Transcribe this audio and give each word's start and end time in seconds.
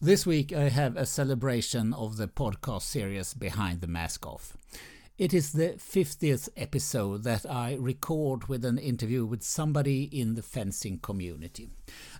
This 0.00 0.26
week 0.26 0.52
I 0.52 0.68
have 0.68 0.94
a 0.98 1.06
celebration 1.06 1.94
of 1.94 2.18
the 2.18 2.28
podcast 2.28 2.82
series 2.82 3.32
Behind 3.32 3.80
the 3.80 3.86
Mask 3.86 4.26
Off. 4.26 4.54
It 5.16 5.32
is 5.32 5.52
the 5.52 5.76
50th 5.78 6.50
episode 6.54 7.24
that 7.24 7.46
I 7.50 7.78
record 7.80 8.46
with 8.46 8.66
an 8.66 8.76
interview 8.76 9.24
with 9.24 9.42
somebody 9.42 10.02
in 10.02 10.34
the 10.34 10.42
fencing 10.42 10.98
community. 10.98 11.70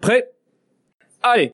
Prêt 0.00 0.24
Allez 1.22 1.52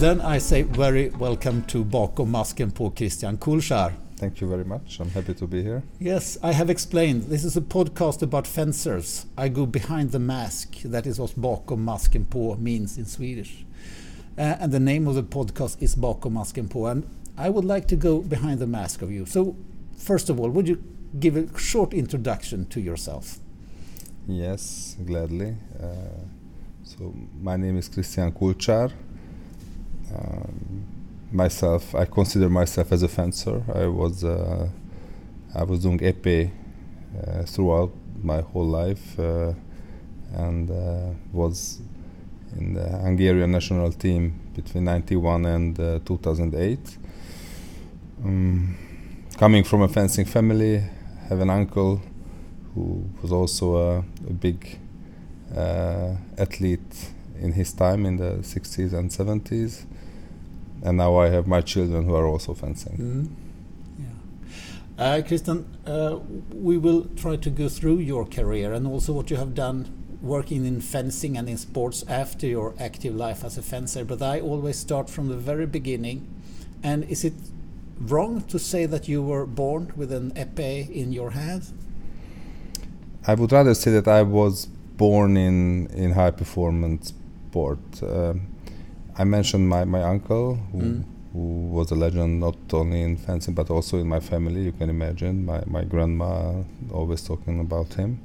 Then 0.00 0.20
I 0.20 0.38
say 0.38 0.62
very 0.62 1.10
welcome 1.18 1.62
to 1.62 1.84
Bakom 1.84 2.30
masken 2.30 2.70
på 2.70 2.90
Krisztián 2.90 3.38
Kulcsár. 3.38 3.92
Thank 4.16 4.40
you 4.40 4.50
very 4.50 4.64
much. 4.64 5.00
I'm 5.00 5.10
happy 5.10 5.34
to 5.34 5.46
be 5.46 5.62
here. 5.62 5.82
Yes, 5.98 6.38
I 6.42 6.52
have 6.52 6.70
explained. 6.70 7.22
This 7.22 7.44
is 7.44 7.56
a 7.56 7.60
podcast 7.60 8.22
about 8.22 8.46
fencers. 8.46 9.26
I 9.36 9.48
go 9.48 9.66
behind 9.66 10.10
the 10.10 10.18
mask. 10.18 10.68
That 10.84 11.06
is 11.06 11.18
what 11.18 11.34
bakom 11.36 11.84
masken 11.84 12.24
på 12.24 12.56
means 12.60 12.98
in 12.98 13.04
Swedish. 13.06 13.64
Uh, 14.38 14.62
and 14.62 14.72
the 14.72 14.80
name 14.80 15.08
of 15.08 15.14
the 15.14 15.22
podcast 15.22 15.82
is 15.82 15.96
Bakom 15.96 16.32
masken 16.32 16.68
på. 16.68 16.90
And 16.90 17.02
I 17.36 17.50
would 17.50 17.64
like 17.64 17.88
to 17.88 17.96
go 17.96 18.20
behind 18.20 18.58
the 18.58 18.66
mask 18.66 19.02
of 19.02 19.10
you. 19.10 19.26
So, 19.26 19.56
first 19.96 20.30
of 20.30 20.38
all, 20.38 20.50
would 20.50 20.68
you 20.68 20.76
give 21.18 21.36
a 21.36 21.58
short 21.58 21.92
introduction 21.92 22.66
to 22.66 22.80
yourself? 22.80 23.38
Yes, 24.28 24.96
gladly. 25.06 25.56
Uh, 25.80 25.86
so, 26.84 27.14
my 27.42 27.56
name 27.56 27.78
is 27.78 27.88
Krisztián 27.88 28.32
Kulcsár. 28.32 28.92
Um, 30.14 30.84
myself, 31.32 31.94
I 31.94 32.04
consider 32.04 32.48
myself 32.48 32.92
as 32.92 33.02
a 33.02 33.08
fencer. 33.08 33.62
I 33.74 33.86
was 33.86 34.24
uh, 34.24 34.68
I 35.54 35.64
was 35.64 35.80
doing 35.80 35.98
épée 35.98 36.50
uh, 37.16 37.42
throughout 37.42 37.92
my 38.22 38.40
whole 38.40 38.66
life, 38.66 39.18
uh, 39.18 39.52
and 40.34 40.70
uh, 40.70 41.10
was 41.32 41.80
in 42.56 42.74
the 42.74 42.88
Hungarian 42.88 43.50
national 43.50 43.92
team 43.92 44.40
between 44.54 44.84
'91 44.84 45.46
and 45.46 45.78
uh, 45.80 45.98
2008. 46.04 46.98
Um, 48.24 48.76
coming 49.36 49.64
from 49.64 49.82
a 49.82 49.88
fencing 49.88 50.24
family, 50.24 50.82
have 51.28 51.40
an 51.40 51.50
uncle 51.50 52.00
who 52.74 53.04
was 53.22 53.32
also 53.32 53.76
a, 53.76 53.98
a 53.98 54.32
big 54.32 54.78
uh, 55.56 56.14
athlete 56.36 57.10
in 57.40 57.52
his 57.52 57.72
time 57.72 58.04
in 58.06 58.16
the 58.16 58.38
60s 58.42 58.92
and 58.92 59.10
70s 59.10 59.84
and 60.82 60.96
now 60.96 61.16
I 61.16 61.28
have 61.28 61.46
my 61.46 61.60
children 61.60 62.04
who 62.04 62.14
are 62.14 62.26
also 62.26 62.54
fencing. 62.54 62.96
Mm. 62.98 63.28
Yeah. 63.98 65.04
Uh, 65.04 65.22
Krisztián, 65.22 65.64
uh, 65.86 66.18
we 66.54 66.78
will 66.78 67.06
try 67.16 67.36
to 67.36 67.50
go 67.50 67.68
through 67.68 67.98
your 67.98 68.24
career 68.24 68.72
and 68.72 68.86
also 68.86 69.12
what 69.12 69.30
you 69.30 69.36
have 69.36 69.54
done 69.54 69.86
working 70.20 70.64
in 70.64 70.80
fencing 70.80 71.36
and 71.36 71.48
in 71.48 71.56
sports 71.56 72.04
after 72.08 72.46
your 72.46 72.74
active 72.80 73.14
life 73.14 73.44
as 73.44 73.56
a 73.56 73.62
fencer. 73.62 74.04
But 74.04 74.22
I 74.22 74.40
always 74.40 74.78
start 74.78 75.08
from 75.08 75.28
the 75.28 75.36
very 75.36 75.66
beginning. 75.66 76.26
And 76.82 77.04
is 77.04 77.24
it 77.24 77.34
wrong 78.00 78.42
to 78.42 78.58
say 78.58 78.86
that 78.86 79.08
you 79.08 79.22
were 79.22 79.46
born 79.46 79.92
with 79.96 80.12
an 80.12 80.32
épée 80.32 80.90
in 80.90 81.12
your 81.12 81.30
hand? 81.30 81.72
I 83.26 83.34
would 83.34 83.52
rather 83.52 83.74
say 83.74 83.90
that 83.92 84.08
I 84.08 84.22
was 84.22 84.66
born 84.96 85.36
in 85.36 85.86
in 85.88 86.12
high 86.12 86.30
performance 86.30 87.12
sport. 87.48 88.02
Uh, 88.02 88.34
I 89.18 89.24
mentioned 89.24 89.68
my, 89.68 89.84
my 89.84 90.02
uncle, 90.02 90.54
who, 90.72 90.78
mm. 90.78 91.04
who 91.32 91.66
was 91.76 91.90
a 91.90 91.94
legend 91.94 92.40
not 92.40 92.56
only 92.72 93.02
in 93.02 93.16
fencing 93.16 93.54
but 93.54 93.68
also 93.68 93.98
in 93.98 94.08
my 94.08 94.20
family. 94.20 94.62
You 94.62 94.72
can 94.72 94.88
imagine 94.90 95.44
my, 95.44 95.62
my 95.66 95.84
grandma 95.84 96.62
always 96.92 97.22
talking 97.22 97.60
about 97.60 97.94
him. 97.94 98.20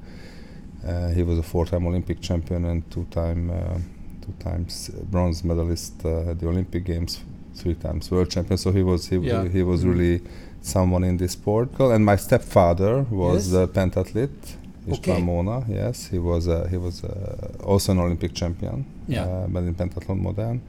Uh, 0.87 1.09
he 1.09 1.23
was 1.23 1.39
a 1.39 1.43
four-time 1.43 1.87
Olympic 1.87 2.21
champion 2.21 2.65
and 2.65 2.89
two-time 2.91 3.49
uh, 3.49 3.79
two 4.23 4.33
times 4.39 4.89
bronze 5.11 5.43
medalist 5.43 6.05
uh, 6.05 6.31
at 6.31 6.39
the 6.39 6.47
Olympic 6.47 6.85
Games, 6.85 7.21
three 7.55 7.75
times 7.75 8.11
world 8.11 8.29
champion. 8.29 8.57
So 8.57 8.71
he 8.71 8.83
was 8.83 9.07
he, 9.07 9.17
yeah. 9.17 9.47
he 9.47 9.63
was 9.63 9.83
mm. 9.83 9.89
really 9.91 10.21
someone 10.61 11.03
in 11.03 11.17
this 11.17 11.33
sport. 11.33 11.69
And 11.79 12.05
my 12.05 12.15
stepfather 12.15 13.05
was 13.09 13.53
yes. 13.53 13.63
a 13.63 13.67
pentathlete. 13.67 14.57
Okay. 14.91 15.21
Mona, 15.21 15.63
yes, 15.69 16.07
he 16.07 16.19
was 16.19 16.49
uh, 16.49 16.67
he 16.69 16.75
was 16.75 17.05
uh, 17.05 17.53
also 17.63 17.93
an 17.93 17.99
Olympic 17.99 18.33
champion, 18.33 18.85
yeah. 19.07 19.23
Uh, 19.23 19.47
but 19.47 19.63
in 19.63 19.73
pentathlon 19.75 20.19
modern. 20.19 20.61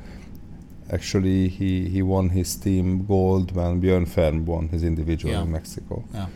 Actually, 0.93 1.49
he, 1.49 1.89
he 1.89 2.03
won 2.03 2.29
his 2.29 2.57
team 2.57 3.07
gold 3.07 3.53
when 3.53 3.81
Björn 3.81 4.07
Ferm 4.07 4.45
won 4.45 4.69
his 4.69 4.85
individual 4.85 5.33
yeah. 5.33 5.43
in 5.43 5.53
Mexico. 5.53 6.05
Yeah. 6.13 6.27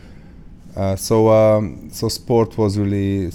Uh, 0.76 0.96
so 0.96 1.28
um, 1.28 1.90
so 1.90 2.08
sport 2.08 2.56
was 2.56 2.78
really 2.78 3.30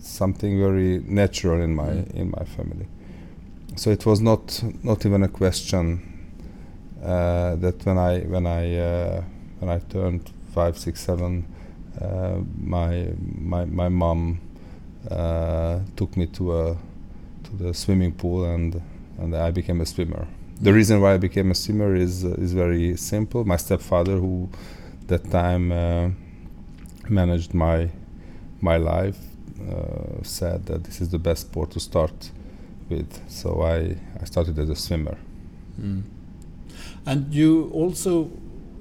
something 0.00 0.58
very 0.58 1.00
natural 1.06 1.60
in 1.60 1.74
my 1.74 1.88
mm. 1.88 2.14
in 2.14 2.30
my 2.30 2.44
family. 2.44 2.86
So 3.76 3.90
it 3.90 4.06
was 4.06 4.20
not 4.20 4.62
not 4.82 5.04
even 5.04 5.22
a 5.22 5.28
question 5.28 6.02
uh, 7.02 7.56
that 7.56 7.84
when 7.84 7.98
I 7.98 8.20
when 8.20 8.46
I 8.46 8.76
uh, 8.78 9.24
when 9.58 9.70
I 9.70 9.80
turned 9.80 10.30
five 10.54 10.78
six 10.78 11.00
seven, 11.00 11.46
uh, 12.00 12.38
my 12.62 13.08
my 13.38 13.64
my 13.64 13.88
mom 13.88 14.40
uh, 15.10 15.80
took 15.96 16.16
me 16.16 16.26
to 16.26 16.56
a 16.56 16.76
to 17.44 17.56
the 17.56 17.74
swimming 17.74 18.12
pool 18.12 18.44
and 18.44 18.80
and 19.18 19.34
I 19.34 19.50
became 19.50 19.80
a 19.80 19.86
swimmer 19.86 20.26
the 20.60 20.72
reason 20.72 21.00
why 21.00 21.14
I 21.14 21.18
became 21.18 21.50
a 21.50 21.54
swimmer 21.54 21.94
is 21.94 22.24
is 22.24 22.52
very 22.52 22.96
simple. 22.96 23.44
My 23.44 23.56
stepfather, 23.56 24.16
who 24.16 24.48
that 25.06 25.30
time 25.30 25.72
uh, 25.72 26.10
managed 27.08 27.54
my 27.54 27.90
my 28.60 28.76
life, 28.76 29.18
uh, 29.70 30.22
said 30.22 30.66
that 30.66 30.84
this 30.84 31.00
is 31.00 31.08
the 31.10 31.18
best 31.18 31.42
sport 31.42 31.70
to 31.72 31.80
start 31.80 32.30
with. 32.88 33.20
So 33.28 33.62
I 33.62 33.96
I 34.20 34.24
started 34.24 34.58
as 34.58 34.70
a 34.70 34.76
swimmer. 34.76 35.16
Mm. 35.80 36.02
And 37.06 37.34
you 37.34 37.70
also 37.72 38.30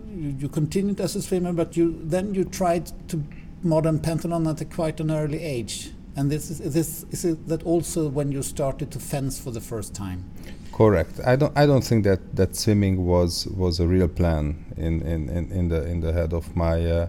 you, 0.08 0.36
you 0.40 0.50
continued 0.50 1.00
as 1.02 1.16
a 1.16 1.22
swimmer, 1.22 1.54
but 1.54 1.76
you 1.76 2.00
then 2.04 2.34
you 2.34 2.46
tried 2.46 2.92
to 3.10 3.24
modern 3.64 4.00
pentathlon 4.00 4.50
at 4.50 4.62
a 4.62 4.66
quite 4.66 5.00
an 5.00 5.10
early 5.12 5.42
age. 5.44 5.92
And 6.16 6.32
this 6.32 6.52
is 6.52 6.74
this 6.74 7.06
is 7.12 7.26
it 7.26 7.48
that 7.48 7.64
also 7.64 8.08
when 8.08 8.32
you 8.32 8.44
started 8.44 8.92
to 8.92 9.00
fence 9.00 9.40
for 9.40 9.52
the 9.52 9.62
first 9.62 9.96
time? 9.96 10.26
Correct. 10.74 11.20
I 11.24 11.36
don't. 11.36 11.56
I 11.56 11.68
don't 11.68 11.84
think 11.84 12.04
that, 12.06 12.36
that 12.36 12.56
swimming 12.56 13.06
was 13.06 13.46
was 13.48 13.80
a 13.80 13.88
real 13.88 14.08
plan 14.08 14.66
in, 14.76 15.04
in, 15.04 15.30
in, 15.30 15.52
in 15.52 15.70
the 15.70 15.86
in 15.86 16.00
the 16.02 16.12
head 16.12 16.34
of 16.34 16.56
my 16.56 16.84
uh, 16.84 17.08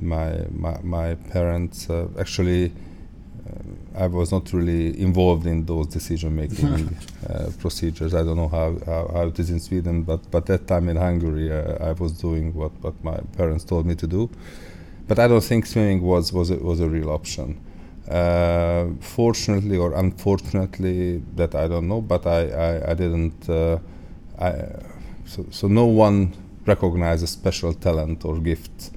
my, 0.00 0.46
my 0.52 0.78
my 0.82 1.14
parents. 1.16 1.90
Uh, 1.90 2.06
actually, 2.20 2.66
uh, 2.66 3.98
I 4.04 4.06
was 4.06 4.30
not 4.30 4.52
really 4.52 4.96
involved 5.00 5.44
in 5.44 5.66
those 5.66 5.88
decision 5.88 6.36
making 6.36 6.96
uh, 7.28 7.50
procedures. 7.58 8.14
I 8.14 8.22
don't 8.22 8.36
know 8.36 8.48
how, 8.48 8.78
how, 8.86 9.10
how, 9.12 9.26
it 9.26 9.38
is 9.40 9.50
in 9.50 9.58
Sweden, 9.58 10.04
but 10.04 10.30
but 10.30 10.46
that 10.46 10.68
time 10.68 10.88
in 10.88 10.96
Hungary, 10.96 11.50
uh, 11.52 11.84
I 11.84 11.92
was 11.92 12.12
doing 12.12 12.54
what, 12.54 12.70
what 12.80 13.02
my 13.02 13.18
parents 13.36 13.64
told 13.64 13.86
me 13.86 13.96
to 13.96 14.06
do. 14.06 14.30
But 15.08 15.18
I 15.18 15.26
don't 15.26 15.42
think 15.42 15.66
swimming 15.66 16.02
was 16.02 16.32
was 16.32 16.50
a, 16.50 16.56
was 16.58 16.78
a 16.78 16.88
real 16.88 17.10
option. 17.10 17.60
Uh, 18.10 18.86
fortunately 19.00 19.76
or 19.76 19.94
unfortunately, 19.94 21.22
that 21.36 21.54
I 21.54 21.68
don't 21.68 21.86
know. 21.86 22.00
But 22.00 22.26
I 22.26 22.48
I, 22.48 22.90
I 22.90 22.94
didn't. 22.94 23.48
Uh, 23.48 23.78
I, 24.38 24.52
so 25.26 25.46
so 25.50 25.68
no 25.68 25.86
one 25.86 26.32
recognized 26.66 27.22
a 27.22 27.28
special 27.28 27.72
talent 27.72 28.24
or 28.24 28.40
gift 28.40 28.90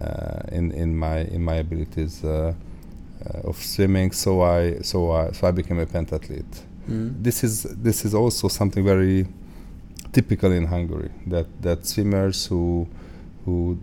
uh, 0.00 0.42
in 0.52 0.70
in 0.72 0.96
my 0.96 1.18
in 1.18 1.42
my 1.44 1.56
abilities 1.56 2.22
uh, 2.24 2.54
uh, 3.26 3.48
of 3.48 3.56
swimming. 3.56 4.12
So 4.12 4.42
I 4.42 4.78
so 4.82 5.10
I 5.10 5.32
so 5.32 5.48
I 5.48 5.50
became 5.50 5.80
a 5.80 5.86
pentathlete. 5.86 6.62
Mm. 6.88 7.22
This 7.22 7.42
is 7.42 7.62
this 7.62 8.04
is 8.04 8.14
also 8.14 8.48
something 8.48 8.84
very 8.84 9.26
typical 10.12 10.52
in 10.52 10.66
Hungary 10.66 11.10
that 11.26 11.46
that 11.62 11.86
swimmers 11.86 12.46
who 12.46 12.86
who 13.44 13.78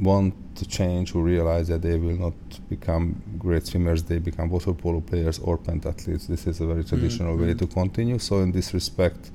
want 0.00 0.34
change, 0.62 1.12
who 1.12 1.22
realize 1.22 1.68
that 1.68 1.82
they 1.82 1.98
will 1.98 2.16
not 2.16 2.34
become 2.68 3.20
great 3.38 3.66
swimmers, 3.66 4.04
they 4.04 4.18
become 4.18 4.50
water 4.50 4.72
polo 4.72 5.00
players 5.00 5.38
or 5.40 5.58
pentathletes. 5.58 6.26
This 6.26 6.46
is 6.46 6.60
a 6.60 6.66
very 6.66 6.84
traditional 6.84 7.36
mm. 7.36 7.46
way 7.46 7.54
to 7.54 7.66
continue. 7.66 8.18
So 8.18 8.40
in 8.40 8.52
this 8.52 8.72
respect, 8.72 9.30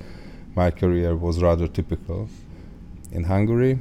my 0.54 0.70
career 0.70 1.14
was 1.16 1.42
rather 1.42 1.68
typical 1.68 2.28
in 3.12 3.24
Hungary 3.24 3.78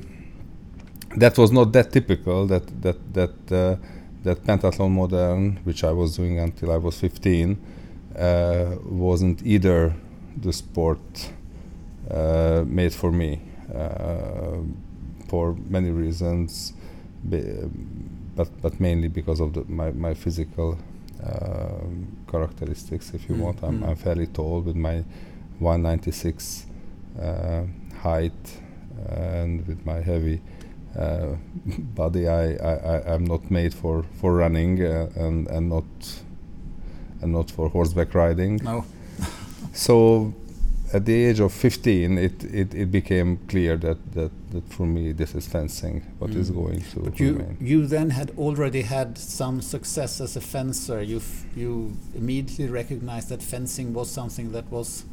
that 1.15 1.37
was 1.37 1.51
not 1.51 1.71
that 1.71 1.91
typical 1.91 2.45
that 2.47 2.81
that 2.81 3.13
that 3.13 3.51
uh, 3.51 3.75
that 4.23 4.43
pentathlon 4.43 4.91
modern 4.91 5.59
which 5.63 5.83
I 5.83 5.91
was 5.91 6.15
doing 6.15 6.39
until 6.39 6.71
I 6.71 6.77
was 6.77 6.99
15 6.99 7.57
uh, 8.17 8.75
wasn't 8.83 9.41
either 9.45 9.95
the 10.37 10.53
sport 10.53 11.31
uh, 12.11 12.63
made 12.67 12.93
for 12.93 13.11
me 13.11 13.41
uh, 13.73 14.57
for 15.27 15.55
many 15.67 15.89
reasons 15.89 16.73
but 17.23 18.49
but 18.61 18.79
mainly 18.79 19.07
because 19.07 19.39
of 19.39 19.53
the, 19.53 19.63
my 19.67 19.91
my 19.91 20.13
physical 20.13 20.77
uh, 21.23 21.85
characteristics 22.31 23.13
if 23.13 23.27
you 23.27 23.35
mm. 23.35 23.39
want 23.39 23.63
I'm, 23.63 23.79
mm. 23.81 23.87
I'm 23.89 23.95
fairly 23.95 24.27
tall 24.27 24.61
with 24.61 24.75
my 24.75 25.03
196 25.59 26.65
uh, 27.21 27.63
height 28.01 28.61
and 29.07 29.67
with 29.67 29.85
my 29.85 30.01
heavy 30.01 30.41
uh, 30.97 31.35
body. 31.95 32.27
I, 32.27 32.53
I, 32.53 33.13
I'm 33.13 33.25
not 33.25 33.51
made 33.51 33.73
for, 33.73 34.05
for 34.19 34.33
running 34.33 34.83
uh, 34.83 35.09
and, 35.15 35.47
and 35.47 35.69
not 35.69 35.85
and 37.21 37.33
not 37.33 37.51
for 37.51 37.69
horseback 37.69 38.13
riding. 38.13 38.57
No. 38.63 38.85
so 39.73 40.33
at 40.93 41.05
the 41.05 41.25
age 41.25 41.39
of 41.39 41.53
15, 41.53 42.17
it, 42.17 42.43
it, 42.43 42.73
it 42.73 42.91
became 42.91 43.37
clear 43.47 43.77
that, 43.77 44.11
that, 44.13 44.31
that 44.51 44.67
for 44.73 44.85
me 44.85 45.11
this 45.11 45.35
is 45.35 45.47
fencing, 45.47 46.01
what 46.19 46.31
mm. 46.31 46.37
is 46.37 46.49
going 46.49 46.81
to 46.81 46.99
but 47.01 47.19
you, 47.19 47.33
remain. 47.33 47.57
You 47.59 47.87
then 47.87 48.09
had 48.09 48.31
already 48.37 48.81
had 48.81 49.17
some 49.17 49.61
success 49.61 50.19
as 50.19 50.35
a 50.35 50.41
fencer. 50.41 51.01
You, 51.01 51.21
you 51.55 51.95
immediately 52.15 52.67
recognized 52.67 53.29
that 53.29 53.43
fencing 53.43 53.93
was 53.93 54.09
something 54.09 54.51
that 54.51 54.69
was 54.71 55.05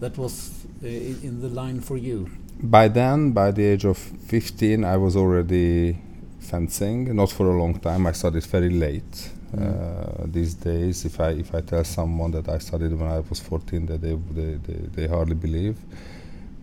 that 0.00 0.16
was 0.16 0.64
uh, 0.82 0.86
in 0.86 1.42
the 1.42 1.48
line 1.48 1.78
for 1.78 1.98
you 1.98 2.30
by 2.62 2.88
then, 2.88 3.32
by 3.32 3.50
the 3.50 3.64
age 3.64 3.84
of 3.84 3.96
15, 3.96 4.84
I 4.84 4.96
was 4.96 5.16
already 5.16 5.98
fencing. 6.40 7.14
Not 7.14 7.30
for 7.30 7.50
a 7.50 7.58
long 7.58 7.78
time. 7.78 8.06
I 8.06 8.12
started 8.12 8.44
very 8.44 8.70
late. 8.70 9.30
Mm. 9.54 10.22
Uh, 10.22 10.26
these 10.26 10.54
days, 10.54 11.04
if 11.04 11.18
I 11.20 11.30
if 11.30 11.54
I 11.54 11.60
tell 11.60 11.84
someone 11.84 12.30
that 12.32 12.48
I 12.48 12.58
studied 12.58 12.92
when 12.92 13.10
I 13.10 13.20
was 13.20 13.40
14, 13.40 13.86
that 13.86 14.00
they 14.00 14.14
they, 14.14 14.54
they, 14.54 14.80
they 14.94 15.06
hardly 15.08 15.34
believe. 15.34 15.76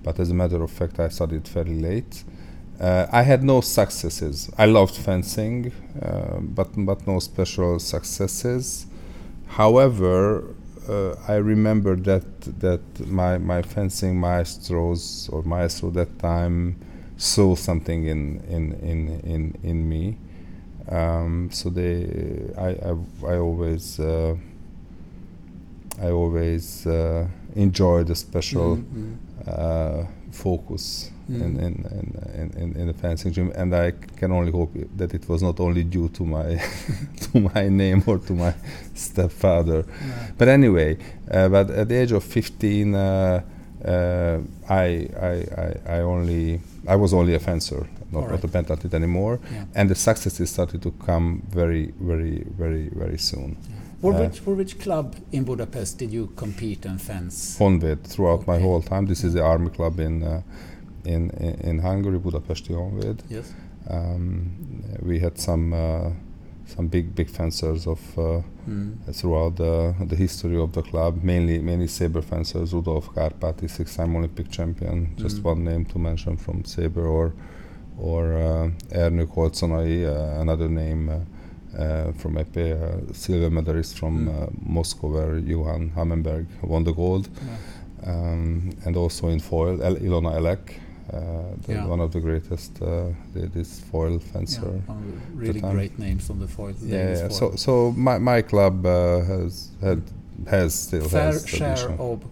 But 0.04 0.20
as 0.20 0.30
a 0.30 0.34
matter 0.34 0.62
of 0.64 0.72
fact, 0.72 1.00
I 1.00 1.10
studied 1.10 1.48
very 1.48 1.74
late. 1.74 2.24
Uh, 2.80 3.08
I 3.12 3.24
had 3.24 3.44
no 3.44 3.62
successes. 3.62 4.50
I 4.58 4.66
loved 4.66 4.96
fencing, 4.96 5.72
uh, 6.02 6.40
but 6.40 6.70
but 6.78 7.06
no 7.08 7.20
special 7.20 7.80
successes. 7.80 8.86
However, 9.48 10.56
uh, 10.88 11.16
I 11.28 11.36
remember 11.36 11.96
that 11.96 12.42
that 12.60 12.82
my 13.08 13.38
my 13.38 13.62
fencing 13.64 14.20
maestros 14.20 15.28
or 15.30 15.42
maestro 15.44 15.90
that 15.92 16.20
time 16.20 16.76
saw 17.18 17.56
something 17.56 18.06
in 18.06 18.42
in 18.48 18.74
in 18.82 19.20
in, 19.22 19.58
in 19.64 19.90
me. 19.90 20.18
Um, 20.90 21.50
so 21.52 21.70
they 21.70 22.52
I 22.58 22.70
I, 22.70 22.96
I 23.34 23.38
always 23.38 24.00
uh, 24.00 24.36
I 26.02 26.10
always 26.12 26.86
uh, 26.86 27.28
enjoyed 27.56 28.08
the 28.08 28.16
special 28.16 28.78
mm-hmm. 28.78 29.14
Uh, 29.48 30.06
focus 30.32 31.10
mm. 31.30 31.42
in, 31.42 31.60
in, 31.60 32.54
in, 32.58 32.76
in, 32.76 32.88
the 32.88 32.94
fencing 32.94 33.32
gym, 33.32 33.52
and 33.56 33.74
I 33.74 33.92
can 34.18 34.32
only 34.32 34.52
hope 34.52 34.72
that 34.98 35.14
it 35.14 35.28
was 35.30 35.42
not 35.42 35.60
only 35.60 35.84
due 35.84 36.10
to 36.10 36.26
my 36.26 36.62
to 37.22 37.40
my 37.40 37.70
name 37.70 38.04
or 38.06 38.18
to 38.20 38.34
my 38.34 38.54
stepfather. 38.94 39.86
But 40.38 40.48
anyway, 40.48 40.98
uh, 41.32 41.50
but 41.50 41.70
at 41.70 41.88
the 41.88 41.96
age 41.96 42.12
of 42.12 42.24
15, 42.24 42.96
uh, 42.96 43.42
uh, 43.86 44.40
I, 44.70 45.10
I, 45.22 45.28
I, 45.28 45.76
I 45.88 46.00
only 46.02 46.60
I 46.88 46.96
was 46.96 47.14
only 47.14 47.36
a 47.36 47.40
fencer, 47.40 47.88
not, 48.12 48.22
right. 48.22 48.32
not 48.32 48.44
a 48.44 48.48
pentathlete 48.48 48.94
anymore, 48.94 49.40
yeah. 49.52 49.66
and 49.76 49.90
the 49.90 49.96
successes 49.96 50.50
started 50.50 50.82
to 50.82 50.92
come 50.92 51.44
very, 51.50 51.94
very, 52.00 52.44
very, 52.58 52.90
very 52.90 53.18
soon. 53.18 53.58
Yeah. 53.70 53.76
For, 54.02 54.14
uh, 54.14 54.28
which, 54.28 54.40
for 54.40 54.54
which 54.54 54.80
club 54.80 55.16
in 55.32 55.44
Budapest 55.44 55.98
did 55.98 56.12
you 56.12 56.28
compete 56.36 56.86
and 56.86 57.02
fence? 57.02 57.58
Honvéd 57.58 58.04
throughout 58.04 58.42
okay. 58.42 58.52
my 58.52 58.60
whole 58.60 58.82
time. 58.82 59.08
This 59.08 59.24
is 59.24 59.34
the 59.34 59.44
army 59.44 59.70
club 59.72 60.00
in 60.00 60.24
uh, 60.24 60.42
in, 61.04 61.32
in 61.62 61.80
Hungary, 61.80 62.20
Budapest 62.20 62.68
Honvéd. 62.68 63.20
Yes. 63.30 63.54
Um, 63.90 64.84
we 65.02 65.20
had 65.20 65.40
some 65.40 65.74
uh, 65.74 66.12
some 66.68 66.88
big 66.88 67.16
big 67.16 67.30
fencers 67.30 67.88
of 67.88 68.00
uh, 68.20 68.42
mm. 68.70 68.94
throughout 69.16 69.56
the 69.56 69.96
the 70.06 70.16
history 70.16 70.60
of 70.60 70.74
the 70.74 70.84
club. 70.84 71.24
Mainly 71.24 71.60
mainly 71.60 71.88
saber 71.88 72.22
fencers. 72.22 72.74
Rudolf 72.74 73.10
Karpati, 73.16 73.68
six-time 73.68 74.16
Olympic 74.16 74.52
champion. 74.52 75.16
Just 75.16 75.38
mm. 75.38 75.44
one 75.44 75.64
name 75.64 75.86
to 75.86 75.98
mention 75.98 76.38
from 76.38 76.66
saber, 76.66 77.08
or 77.08 77.34
or 77.98 78.34
uh, 78.34 78.70
Ernő 78.92 79.26
Kolczonay, 79.28 80.06
uh, 80.06 80.42
another 80.42 80.70
name. 80.70 81.10
Uh, 81.10 81.20
uh, 81.78 82.12
from 82.14 82.38
épée, 82.38 82.74
uh, 82.74 83.14
silver 83.14 83.50
medalist 83.50 83.98
from 83.98 84.26
mm. 84.26 84.30
uh, 84.30 84.48
Moscow, 84.66 85.08
where 85.08 85.38
Johan 85.38 85.92
Harmenberg 85.96 86.46
won 86.64 86.84
the 86.84 86.94
gold, 86.94 87.30
yeah. 87.46 88.12
um, 88.12 88.72
and 88.86 88.96
also 88.98 89.28
in 89.28 89.40
foil, 89.40 89.82
El- 89.84 89.98
Ilona 89.98 90.36
Elek, 90.36 90.80
uh, 91.14 91.56
yeah. 91.68 91.86
one 91.86 92.00
of 92.00 92.12
the 92.12 92.20
greatest 92.20 92.82
uh, 92.82 93.10
this 93.34 93.80
foil 93.80 94.20
fencer. 94.20 94.82
Yeah, 94.88 94.96
really 95.34 95.62
great 95.62 95.98
names 96.00 96.30
on 96.30 96.40
the 96.40 96.48
foil. 96.48 96.74
Yeah, 96.82 97.10
yeah. 97.10 97.30
so 97.30 97.56
so 97.56 97.92
my 97.92 98.18
my 98.18 98.42
club 98.42 98.86
uh, 98.86 99.24
has 99.24 99.70
had 99.82 100.02
has 100.48 100.74
still 100.74 101.08
fair 101.08 101.34
has 101.34 101.48
share 101.48 101.92
of 102.00 102.24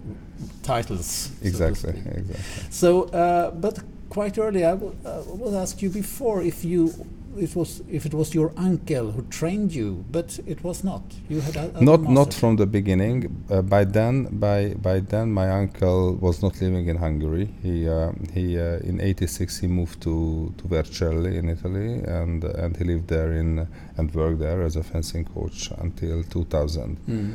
titles. 0.64 1.32
Exactly, 1.42 1.94
so 1.94 2.10
exactly. 2.10 2.36
So, 2.70 3.04
uh, 3.04 3.52
but 3.52 3.80
quite 4.10 4.38
early, 4.38 4.64
I 4.66 4.74
will 4.74 5.58
ask 5.58 5.82
you 5.82 5.90
before 5.90 6.42
if 6.42 6.64
you 6.64 6.94
it 7.38 7.56
was 7.56 7.82
if 7.90 8.06
it 8.06 8.14
was 8.14 8.34
your 8.34 8.52
uncle 8.58 9.12
who 9.12 9.22
trained 9.24 9.74
you, 9.74 10.06
but 10.12 10.40
it 10.48 10.64
was 10.64 10.84
not. 10.84 11.04
You 11.30 11.42
had 11.42 11.82
not 11.82 12.04
not 12.04 12.34
from 12.34 12.56
the 12.56 12.66
beginning. 12.66 13.46
Uh, 13.50 13.62
by 13.62 13.84
then, 13.84 14.26
by 14.40 14.74
by 14.76 15.00
then, 15.00 15.32
my 15.32 15.50
uncle 15.50 16.16
was 16.16 16.42
not 16.42 16.62
living 16.62 16.88
in 16.88 16.98
Hungary. 16.98 17.50
He 17.62 17.88
uh, 17.88 18.12
he 18.34 18.58
uh, 18.60 18.80
in 18.80 19.02
'86 19.02 19.60
he 19.60 19.68
moved 19.68 20.02
to 20.04 20.54
to 20.58 20.68
Vercelli 20.68 21.36
in 21.38 21.50
Italy, 21.50 22.04
and 22.04 22.44
and 22.44 22.78
he 22.78 22.84
lived 22.84 23.08
there 23.08 23.34
in 23.34 23.68
and 23.98 24.14
worked 24.14 24.40
there 24.40 24.62
as 24.62 24.76
a 24.76 24.84
fencing 24.84 25.26
coach 25.26 25.72
until 25.78 26.24
2000. 26.24 26.98
Mm. 27.08 27.34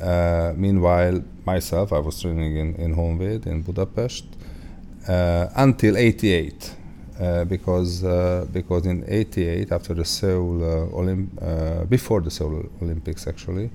Uh, 0.00 0.52
meanwhile, 0.56 1.22
myself, 1.44 1.92
I 1.92 1.98
was 1.98 2.20
training 2.20 2.56
in 2.56 2.74
in 2.76 2.94
Honvéd 2.94 3.46
in 3.46 3.62
Budapest 3.62 4.26
until 5.56 5.96
'88 5.96 6.74
uh, 7.20 7.44
because 7.44 8.02
uh, 8.02 8.46
because 8.50 8.86
in 8.86 9.04
'88 9.06 9.72
after 9.72 9.92
the 9.92 10.06
Seoul 10.06 10.64
uh, 10.64 10.86
Olymp- 10.96 11.36
uh, 11.42 11.84
before 11.84 12.22
the 12.22 12.30
Seoul 12.30 12.64
Olympics 12.80 13.26
actually 13.26 13.70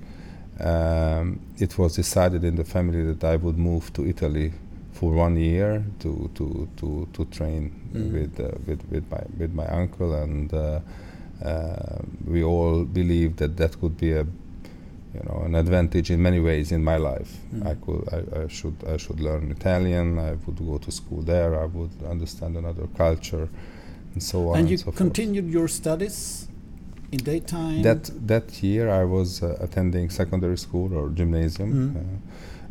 um, 0.58 1.38
it 1.56 1.78
was 1.78 1.94
decided 1.94 2.42
in 2.42 2.56
the 2.56 2.64
family 2.64 3.04
that 3.04 3.22
I 3.22 3.36
would 3.36 3.56
move 3.56 3.92
to 3.92 4.04
Italy 4.04 4.52
for 4.94 5.12
one 5.12 5.36
year 5.36 5.84
to 6.00 6.28
to 6.34 6.68
to, 6.76 7.08
to 7.12 7.24
train 7.26 7.70
mm. 7.92 8.12
with, 8.12 8.40
uh, 8.40 8.50
with 8.66 8.82
with 8.90 9.08
my 9.08 9.22
with 9.38 9.54
my 9.54 9.66
uncle 9.66 10.12
and 10.14 10.52
we 12.26 12.42
all 12.42 12.84
believed 12.84 13.36
that 13.36 13.56
that 13.58 13.80
could 13.80 13.96
be 13.96 14.10
a 14.10 14.26
you 15.16 15.22
know 15.28 15.38
an 15.48 15.54
advantage 15.54 16.08
in 16.14 16.20
many 16.28 16.40
ways 16.40 16.72
in 16.72 16.82
my 16.92 16.98
life. 17.10 17.32
Mm. 17.54 17.66
I 17.70 17.74
could 17.84 18.02
I, 18.16 18.18
I, 18.42 18.48
should 18.48 18.76
I 18.94 18.96
should 19.04 19.20
learn 19.20 19.50
Italian. 19.58 20.18
I 20.18 20.32
would 20.44 20.58
go 20.70 20.78
to 20.78 20.90
school 20.90 21.22
there. 21.22 21.50
I 21.64 21.66
would 21.76 21.94
understand 22.14 22.56
another 22.56 22.86
culture, 22.96 23.48
and 24.12 24.22
so 24.22 24.38
on. 24.50 24.58
And 24.58 24.70
you 24.70 24.78
so 24.78 24.92
continued 24.92 25.44
forth. 25.44 25.54
your 25.54 25.68
studies 25.68 26.48
in 27.12 27.18
daytime? 27.18 27.82
That 27.82 28.10
that 28.26 28.62
year 28.62 28.90
I 28.90 29.04
was 29.04 29.42
uh, 29.42 29.56
attending 29.60 30.10
secondary 30.10 30.58
school 30.58 30.94
or 30.98 31.08
gymnasium. 31.10 31.70
Mm. 31.72 31.96
Uh, 31.96 32.02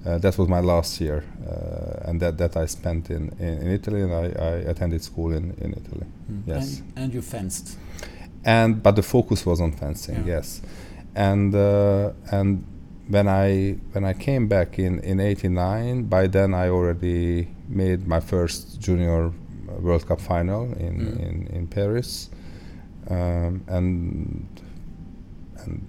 uh, 0.05 0.19
that 0.19 0.37
was 0.37 0.47
my 0.47 0.59
last 0.59 1.01
year, 1.01 1.23
uh, 1.49 2.07
and 2.07 2.19
that, 2.21 2.37
that 2.37 2.55
I 2.55 2.67
spent 2.67 3.09
in, 3.09 3.29
in, 3.39 3.53
in 3.63 3.71
Italy, 3.71 4.01
and 4.03 4.13
I, 4.13 4.25
I 4.39 4.51
attended 4.69 5.03
school 5.03 5.31
in, 5.31 5.55
in 5.59 5.73
Italy. 5.73 6.05
Mm. 6.31 6.43
Yes. 6.45 6.79
And, 6.79 6.93
and 6.95 7.13
you 7.15 7.23
fenced. 7.23 7.75
And 8.43 8.83
but 8.83 8.95
the 8.95 9.01
focus 9.01 9.45
was 9.45 9.59
on 9.59 9.71
fencing, 9.71 10.17
Yeah. 10.17 10.35
yes. 10.35 10.61
And 11.15 11.55
uh, 11.55 12.11
and 12.31 12.63
when 13.07 13.27
I 13.27 13.77
when 13.93 14.03
I 14.03 14.13
came 14.13 14.47
back 14.47 14.79
in 14.79 14.99
in 14.99 15.19
'89, 15.19 16.03
by 16.03 16.27
then 16.27 16.53
I 16.53 16.69
already 16.69 17.47
made 17.69 18.07
my 18.07 18.19
first 18.19 18.79
junior 18.81 19.31
World 19.79 20.05
Cup 20.07 20.19
final 20.21 20.63
in 20.73 20.95
Mm. 20.95 21.19
in, 21.19 21.47
in 21.57 21.67
Paris, 21.67 22.29
um, 23.09 23.61
and 23.67 24.47
and 25.63 25.81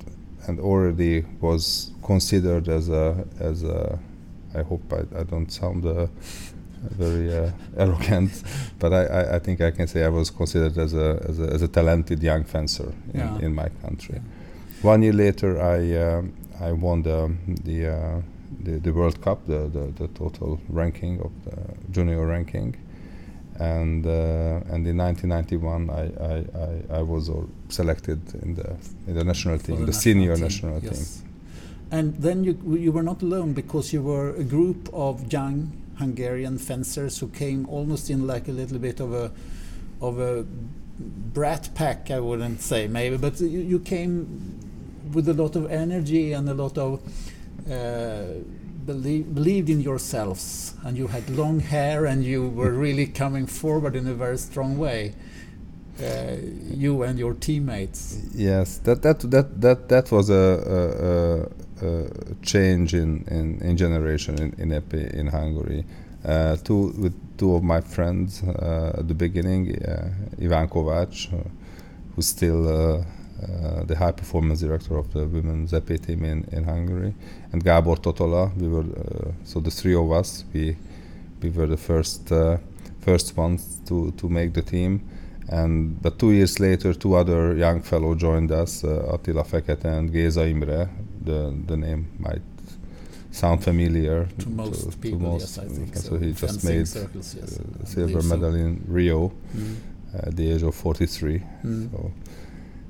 and 0.46 0.60
already 0.60 1.24
was 1.40 1.90
considered 2.02 2.68
as 2.68 2.88
a 2.88 3.24
as 3.40 3.62
a. 3.64 3.98
I 4.54 4.62
hope 4.62 4.82
I, 4.92 5.20
I 5.20 5.24
don't 5.24 5.50
sound 5.52 5.84
uh, 5.84 6.06
very 6.96 7.34
uh, 7.36 7.50
arrogant, 7.76 8.30
but 8.78 8.92
I, 8.92 9.04
I, 9.04 9.34
I 9.36 9.38
think 9.38 9.60
I 9.60 9.70
can 9.70 9.86
say 9.86 10.04
I 10.04 10.08
was 10.08 10.30
considered 10.30 10.78
as 10.78 10.94
a 10.94 11.20
as 11.28 11.40
a, 11.40 11.46
as 11.54 11.62
a 11.62 11.68
talented 11.68 12.22
young 12.22 12.44
fencer 12.44 12.92
in, 13.12 13.20
Yeah. 13.20 13.38
in 13.40 13.54
my 13.54 13.68
country. 13.82 14.20
One 14.82 15.02
year 15.02 15.12
later, 15.12 15.60
I 15.60 15.96
um, 15.96 16.32
I 16.60 16.72
won 16.72 17.02
the 17.02 17.32
the, 17.64 17.88
uh, 17.88 18.20
the 18.62 18.78
the 18.78 18.92
World 18.92 19.20
Cup, 19.20 19.46
the, 19.46 19.68
the 19.68 19.92
the 19.96 20.08
total 20.08 20.60
ranking 20.68 21.20
of 21.20 21.32
the 21.44 21.56
junior 21.90 22.26
ranking, 22.26 22.76
and 23.58 24.06
uh, 24.06 24.72
and 24.72 24.86
in 24.86 24.96
1991 24.98 25.90
I 25.90 26.02
I, 26.02 26.96
I, 26.96 26.98
I 26.98 27.02
was 27.02 27.30
selected 27.68 28.20
in 28.42 28.54
the 28.54 28.76
in 29.06 29.14
the 29.14 29.24
national 29.24 29.58
team, 29.58 29.76
the, 29.76 29.86
national 29.86 30.02
senior 30.02 30.34
team, 30.34 30.44
national 30.44 30.80
yes. 30.80 31.20
team. 31.20 31.28
And 31.90 32.14
then 32.16 32.44
you 32.44 32.58
you 32.78 32.92
were 32.92 33.02
not 33.02 33.22
alone 33.22 33.52
because 33.54 33.92
you 33.92 34.02
were 34.02 34.30
a 34.36 34.44
group 34.44 34.88
of 34.92 35.32
young 35.32 35.72
Hungarian 35.98 36.58
fencers 36.58 37.18
who 37.18 37.28
came 37.28 37.66
almost 37.68 38.10
in 38.10 38.26
like 38.26 38.48
a 38.48 38.52
little 38.52 38.78
bit 38.78 39.00
of 39.00 39.14
a 39.14 39.30
of 40.00 40.18
a 40.18 40.44
brat 40.98 41.70
pack. 41.74 42.10
I 42.10 42.20
wouldn't 42.20 42.60
say 42.60 42.86
maybe, 42.86 43.16
but 43.16 43.40
you, 43.40 43.60
you 43.60 43.78
came 43.78 44.60
with 45.12 45.28
a 45.28 45.34
lot 45.34 45.56
of 45.56 45.70
energy 45.70 46.32
and 46.32 46.48
a 46.48 46.54
lot 46.54 46.78
of 46.78 47.00
uh, 47.70 48.24
believe, 48.86 49.34
believed 49.34 49.68
in 49.68 49.80
yourselves, 49.80 50.74
and 50.84 50.96
you 50.96 51.08
had 51.08 51.28
long 51.30 51.60
hair 51.60 52.06
and 52.06 52.24
you 52.24 52.48
were 52.48 52.70
really 52.70 53.06
coming 53.06 53.46
forward 53.46 53.96
in 53.96 54.06
a 54.06 54.14
very 54.14 54.38
strong 54.38 54.78
way. 54.78 55.14
Uh, 55.98 56.36
you 56.74 57.02
and 57.02 57.18
your 57.18 57.32
teammates. 57.32 58.20
Yes, 58.34 58.76
that 58.78 59.00
that 59.00 59.20
that 59.30 59.60
that 59.62 59.88
that 59.88 60.12
was 60.12 60.28
a, 60.28 61.48
a, 61.80 61.86
a, 61.86 62.34
change 62.42 62.92
in, 62.92 63.24
in, 63.28 63.58
in 63.62 63.78
generation 63.78 64.34
in, 64.38 64.52
in 64.58 64.68
épée 64.78 65.10
in 65.14 65.28
Hungary. 65.28 65.86
Uh, 66.22 66.56
two 66.56 66.92
with 66.98 67.14
two 67.36 67.54
of 67.54 67.62
my 67.62 67.80
friends 67.80 68.42
uh, 68.42 68.96
at 68.98 69.08
the 69.08 69.14
beginning, 69.14 69.82
uh, 69.84 70.10
Ivan 70.42 70.68
Kovács, 70.68 71.32
uh, 71.32 71.48
who's 72.14 72.26
still 72.26 72.62
the 73.86 73.94
high 73.96 74.12
performance 74.12 74.60
director 74.60 74.96
of 74.96 75.12
the 75.12 75.26
women's 75.26 75.72
épée 75.72 76.04
team 76.04 76.24
in, 76.24 76.44
in 76.52 76.64
Hungary, 76.64 77.14
and 77.52 77.62
Gábor 77.62 77.98
Totola. 77.98 78.50
We 78.56 78.68
were 78.68 78.84
so 79.44 79.60
the 79.60 79.70
three 79.70 79.94
of 79.94 80.10
us. 80.10 80.44
We 80.52 80.76
we 81.42 81.50
were 81.50 81.66
the 81.66 81.76
first 81.76 82.32
first 83.00 83.36
ones 83.36 83.80
to 83.86 84.12
to 84.12 84.28
make 84.28 84.54
the 84.54 84.62
team 84.62 85.02
and 85.48 86.00
but 86.02 86.18
two 86.18 86.32
years 86.32 86.58
later, 86.58 86.92
two 86.92 87.14
other 87.14 87.54
young 87.54 87.80
fellow 87.80 88.14
joined 88.14 88.50
us, 88.50 88.82
uh, 88.82 89.12
Attila 89.14 89.44
Fekete 89.44 89.84
and 89.84 90.12
Géza 90.12 90.48
Imre. 90.50 90.88
The 91.24 91.54
the 91.66 91.76
name 91.76 92.08
might 92.18 92.42
sound 93.36 93.62
familiar 93.62 94.26
to 94.38 94.48
most 94.48 95.00
people, 95.00 95.18
most, 95.20 95.58
yes, 95.58 95.64
I 95.64 95.68
think 95.76 95.94
so. 95.96 96.08
So 96.08 96.16
he 96.18 96.32
just 96.32 96.64
made 96.64 96.88
circles, 96.88 97.34
yes, 97.38 97.58
uh, 97.60 97.84
silver 97.84 98.06
believe 98.12 98.24
so. 98.24 98.36
medal 98.36 98.54
in 98.54 98.82
Rio 98.88 99.32
Mm. 99.54 99.76
at 100.26 100.36
the 100.36 100.50
age 100.52 100.62
of 100.62 100.74
43. 100.74 101.42
Mm. 101.64 101.90
So 101.90 102.10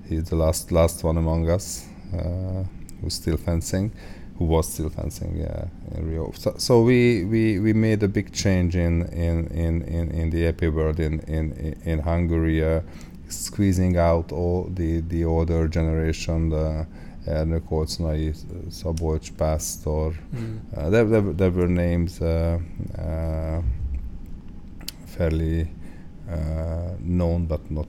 he's 0.08 0.24
the 0.30 0.36
last 0.36 0.70
last 0.72 1.04
one 1.04 1.16
among 1.18 1.50
us 1.50 1.86
uh, 2.14 2.62
who's 3.00 3.14
still 3.14 3.36
fencing, 3.36 3.90
who 4.38 4.44
was 4.44 4.72
still 4.72 4.90
fencing 4.90 5.36
yeah, 5.36 5.64
in 5.96 6.08
Rio. 6.10 6.32
So, 6.34 6.54
so 6.58 6.82
we, 6.82 7.24
we, 7.24 7.58
we 7.58 7.72
made 7.72 8.02
a 8.04 8.08
big 8.08 8.32
change 8.32 8.76
in 8.76 9.02
in, 9.12 9.46
in, 9.48 9.82
in, 9.82 10.10
in 10.20 10.30
the 10.30 10.52
épée 10.52 10.70
world 10.72 11.00
in 11.00 11.20
in 11.26 11.74
in 11.84 11.98
Hungary, 12.00 12.62
uh, 12.62 12.80
squeezing 13.28 13.96
out 13.98 14.30
all 14.32 14.68
the 14.74 15.00
the 15.08 15.24
older 15.24 15.66
generation. 15.68 16.50
The, 16.50 16.86
Ernő 17.26 17.62
Kolczonay, 17.68 18.32
Szabolcs 18.70 19.30
Pásztor, 19.32 20.14
Mm. 20.32 20.60
uh, 20.76 20.90
there, 20.90 21.04
there, 21.08 21.32
there 21.34 21.50
were 21.50 21.68
names 21.72 22.20
uh, 22.20 22.58
uh, 22.98 23.62
fairly 25.06 25.60
uh, 26.28 26.96
known, 27.00 27.46
but 27.46 27.70
not. 27.70 27.86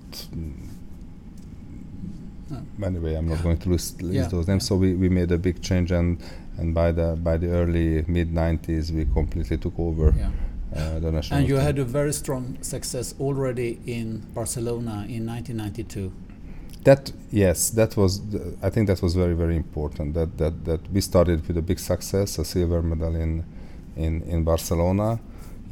No. 2.49 2.57
Anyway, 2.87 3.15
I'm 3.15 3.27
not 3.27 3.43
going 3.43 3.57
to 3.57 3.69
list, 3.69 4.01
list 4.01 4.13
Yeah, 4.15 4.27
those 4.29 4.47
names. 4.47 4.65
So 4.65 4.75
we, 4.77 4.93
we 4.95 5.09
made 5.09 5.31
a 5.33 5.37
big 5.37 5.61
change, 5.61 5.91
and 5.91 6.17
and 6.57 6.73
by 6.73 6.91
the 6.93 7.15
by 7.23 7.37
the 7.37 7.47
early 7.49 8.03
mid 8.07 8.31
90s, 8.33 8.91
we 8.91 9.05
completely 9.05 9.57
took 9.57 9.77
over 9.77 10.13
Yeah. 10.17 10.29
uh, 10.75 10.99
the 10.99 11.11
national. 11.11 11.39
And 11.39 11.49
you 11.49 11.55
team. 11.55 11.65
had 11.65 11.79
a 11.79 11.83
very 11.83 12.13
strong 12.13 12.57
success 12.61 13.13
already 13.19 13.79
in 13.85 14.21
Barcelona 14.33 15.05
in 15.09 15.25
1992. 15.25 16.11
That 16.87 17.11
yes, 17.31 17.69
that 17.71 17.97
was. 17.97 18.11
The, 18.31 18.39
I 18.63 18.69
think 18.73 18.87
that 18.87 19.01
was 19.01 19.13
very 19.23 19.33
very 19.43 19.55
important. 19.65 20.13
That 20.13 20.37
that 20.37 20.55
that 20.69 20.81
we 20.93 21.01
started 21.01 21.45
with 21.47 21.57
a 21.57 21.61
big 21.71 21.79
success, 21.79 22.39
a 22.39 22.45
silver 22.45 22.81
medal 22.81 23.13
in 23.25 23.43
in 23.97 24.21
in 24.33 24.43
Barcelona, 24.51 25.19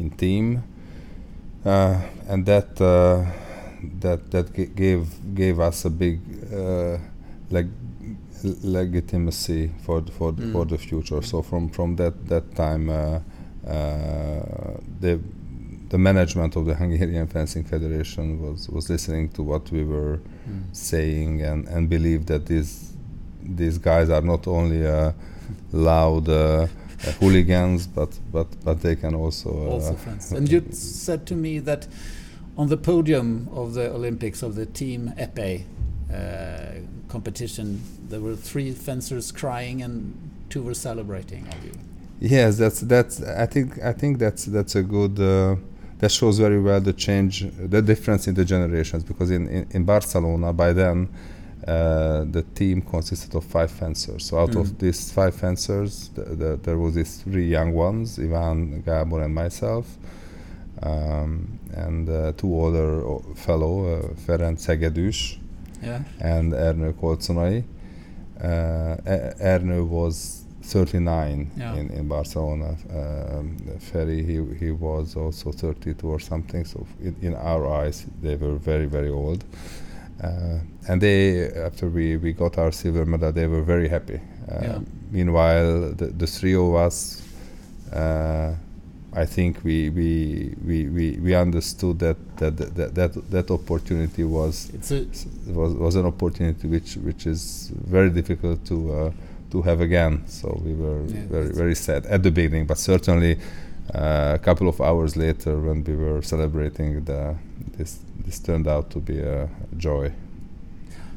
in 0.01 0.09
team, 0.23 0.63
uh, 1.65 2.01
and 2.27 2.45
that 2.45 2.69
uh, 2.81 3.23
that 4.01 4.29
that 4.31 4.53
g- 4.55 4.71
gave 4.83 5.07
gave 5.35 5.59
us 5.59 5.85
a 5.85 5.89
big 5.89 6.19
uh, 6.53 6.97
leg 7.49 7.67
legitimacy 8.63 9.71
for 9.85 10.01
th- 10.01 10.11
for 10.17 10.31
th- 10.33 10.51
for 10.51 10.65
Mm. 10.65 10.69
the 10.69 10.77
future. 10.77 11.21
So 11.21 11.41
from 11.41 11.69
from 11.69 11.95
that 11.95 12.13
that 12.27 12.45
time, 12.55 12.89
uh, 12.89 13.19
uh, 13.67 14.77
the 14.99 15.19
the 15.89 15.97
management 15.97 16.55
of 16.55 16.65
the 16.65 16.75
Hungarian 16.75 17.27
Fencing 17.27 17.63
Federation 17.63 18.41
was 18.41 18.69
was 18.69 18.89
listening 18.89 19.29
to 19.29 19.43
what 19.43 19.71
we 19.71 19.83
were 19.83 20.19
Mm. 20.47 20.75
saying 20.75 21.41
and, 21.41 21.67
and 21.67 21.89
believe 21.89 22.25
that 22.27 22.45
these 22.45 22.93
these 23.41 23.77
guys 23.77 24.09
are 24.09 24.21
not 24.21 24.47
only 24.47 24.85
uh, 24.85 25.11
loud 25.71 26.29
uh, 26.29 26.33
uh, 26.33 26.67
hooligans 27.19 27.87
but 27.87 28.19
but 28.31 28.47
but 28.63 28.81
they 28.81 28.95
can 28.95 29.15
also, 29.15 29.49
uh, 29.49 29.71
also 29.71 29.93
friends. 29.95 30.31
And 30.31 30.49
you 30.51 30.63
said 30.71 31.25
to 31.27 31.35
me 31.35 31.59
that 31.59 31.87
on 32.57 32.69
the 32.69 32.77
podium 32.77 33.49
of 33.53 33.73
the 33.73 33.91
Olympics 33.91 34.43
of 34.43 34.55
the 34.55 34.65
Team 34.65 35.13
Epee 35.17 35.63
uh, 36.13 36.79
competition, 37.09 37.81
there 38.09 38.21
were 38.21 38.35
three 38.35 38.71
fencers 38.71 39.31
crying 39.31 39.81
and 39.81 40.13
two 40.49 40.61
were 40.61 40.75
celebrating 40.75 41.47
yes 42.19 42.57
that's 42.57 42.81
that's 42.81 43.21
I 43.21 43.45
think 43.45 43.81
I 43.83 43.91
think 43.91 44.19
that's 44.19 44.45
that's 44.45 44.75
a 44.75 44.83
good 44.83 45.19
uh, 45.19 45.55
that 46.05 46.11
shows 46.11 46.37
very 46.39 46.59
well 46.61 46.79
the 46.81 46.93
change 46.93 47.33
the 47.57 47.81
difference 47.81 48.27
in 48.29 48.35
the 48.35 48.45
generations 48.45 49.03
because 49.03 49.31
in 49.31 49.47
in, 49.47 49.65
in 49.71 49.83
Barcelona 49.85 50.53
by 50.53 50.71
then 50.73 51.07
uh, 51.67 52.23
the 52.31 52.43
team 52.53 52.81
consisted 52.81 53.33
of 53.35 53.43
five 53.43 53.71
fencers. 53.71 54.25
So 54.25 54.37
out 54.37 54.51
Mm. 54.51 54.59
of 54.61 54.67
these 54.77 55.11
five 55.11 55.31
fencers, 55.33 56.09
th- 56.15 56.27
th- 56.39 56.59
there 56.61 56.77
was 56.77 56.93
these 56.93 57.23
three 57.23 57.47
young 57.57 57.73
ones, 57.73 58.19
Ivan, 58.19 58.83
Gabor, 58.85 59.23
and 59.23 59.33
myself, 59.33 59.85
um, 60.83 61.57
and 61.73 62.07
uh, 62.09 62.33
two 62.37 62.53
other 62.67 63.01
o- 63.03 63.23
fellow, 63.35 63.73
uh, 63.85 64.13
Ferenc 64.25 64.59
Hegedűs 64.65 65.39
Yeah. 65.81 66.01
and 66.21 66.53
Ernő 66.53 66.93
Kolczonay. 67.01 67.63
Uh, 68.37 68.95
Ernő 69.39 69.81
was 69.89 70.44
39 70.65 71.51
Yeah. 71.57 71.75
in, 71.75 71.89
in 71.91 72.07
Barcelona. 72.07 72.75
Um, 72.89 73.57
Ferry, 73.79 74.23
he, 74.23 74.41
he 74.59 74.71
was 74.71 75.15
also 75.15 75.51
32 75.51 76.07
or 76.07 76.19
something. 76.19 76.65
So 76.65 76.85
in, 77.01 77.15
in 77.21 77.35
our 77.35 77.67
eyes, 77.67 78.05
they 78.21 78.35
were 78.35 78.55
very, 78.55 78.85
very 78.87 79.09
old. 79.09 79.43
Uh, 80.23 80.59
and 80.87 81.01
they, 81.01 81.49
after 81.51 81.87
we, 81.89 82.17
we 82.17 82.33
got 82.33 82.57
our 82.57 82.71
silver 82.71 83.05
medal, 83.05 83.31
they 83.31 83.47
were 83.47 83.61
very 83.61 83.87
happy. 83.89 84.19
Uh, 84.51 84.59
Yeah. 84.61 84.79
Meanwhile, 85.11 85.93
the, 85.95 86.07
the 86.07 86.27
three 86.27 86.55
of 86.55 86.73
us, 86.75 87.21
uh, 87.93 88.53
I 89.13 89.25
think 89.25 89.63
we, 89.63 89.89
we, 89.91 90.55
we, 90.65 90.89
we, 90.89 91.17
we 91.21 91.35
understood 91.35 91.99
that 91.99 92.17
that, 92.37 92.57
that, 92.57 92.95
that 92.95 93.31
that 93.31 93.49
opportunity 93.51 94.23
was 94.25 94.69
was, 95.47 95.73
was 95.73 95.95
an 95.95 96.05
opportunity 96.05 96.67
which 96.67 96.97
which 96.97 97.25
is 97.25 97.71
very 97.87 98.09
difficult 98.09 98.65
to 98.65 98.75
uh, 98.93 99.11
to 99.55 99.61
have 99.61 99.81
again. 99.81 100.23
So 100.27 100.47
we 100.65 100.73
were 100.73 101.01
Yeah, 101.07 101.27
very 101.35 101.51
very 101.61 101.75
sad 101.75 102.05
at 102.05 102.21
the 102.23 102.31
beginning, 102.31 102.67
but 102.67 102.77
certainly 102.77 103.33
uh, 103.93 104.39
a 104.39 104.39
couple 104.39 104.67
of 104.67 104.81
hours 104.81 105.15
later, 105.15 105.53
when 105.65 105.83
we 105.83 105.95
were 105.95 106.21
celebrating 106.21 107.05
the 107.05 107.35
this 107.77 107.99
this 108.25 108.39
turned 108.39 108.67
out 108.67 108.89
to 108.89 108.99
be 108.99 109.19
a 109.19 109.47
joy. 109.77 110.11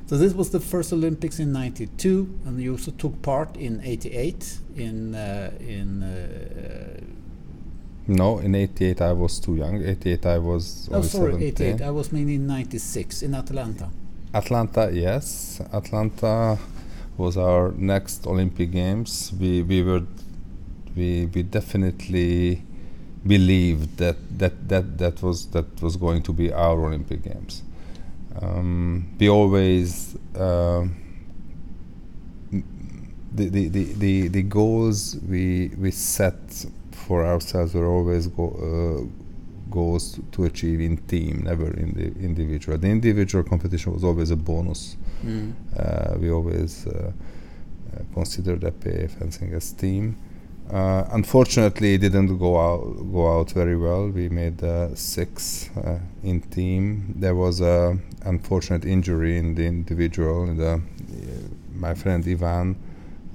So 0.06 0.16
this 0.16 0.32
was 0.34 0.48
the 0.50 0.60
first 0.60 0.92
Olympics 0.92 1.38
in 1.38 1.52
'92, 1.52 2.26
and 2.46 2.60
you 2.62 2.72
also 2.72 2.92
took 2.92 3.20
part 3.22 3.56
in 3.56 3.80
'88 3.84 4.58
in 4.76 5.14
uh, 5.14 5.50
in. 5.60 6.02
Uh, 6.02 7.00
no, 8.06 8.38
in 8.38 8.54
'88 8.54 9.00
I 9.02 9.12
was 9.12 9.40
too 9.40 9.56
young. 9.56 9.82
'88 9.84 10.26
I 10.26 10.38
was. 10.38 10.88
Oh, 10.92 11.02
sorry, 11.02 11.44
'88. 11.44 11.82
I 11.82 11.90
was 11.90 12.12
meaning 12.12 12.46
'96 12.46 13.22
in 13.22 13.34
Atlanta. 13.34 13.88
Atlanta, 14.34 14.90
yes. 14.92 15.60
Atlanta 15.72 16.58
was 17.18 17.36
our 17.36 17.72
next 17.72 18.26
Olympic 18.26 18.70
Games. 18.70 19.32
We 19.38 19.62
we 19.62 19.82
were 19.82 20.04
we 20.96 21.26
we 21.26 21.42
definitely 21.42 22.62
believed 23.26 23.98
that 23.98 24.16
that 24.38 24.68
that 24.68 24.98
that 24.98 25.22
was 25.22 25.46
that 25.48 25.82
was 25.82 25.96
going 25.96 26.22
to 26.22 26.32
be 26.32 26.52
our 26.52 26.78
Olympic 26.86 27.22
Games. 27.22 27.62
Um, 28.40 29.16
we 29.18 29.28
always 29.28 30.16
uh, 30.36 30.86
the, 32.50 33.48
the, 33.48 33.68
the, 33.68 33.84
the, 33.94 34.28
the 34.28 34.42
goals 34.42 35.16
we 35.28 35.70
we 35.78 35.90
set 35.90 36.66
for 36.92 37.24
ourselves 37.26 37.74
were 37.74 37.86
always 37.86 38.26
go, 38.28 38.48
uh, 38.48 39.70
goals 39.70 40.18
to 40.32 40.44
achieve 40.44 40.80
in 40.80 40.96
team, 41.08 41.42
never 41.44 41.72
in 41.74 41.92
the 41.94 42.06
individual. 42.24 42.78
The 42.78 42.88
individual 42.88 43.44
competition 43.44 43.92
was 43.92 44.04
always 44.04 44.30
a 44.30 44.36
bonus. 44.36 44.96
Mm. 45.24 45.52
Uh, 45.76 46.18
we 46.18 46.30
always 46.30 46.86
uh, 46.86 47.12
uh 47.92 48.14
considered 48.14 48.60
épée 48.60 49.10
fencing 49.10 49.52
as 49.54 49.72
team. 49.72 50.16
Uh, 50.70 51.08
unfortunately, 51.12 51.94
it 51.94 51.98
didn't 51.98 52.36
go 52.36 52.58
out 52.58 52.82
go 53.10 53.38
out 53.38 53.50
very 53.52 53.76
well. 53.76 54.08
We 54.08 54.28
made 54.28 54.62
uh, 54.62 54.94
six 54.94 55.70
uh, 55.76 55.98
in 56.22 56.42
team. 56.42 57.14
There 57.16 57.34
was 57.34 57.62
a 57.62 57.96
unfortunate 58.26 58.84
injury 58.84 59.38
in 59.38 59.54
the 59.54 59.64
individual. 59.64 60.44
In 60.44 60.58
the, 60.58 60.80
my 61.74 61.94
friend 61.94 62.22
Ivan, 62.26 62.76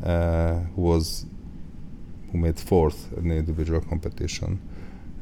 uh, 0.04 0.60
who 0.76 0.82
was 0.82 1.26
who 2.32 2.38
made 2.38 2.60
fourth 2.60 3.12
in 3.18 3.30
the 3.30 3.36
individual 3.36 3.82
competition, 3.82 4.62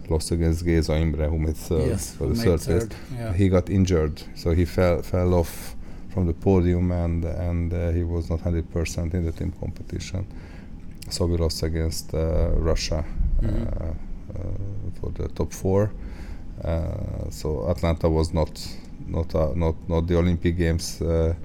lost 0.10 0.32
against 0.32 0.66
Geza 0.66 0.94
Imre, 0.94 1.30
who 1.30 1.40
made 1.40 1.56
third 1.56 1.88
yes, 1.88 2.14
for 2.14 2.28
the 2.28 2.36
third, 2.36 2.60
third 2.60 2.96
yeah. 3.16 3.32
He 3.34 3.48
got 3.48 3.70
injured, 3.70 4.22
so 4.36 4.52
he 4.52 4.66
fell 4.66 5.02
fell 5.02 5.34
off 5.34 5.78
from 6.14 6.28
the 6.28 6.34
podium, 6.34 6.92
and 6.92 7.26
and 7.26 7.74
uh, 7.74 7.92
he 7.92 8.04
was 8.04 8.30
not 8.30 8.42
hundred 8.42 8.72
percent 8.72 9.14
in 9.14 9.26
the 9.26 9.32
team 9.32 9.52
competition 9.60 10.26
so 11.12 11.26
we 11.26 11.38
lost 11.38 11.64
against 11.64 12.14
uh, 12.14 12.52
Russia 12.56 13.04
mm-hmm. 13.42 13.92
Uh, 14.32 14.44
for 15.02 15.12
the 15.12 15.28
top 15.28 15.52
four. 15.52 15.92
so 17.30 17.68
Atlanta 17.70 18.10
was 18.10 18.34
not 18.34 18.50
not 19.08 19.34
not 19.58 19.76
not 19.90 20.08
the 20.08 20.18
Olympic 20.18 20.58
Games. 20.58 21.02
I, 21.02 21.36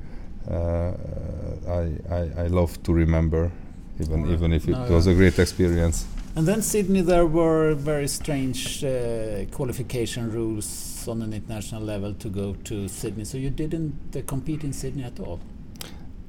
I 2.11 2.31
I 2.45 2.47
love 2.47 2.81
to 2.85 2.93
remember, 2.93 3.51
even 3.99 4.23
right. 4.23 4.33
even 4.33 4.53
if 4.53 4.69
it 4.69 4.79
no, 4.79 4.95
was 4.95 5.07
yeah. 5.07 5.15
a 5.15 5.17
great 5.17 5.39
experience. 5.41 6.07
And 6.37 6.47
then 6.47 6.63
Sydney, 6.63 7.01
there 7.01 7.27
were 7.27 7.75
very 7.75 8.09
strange 8.09 8.85
uh, 8.85 9.47
qualification 9.51 10.31
rules 10.31 10.96
on 11.09 11.23
an 11.23 11.33
international 11.33 11.83
level 11.83 12.15
to 12.15 12.29
go 12.29 12.55
to 12.65 12.89
Sydney. 12.89 13.25
So 13.25 13.39
you 13.39 13.51
didn't 13.51 14.17
uh, 14.17 14.21
compete 14.27 14.65
in 14.65 14.73
Sydney 14.73 15.05
at 15.05 15.21
all. 15.21 15.41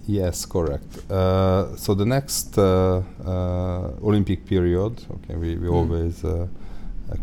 Yes, 0.08 0.46
correct. 0.46 1.12
Uh, 1.12 1.76
so 1.76 1.94
the 1.94 2.06
next 2.06 2.58
uh, 2.58 3.04
uh, 3.26 3.92
Olympic 4.02 4.46
period, 4.46 5.04
okay, 5.12 5.36
we, 5.36 5.58
we 5.58 5.68
mm. 5.68 5.74
always 5.74 6.24
uh, 6.24 6.48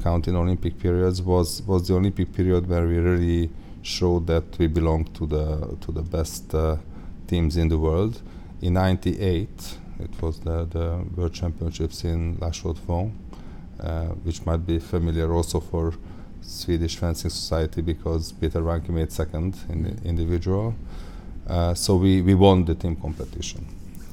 count 0.02 0.28
in 0.28 0.36
Olympic 0.36 0.78
periods, 0.78 1.22
was 1.22 1.62
was 1.62 1.88
the 1.88 1.94
Olympic 1.94 2.32
period 2.32 2.68
where 2.68 2.86
we 2.86 2.98
really 2.98 3.50
showed 3.82 4.26
that 4.26 4.58
we 4.58 4.66
belong 4.66 5.04
to 5.14 5.26
the 5.26 5.76
to 5.80 5.92
the 5.92 6.02
best 6.02 6.54
uh, 6.54 6.76
teams 7.26 7.56
in 7.56 7.68
the 7.68 7.78
world. 7.78 8.20
In 8.60 8.74
'98, 8.74 9.78
it 10.00 10.22
was 10.22 10.40
the, 10.40 10.66
the 10.66 11.04
World 11.16 11.32
Championships 11.34 12.04
in 12.04 12.36
La 12.40 12.50
Chaux-de-Fonds, 12.50 13.12
uh, 13.80 14.06
which 14.24 14.44
might 14.46 14.66
be 14.66 14.78
familiar 14.78 15.32
also 15.32 15.60
for 15.60 15.94
Swedish 16.46 16.96
Fencing 16.96 17.30
Society 17.30 17.82
because 17.82 18.32
Peter 18.32 18.60
Vánky 18.60 18.90
made 18.90 19.10
second 19.10 19.56
in 19.68 19.82
the 19.82 19.90
mm. 19.90 20.04
individual. 20.04 20.74
Uh, 21.46 21.74
so 21.74 21.96
we, 21.96 22.22
we 22.22 22.34
won 22.34 22.64
the 22.64 22.74
team 22.74 22.96
competition. 22.96 23.66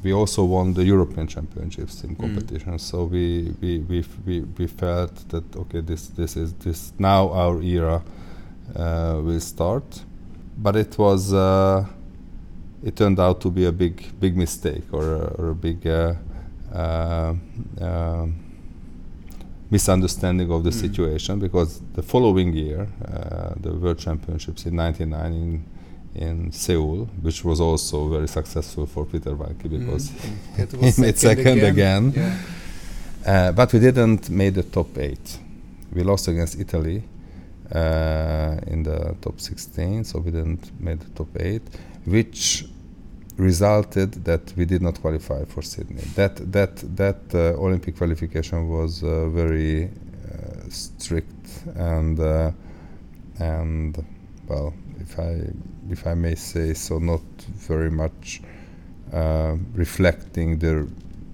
We 0.04 0.14
also 0.14 0.44
won 0.46 0.74
the 0.74 0.84
European 0.84 1.28
Championships 1.28 2.02
team 2.02 2.16
mm. 2.16 2.20
competition. 2.20 2.80
So 2.80 3.06
we, 3.06 3.54
we, 3.62 3.80
we, 3.80 4.06
we, 4.26 4.40
we 4.42 4.68
felt 4.68 5.16
that 5.30 5.56
okay, 5.56 5.82
this 5.82 6.08
this 6.08 6.36
is 6.36 6.54
this 6.54 6.94
now 6.98 7.32
our 7.32 7.62
era 7.62 8.02
uh, 8.76 9.22
will 9.24 9.40
start. 9.40 10.04
But 10.58 10.76
it 10.76 10.98
was 10.98 11.34
uh, 11.34 11.86
it 12.84 12.96
turned 12.96 13.20
out 13.20 13.42
to 13.42 13.52
be 13.52 13.66
a 13.66 13.72
big 13.72 14.20
big 14.20 14.36
mistake 14.36 14.84
or 14.92 15.14
a, 15.14 15.36
or 15.38 15.50
a 15.50 15.56
big 15.56 15.86
uh, 15.86 16.16
uh, 16.74 17.34
um, 17.80 18.51
misunderstanding 19.72 20.52
of 20.52 20.64
the 20.64 20.70
mm. 20.70 20.82
situation 20.82 21.40
because 21.40 21.82
the 21.94 22.04
following 22.04 22.54
year, 22.54 22.88
uh, 23.06 23.54
the 23.60 23.74
World 23.74 23.98
Championships 23.98 24.66
in 24.66 24.76
'99 24.76 25.34
in 25.34 25.66
in 26.14 26.52
Seoul, 26.52 27.10
which 27.22 27.44
was 27.46 27.62
also 27.62 28.10
very 28.10 28.28
successful 28.28 28.86
for 28.86 29.06
Peter 29.06 29.32
Vánky 29.32 29.70
because 29.70 30.10
mm. 30.10 30.96
he 30.96 31.02
made 31.02 31.18
second 31.18 31.60
again. 31.60 32.08
again. 32.10 32.14
Yeah. 32.16 32.38
Uh, 33.26 33.52
but 33.54 33.72
we 33.72 33.80
didn't 33.80 34.30
make 34.30 34.54
the 34.54 34.64
top 34.64 34.98
eight. 34.98 35.40
We 35.94 36.04
lost 36.04 36.28
against 36.28 36.60
Italy 36.60 37.04
uh, 37.74 38.58
in 38.68 38.84
the 38.84 39.16
top 39.22 39.40
16, 39.40 40.04
so 40.06 40.20
we 40.20 40.32
didn't 40.32 40.72
make 40.82 41.00
the 41.00 41.10
top 41.10 41.30
eight, 41.40 41.62
which 42.06 42.66
resulted 43.42 44.24
that 44.24 44.54
we 44.56 44.66
did 44.66 44.82
not 44.82 45.02
qualify 45.02 45.44
for 45.46 45.62
Sydney. 45.64 46.04
That 46.16 46.36
that 46.52 46.76
that 46.96 47.22
uh, 47.34 47.66
Olympic 47.66 47.98
qualification 47.98 48.70
was 48.70 49.04
uh, 49.04 49.30
very 49.30 49.86
uh, 49.86 49.90
strict 50.70 51.48
and 51.76 52.20
uh, 52.20 52.52
and 53.40 54.06
well, 54.48 54.74
if 55.00 55.18
I 55.20 55.32
if 55.90 56.06
I 56.06 56.14
may 56.14 56.36
say 56.36 56.74
so, 56.74 57.00
not 57.00 57.26
very 57.72 57.90
much 57.90 58.42
uh, 59.12 59.56
reflecting 59.74 60.60
the 60.60 60.88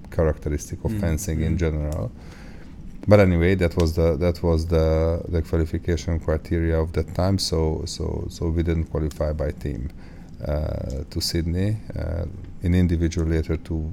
characteristic 0.09 0.83
of 0.85 0.91
mm. 0.91 1.01
fencing 1.01 1.39
mm. 1.39 1.47
in 1.47 1.57
general. 1.57 2.11
But 3.09 3.19
anyway, 3.19 3.55
that 3.55 3.75
was 3.75 3.95
the 3.95 4.15
that 4.17 4.41
was 4.43 4.67
the 4.67 5.21
the 5.27 5.41
qualification 5.41 6.19
criteria 6.19 6.79
of 6.79 6.93
that 6.93 7.13
time. 7.15 7.37
So 7.37 7.83
so 7.85 8.27
so 8.29 8.47
we 8.47 8.63
didn't 8.63 8.85
qualify 8.85 9.33
by 9.33 9.51
team 9.51 9.89
to 10.45 11.21
Sydney. 11.21 11.77
Uh, 11.97 12.25
in 12.61 12.73
individual, 12.75 13.27
later 13.27 13.57
two 13.57 13.91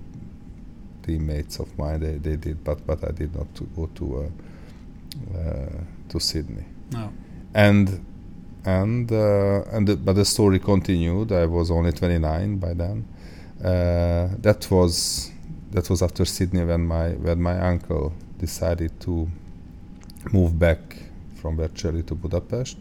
teammates 1.02 1.58
of 1.58 1.78
mine 1.78 2.00
they, 2.00 2.16
they 2.18 2.36
did, 2.36 2.64
but 2.64 2.86
but 2.86 3.04
I 3.04 3.12
did 3.12 3.34
not 3.34 3.54
to 3.54 3.64
go 3.76 3.86
to 3.94 4.30
uh, 5.34 5.38
uh, 5.38 5.80
to 6.08 6.20
Sydney. 6.20 6.64
No. 6.92 7.12
And 7.54 8.04
and 8.64 9.10
uh, 9.12 9.62
and 9.72 9.86
the, 9.86 9.96
but 9.96 10.14
the 10.14 10.24
story 10.24 10.58
continued. 10.58 11.32
I 11.32 11.46
was 11.46 11.70
only 11.70 11.92
29 11.92 12.58
by 12.58 12.74
then. 12.74 13.06
Uh, 13.62 14.28
that 14.40 14.66
was 14.70 15.30
that 15.70 15.88
was 15.90 16.02
after 16.02 16.24
Sydney 16.24 16.64
when 16.64 16.86
my 16.86 17.10
when 17.10 17.40
my 17.40 17.58
uncle 17.60 18.12
decided 18.38 18.98
to 19.00 19.28
move 20.32 20.58
back 20.58 20.96
from 21.36 21.56
Vercelli 21.56 22.02
to 22.06 22.14
Budapest. 22.14 22.78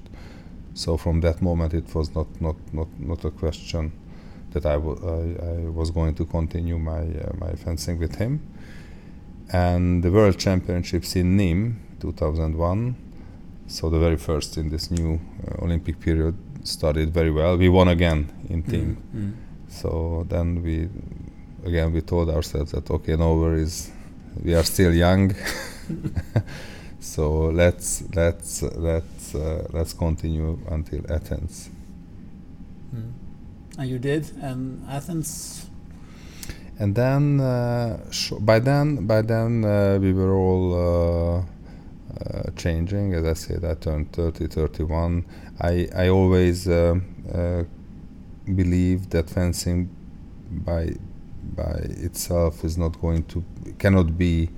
So 0.73 0.97
from 0.97 1.21
that 1.21 1.41
moment, 1.41 1.73
it 1.73 1.93
was 1.95 2.13
not 2.15 2.27
not 2.41 2.55
not 2.73 2.87
not 2.99 3.25
a 3.25 3.31
question 3.31 3.91
that 4.51 4.65
I, 4.65 4.73
I, 4.73 5.69
was 5.69 5.89
going 5.89 6.13
to 6.15 6.25
continue 6.25 6.77
my 6.77 7.01
uh, 7.01 7.33
my 7.37 7.53
fencing 7.53 7.99
with 7.99 8.15
him. 8.15 8.39
And 9.51 10.03
the 10.03 10.11
World 10.11 10.37
Championships 10.37 11.15
in 11.15 11.37
Nîmes 11.37 11.75
2001 11.99 12.95
so 13.67 13.89
the 13.89 13.99
very 13.99 14.17
first 14.17 14.57
in 14.57 14.69
this 14.69 14.91
new 14.91 15.19
uh, 15.47 15.63
Olympic 15.63 15.99
period 15.99 16.35
started 16.63 17.13
very 17.13 17.31
well. 17.31 17.57
We 17.57 17.69
won 17.69 17.87
again 17.87 18.31
in 18.49 18.63
mm, 18.63 18.69
team. 18.69 18.97
Mm-hmm. 19.15 19.31
So 19.69 20.25
then 20.29 20.61
we 20.61 20.89
again 21.65 21.93
we 21.93 22.01
told 22.01 22.29
ourselves 22.29 22.71
that 22.71 22.89
okay, 22.91 23.15
no 23.15 23.35
worries, 23.35 23.91
we 24.43 24.53
are 24.53 24.63
still 24.63 24.93
young. 24.93 25.33
so 26.99 27.45
let's 27.45 28.03
let's 28.15 28.61
let's 28.61 29.22
uh, 29.35 29.67
let's 29.71 29.93
continue 29.93 30.59
until 30.69 31.01
Athens. 31.11 31.69
Mm. 32.93 33.11
And 33.77 33.89
you 33.89 33.99
did, 33.99 34.31
and 34.41 34.85
Athens. 34.89 35.67
And 36.79 36.95
then 36.95 37.39
uh, 37.39 37.99
by 38.39 38.59
then 38.59 39.05
by 39.05 39.21
then 39.21 39.63
uh, 39.63 39.99
we 40.01 40.11
were 40.11 40.33
all 40.33 40.73
uh, 40.73 41.43
uh, 42.19 42.49
changing. 42.55 43.13
As 43.13 43.25
I 43.25 43.33
said, 43.33 43.65
I 43.65 43.75
turned 43.75 44.11
30, 44.13 44.47
31. 44.47 45.25
I, 45.59 45.87
I 45.95 46.09
always 46.09 46.67
uh, 46.67 46.95
uh, 47.33 47.63
believe 48.55 49.09
that 49.11 49.29
fencing 49.29 49.89
by 50.51 50.93
by 51.55 51.73
itself 52.01 52.63
is 52.63 52.77
not 52.77 52.99
going 53.01 53.23
to 53.25 53.43
cannot 53.77 54.17
be 54.17 54.49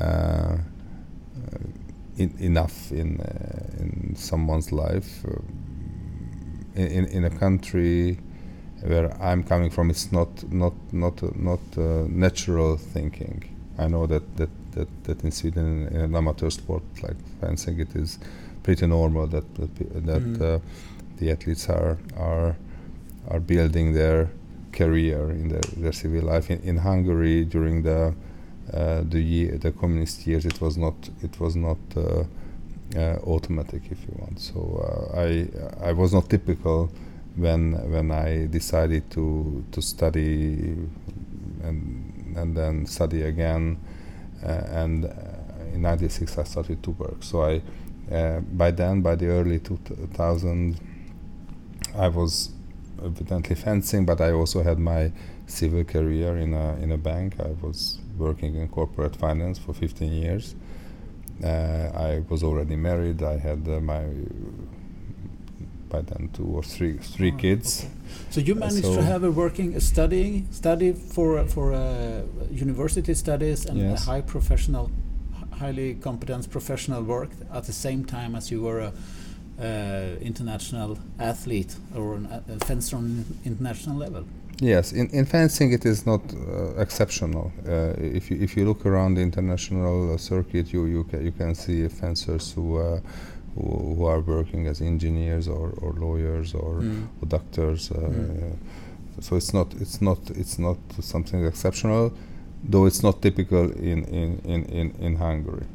uh, 0.00 0.56
in, 2.22 2.34
enough 2.38 2.92
in 2.92 3.20
uh, 3.20 3.82
in 3.82 4.14
someone's 4.16 4.72
life. 4.72 5.10
In, 6.74 6.86
in, 6.86 7.04
in 7.06 7.24
a 7.24 7.30
country 7.30 8.18
where 8.90 9.08
I'm 9.22 9.42
coming 9.44 9.70
from, 9.70 9.90
it's 9.90 10.10
not 10.12 10.28
not 10.52 10.72
not 10.92 11.22
uh, 11.22 11.30
not 11.36 11.60
uh, 11.76 12.06
natural 12.08 12.76
thinking. 12.94 13.44
I 13.78 13.88
know 13.88 14.06
that 14.06 14.22
that 14.36 14.50
that, 14.72 14.88
that 15.04 15.24
in 15.24 15.30
Sweden, 15.30 15.88
in 15.88 16.00
an 16.00 16.14
amateur 16.16 16.50
sport 16.50 16.82
like 17.02 17.16
fencing, 17.40 17.80
it 17.80 17.94
is 17.94 18.18
pretty 18.62 18.86
normal 18.86 19.26
that 19.28 19.54
that, 19.54 19.74
that 20.06 20.22
Mm. 20.22 20.40
uh, 20.40 20.58
the 21.18 21.30
athletes 21.30 21.68
are 21.68 21.96
are 22.16 22.56
are 23.30 23.40
building 23.40 23.92
their 23.94 24.28
career 24.72 25.30
in 25.30 25.48
their, 25.48 25.60
their 25.76 25.92
civil 25.92 26.22
life. 26.22 26.50
In, 26.50 26.60
in 26.62 26.76
Hungary, 26.78 27.44
during 27.44 27.82
the 27.82 28.14
the 28.72 29.20
year, 29.20 29.58
the 29.58 29.72
communist 29.72 30.26
years, 30.26 30.46
it 30.46 30.60
was 30.60 30.76
not 30.76 30.94
it 31.22 31.38
was 31.38 31.56
not 31.56 31.78
uh, 31.96 32.24
uh, 32.96 33.18
automatic, 33.26 33.82
if 33.90 34.00
you 34.02 34.14
want. 34.18 34.40
So 34.40 35.10
uh, 35.14 35.20
I 35.20 35.48
I 35.88 35.92
was 35.92 36.12
not 36.12 36.28
typical 36.28 36.90
when 37.36 37.72
when 37.90 38.10
I 38.10 38.46
decided 38.46 39.10
to 39.12 39.64
to 39.72 39.82
study 39.82 40.76
and 41.62 42.34
and 42.36 42.56
then 42.56 42.86
study 42.86 43.22
again, 43.22 43.78
uh, 44.42 44.48
and 44.70 45.04
uh, 45.04 45.74
in 45.74 45.82
'96 45.82 46.38
I 46.38 46.44
started 46.44 46.82
to 46.82 46.90
work. 46.92 47.22
So 47.22 47.44
I 47.44 47.62
uh, 48.12 48.40
by 48.40 48.70
then 48.70 49.00
by 49.00 49.14
the 49.14 49.26
early 49.26 49.58
2000 49.58 50.80
I 51.96 52.08
was 52.08 52.50
evidently 53.04 53.54
fencing, 53.56 54.04
but 54.06 54.20
I 54.20 54.32
also 54.32 54.62
had 54.62 54.78
my 54.78 55.12
civil 55.46 55.84
career 55.84 56.36
in 56.36 56.54
a 56.54 56.76
in 56.82 56.92
a 56.92 56.98
bank. 56.98 57.34
I 57.40 57.52
was 57.66 57.98
working 58.18 58.54
in 58.56 58.68
corporate 58.68 59.16
finance 59.16 59.58
for 59.58 59.72
15 59.72 60.12
years. 60.12 60.54
Uh, 61.42 61.90
I 61.94 62.22
was 62.28 62.42
already 62.42 62.76
married. 62.76 63.22
I 63.22 63.38
had 63.38 63.66
uh, 63.68 63.80
my 63.80 64.04
by 65.88 66.00
then 66.02 66.30
two 66.32 66.46
or 66.46 66.62
three 66.62 66.96
three 66.98 67.32
Oh, 67.32 67.36
kids. 67.38 67.84
okay. 67.84 67.90
So 68.30 68.40
you 68.40 68.54
managed 68.54 68.84
so- 68.84 68.96
to 68.96 69.02
have 69.02 69.24
a 69.24 69.30
working, 69.30 69.74
a 69.74 69.80
studying, 69.80 70.46
study 70.50 70.92
for 70.92 71.44
for 71.46 71.72
uh, 71.72 72.22
university 72.50 73.14
studies 73.14 73.66
and 73.66 73.78
Yes. 73.78 74.06
a 74.06 74.10
high 74.12 74.22
professional, 74.22 74.90
highly 75.60 75.94
competent 75.94 76.48
professional 76.50 77.02
work 77.02 77.30
at 77.52 77.64
the 77.64 77.72
same 77.72 78.04
time 78.04 78.34
as 78.36 78.50
you 78.50 78.62
were 78.62 78.80
a 78.80 78.92
uh, 79.60 80.16
international 80.20 80.98
athlete 81.18 81.74
or 81.94 82.14
an, 82.14 82.26
a 82.48 82.64
fencer 82.64 82.96
on 82.96 83.24
international 83.44 83.96
level. 83.96 84.24
Yes, 84.60 84.92
in, 84.92 85.08
in 85.10 85.24
fencing 85.24 85.72
it 85.72 85.84
is 85.86 86.06
not 86.06 86.20
uh, 86.34 86.80
exceptional. 86.80 87.52
Uh, 87.66 87.94
if 87.98 88.30
you 88.30 88.36
if 88.40 88.56
you 88.56 88.64
look 88.64 88.86
around 88.86 89.14
the 89.16 89.22
international 89.22 90.14
uh, 90.14 90.18
circuit, 90.18 90.72
you 90.72 90.86
you, 90.86 91.04
ca- 91.04 91.18
you 91.20 91.32
can 91.32 91.54
see 91.54 91.88
fencers 91.88 92.52
who, 92.52 92.78
uh, 92.78 93.00
who 93.56 93.94
who 93.96 94.04
are 94.06 94.20
working 94.20 94.68
as 94.68 94.80
engineers 94.80 95.48
or, 95.48 95.70
or 95.82 95.92
lawyers 95.94 96.54
or, 96.54 96.80
Mm. 96.82 97.06
or 97.22 97.26
doctors. 97.28 97.90
Uh, 97.90 97.96
Mm. 97.98 98.56
So 99.20 99.36
it's 99.36 99.52
not 99.52 99.74
it's 99.80 100.00
not 100.00 100.18
it's 100.36 100.58
not 100.58 100.78
something 101.00 101.44
exceptional, 101.46 102.12
though 102.70 102.86
it's 102.86 103.02
not 103.02 103.20
typical 103.22 103.70
in 103.72 104.04
in 104.04 104.38
in 104.44 104.64
in, 104.80 104.90
in 105.00 105.16
Hungary. 105.16 105.66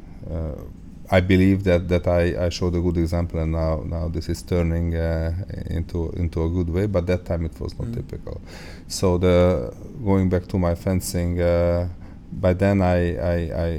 I 1.10 1.20
believe 1.20 1.64
that, 1.64 1.88
that 1.88 2.06
I, 2.06 2.46
I 2.46 2.48
showed 2.50 2.74
a 2.74 2.80
good 2.80 2.98
example, 2.98 3.40
and 3.40 3.52
now 3.52 3.82
now 3.86 4.08
this 4.08 4.28
is 4.28 4.42
turning 4.42 4.94
uh, 4.94 5.32
into 5.70 6.10
into 6.16 6.42
a 6.44 6.48
good 6.50 6.68
way. 6.68 6.86
But 6.86 7.06
that 7.06 7.24
time 7.24 7.44
it 7.46 7.58
was 7.60 7.78
not 7.78 7.88
Mm. 7.88 7.94
typical. 7.94 8.40
So 8.88 9.16
the 9.18 9.72
going 10.04 10.28
back 10.28 10.46
to 10.48 10.58
my 10.58 10.74
fencing, 10.74 11.40
uh, 11.40 11.88
by 12.32 12.52
then 12.52 12.82
I 12.82 13.16
I, 13.16 13.36
I 13.66 13.70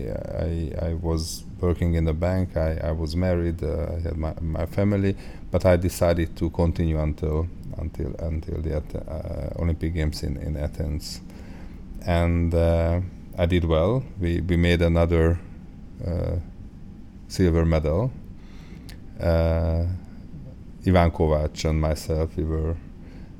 I 0.46 0.90
I 0.90 0.94
was 0.96 1.44
working 1.62 1.94
in 1.96 2.06
the 2.06 2.14
bank. 2.14 2.58
I, 2.58 2.80
I 2.90 2.92
was 2.92 3.16
married. 3.16 3.64
Uh, 3.64 3.96
I 3.96 4.00
had 4.00 4.18
my, 4.18 4.34
my 4.42 4.66
family, 4.66 5.16
but 5.52 5.66
I 5.66 5.76
decided 5.78 6.36
to 6.38 6.50
continue 6.50 7.00
until 7.00 7.48
until 7.78 8.16
until 8.20 8.58
the 8.62 8.78
uh, 8.78 9.62
Olympic 9.62 9.94
Games 9.94 10.24
in 10.24 10.38
in 10.38 10.58
Athens, 10.58 11.22
and 12.08 12.54
uh, 12.56 13.02
I 13.38 13.46
did 13.46 13.66
well. 13.66 14.04
We 14.20 14.42
we 14.42 14.58
made 14.58 14.82
another. 14.82 15.38
Uh, 16.06 16.38
silver 17.30 17.66
medal. 17.66 18.12
Uh, 19.20 19.86
Ivan 20.86 21.12
Kovács 21.12 21.66
and 21.70 21.80
myself, 21.80 22.36
we 22.36 22.44
were 22.44 22.76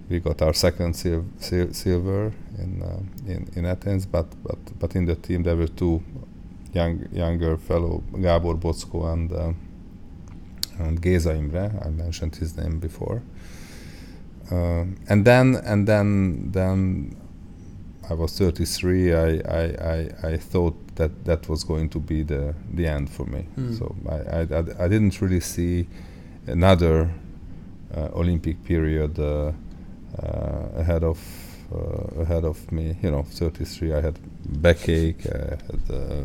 we 0.10 0.20
got 0.20 0.42
our 0.42 0.54
second 0.54 0.96
sil- 0.96 1.28
sil- 1.38 1.74
silver 1.74 2.32
in, 2.58 2.82
uh, 2.82 3.00
in 3.32 3.48
in 3.56 3.66
Athens, 3.66 4.06
but 4.06 4.28
but 4.44 4.58
but 4.80 4.96
in 4.96 5.06
the 5.06 5.16
team 5.16 5.44
there 5.44 5.56
were 5.58 5.68
two 5.68 6.02
young 6.74 7.06
younger 7.12 7.58
fellow 7.58 8.04
Gábor 8.14 8.56
Boczkó 8.60 9.12
and 9.14 9.32
uh, 9.32 9.54
and 10.80 11.02
Géza 11.02 11.36
Imre. 11.38 11.72
I 11.86 11.90
mentioned 11.90 12.36
his 12.36 12.56
name 12.58 12.80
before. 12.80 13.22
Um, 14.52 14.98
and 15.08 15.26
then 15.26 15.56
and 15.64 15.88
then 15.88 16.52
then 16.52 17.16
I 18.10 18.14
was 18.14 18.38
33. 18.38 19.14
I, 19.14 19.20
I, 19.20 19.32
I, 19.60 20.10
I 20.32 20.38
thought 20.38 20.76
that 20.96 21.26
that 21.26 21.48
was 21.48 21.64
going 21.64 21.90
to 21.90 22.00
be 22.00 22.24
the, 22.24 22.56
the 22.74 22.88
end 22.88 23.10
for 23.10 23.26
me. 23.26 23.46
Mm. 23.58 23.78
So 23.78 23.96
I, 24.10 24.16
I, 24.16 24.40
I, 24.42 24.86
I 24.86 24.88
didn't 24.88 25.22
really 25.22 25.40
see 25.40 25.88
another 26.48 27.10
uh, 27.96 28.10
Olympic 28.14 28.64
period 28.64 29.20
uh, 29.20 29.52
uh, 30.22 30.68
ahead 30.76 31.04
of 31.04 31.20
uh, 31.72 32.22
ahead 32.22 32.46
of 32.46 32.72
me. 32.72 32.96
You 33.04 33.12
know, 33.12 33.24
33. 33.24 33.94
I 33.94 34.02
had 34.02 34.20
backache. 34.62 35.26
I 35.28 35.38
had. 35.38 35.82
Uh, 35.90 36.24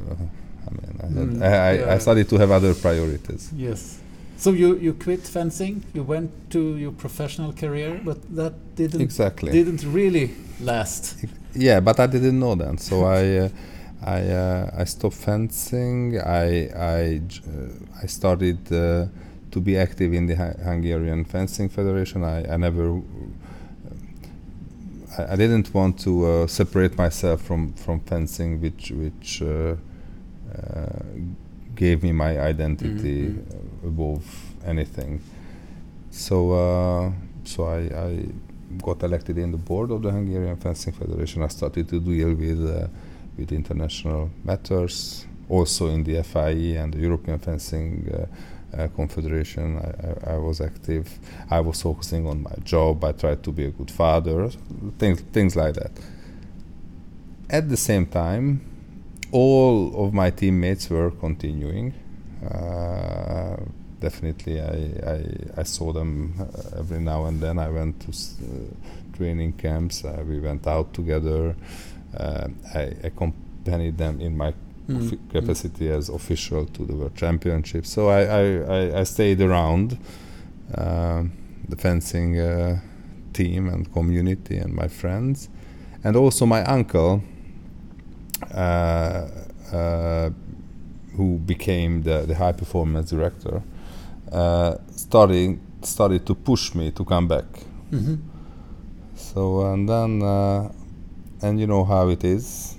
I 0.67 0.71
mean, 0.71 1.01
I, 1.03 1.07
had, 1.07 1.13
Mm, 1.15 1.43
I, 1.43 1.47
I, 1.47 1.73
yeah. 1.73 1.95
I 1.95 1.99
started 1.99 2.29
to 2.31 2.39
have 2.39 2.51
other 2.51 2.75
priorities. 2.75 3.51
Yes. 3.55 4.01
So 4.37 4.51
you, 4.51 4.77
you 4.77 4.93
quit 4.95 5.21
fencing. 5.21 5.85
You 5.95 6.03
went 6.03 6.31
to 6.51 6.77
your 6.77 6.93
professional 6.93 7.53
career, 7.53 8.01
but 8.05 8.19
that 8.37 8.53
didn't 8.77 9.01
Exactly. 9.01 9.53
didn't 9.53 9.85
really 9.85 10.31
last. 10.61 11.17
Yeah, 11.57 11.81
but 11.81 12.01
I 12.01 12.07
didn't 12.09 12.39
know 12.41 12.57
then, 12.57 12.79
So 12.79 13.05
I, 13.05 13.37
uh, 13.37 13.49
I, 14.05 14.21
uh, 14.29 14.71
I 14.77 14.85
stopped 14.85 15.15
fencing. 15.15 16.19
I, 16.21 16.69
I, 16.69 17.21
uh, 17.47 18.03
I 18.03 18.07
started 18.07 18.59
uh, 18.73 19.07
to 19.53 19.61
be 19.61 19.79
active 19.79 20.13
in 20.13 20.27
the 20.27 20.35
Hu- 20.35 20.63
Hungarian 20.65 21.25
Fencing 21.25 21.69
Federation. 21.69 22.25
I, 22.25 22.53
I 22.53 22.57
never, 22.57 23.01
I, 25.17 25.33
I 25.33 25.37
didn't 25.37 25.73
want 25.73 25.99
to 26.01 26.27
uh, 26.27 26.47
separate 26.49 26.97
myself 26.99 27.41
from 27.43 27.73
from 27.75 28.01
fencing, 28.01 28.61
which 28.61 28.91
which 28.91 29.43
uh, 29.43 29.77
uh, 30.55 30.89
gave 31.75 32.03
me 32.03 32.13
my 32.13 32.39
identity 32.41 33.29
Mhm. 33.29 33.39
uh, 33.39 33.89
above 33.89 34.25
anything. 34.67 35.21
So, 36.11 36.53
uh, 36.53 37.13
so 37.45 37.65
I, 37.65 37.81
I 38.07 38.27
got 38.83 39.03
elected 39.03 39.39
in 39.39 39.51
the 39.51 39.59
board 39.59 39.91
of 39.91 40.03
the 40.03 40.11
Hungarian 40.11 40.57
Fencing 40.57 40.93
Federation. 40.95 41.43
I 41.43 41.49
started 41.49 41.89
to 41.89 42.01
deal 42.01 42.35
with 42.35 42.61
uh, 42.65 42.87
with 43.37 43.51
international 43.53 44.31
matters, 44.45 45.27
also 45.49 45.89
in 45.89 46.05
the 46.05 46.23
FIE 46.23 46.77
and 46.81 46.93
the 46.95 47.01
European 47.01 47.39
Fencing 47.39 48.09
uh, 48.13 48.27
uh, 48.77 48.89
Confederation. 48.95 49.77
I, 49.79 50.31
I, 50.31 50.35
I 50.35 50.39
was 50.39 50.61
active. 50.61 51.07
I 51.51 51.61
was 51.61 51.83
focusing 51.83 52.27
on 52.27 52.43
my 52.43 52.55
job. 52.65 53.05
I 53.05 53.13
tried 53.13 53.43
to 53.43 53.53
be 53.53 53.65
a 53.65 53.71
good 53.71 53.91
father, 53.91 54.49
things 54.99 55.21
things 55.33 55.57
like 55.57 55.75
that. 55.75 55.91
At 57.51 57.69
the 57.69 57.77
same 57.77 58.07
time, 58.07 58.61
all 59.35 60.07
of 60.07 60.13
my 60.15 60.31
teammates 60.31 60.89
were 60.91 61.11
continuing. 61.11 61.93
Uh, 62.45 63.57
definitely, 64.01 64.61
I, 64.61 65.11
I, 65.15 65.61
I 65.61 65.63
saw 65.65 65.93
them 65.93 66.35
uh, 66.41 66.79
every 66.81 67.01
now 67.01 67.25
and 67.27 67.41
then. 67.41 67.59
I 67.59 67.69
went 67.71 68.01
to 68.01 68.09
s- 68.09 68.37
uh, 68.43 69.17
training 69.17 69.53
camps. 69.55 70.05
Uh, 70.05 70.23
we 70.29 70.41
went 70.41 70.67
out 70.67 70.93
together. 70.95 71.57
Uh, 72.17 72.49
I 72.75 72.81
accompanied 73.03 73.99
them 73.99 74.21
in 74.21 74.37
my 74.37 74.53
Mm, 74.89 74.97
offi- 74.99 75.17
mm. 75.17 75.31
capacity 75.33 75.89
as 75.89 76.11
official 76.11 76.67
to 76.67 76.85
the 76.85 76.95
World 76.95 77.15
Championship. 77.17 77.87
So 77.87 78.09
I, 78.11 78.21
I, 78.25 78.43
I, 78.79 79.01
I 79.01 79.05
stayed 79.05 79.41
around 79.41 79.97
the 81.69 81.77
fencing 81.77 82.39
uh, 82.39 82.81
team 83.33 83.69
and 83.69 83.91
community 83.93 84.59
and 84.59 84.75
my 84.75 84.89
friends, 84.89 85.49
and 86.05 86.17
also 86.17 86.45
my 86.47 86.63
uncle, 86.65 87.23
who 91.17 91.39
became 91.39 92.03
the, 92.03 92.25
the 92.27 92.35
high 92.35 92.53
performance 92.53 93.11
director, 93.11 93.63
uh, 94.33 94.77
starting 94.91 95.61
started 95.83 96.27
to 96.27 96.35
push 96.35 96.75
me 96.75 96.91
to 96.91 97.05
come 97.05 97.29
back. 97.29 97.45
Mhm. 97.91 98.19
So 99.17 99.67
and 99.73 99.89
then 99.89 100.23
uh, 100.23 100.73
and 101.43 101.61
you 101.61 101.67
know 101.67 101.85
how 101.85 102.09
it 102.09 102.25
is. 102.25 102.75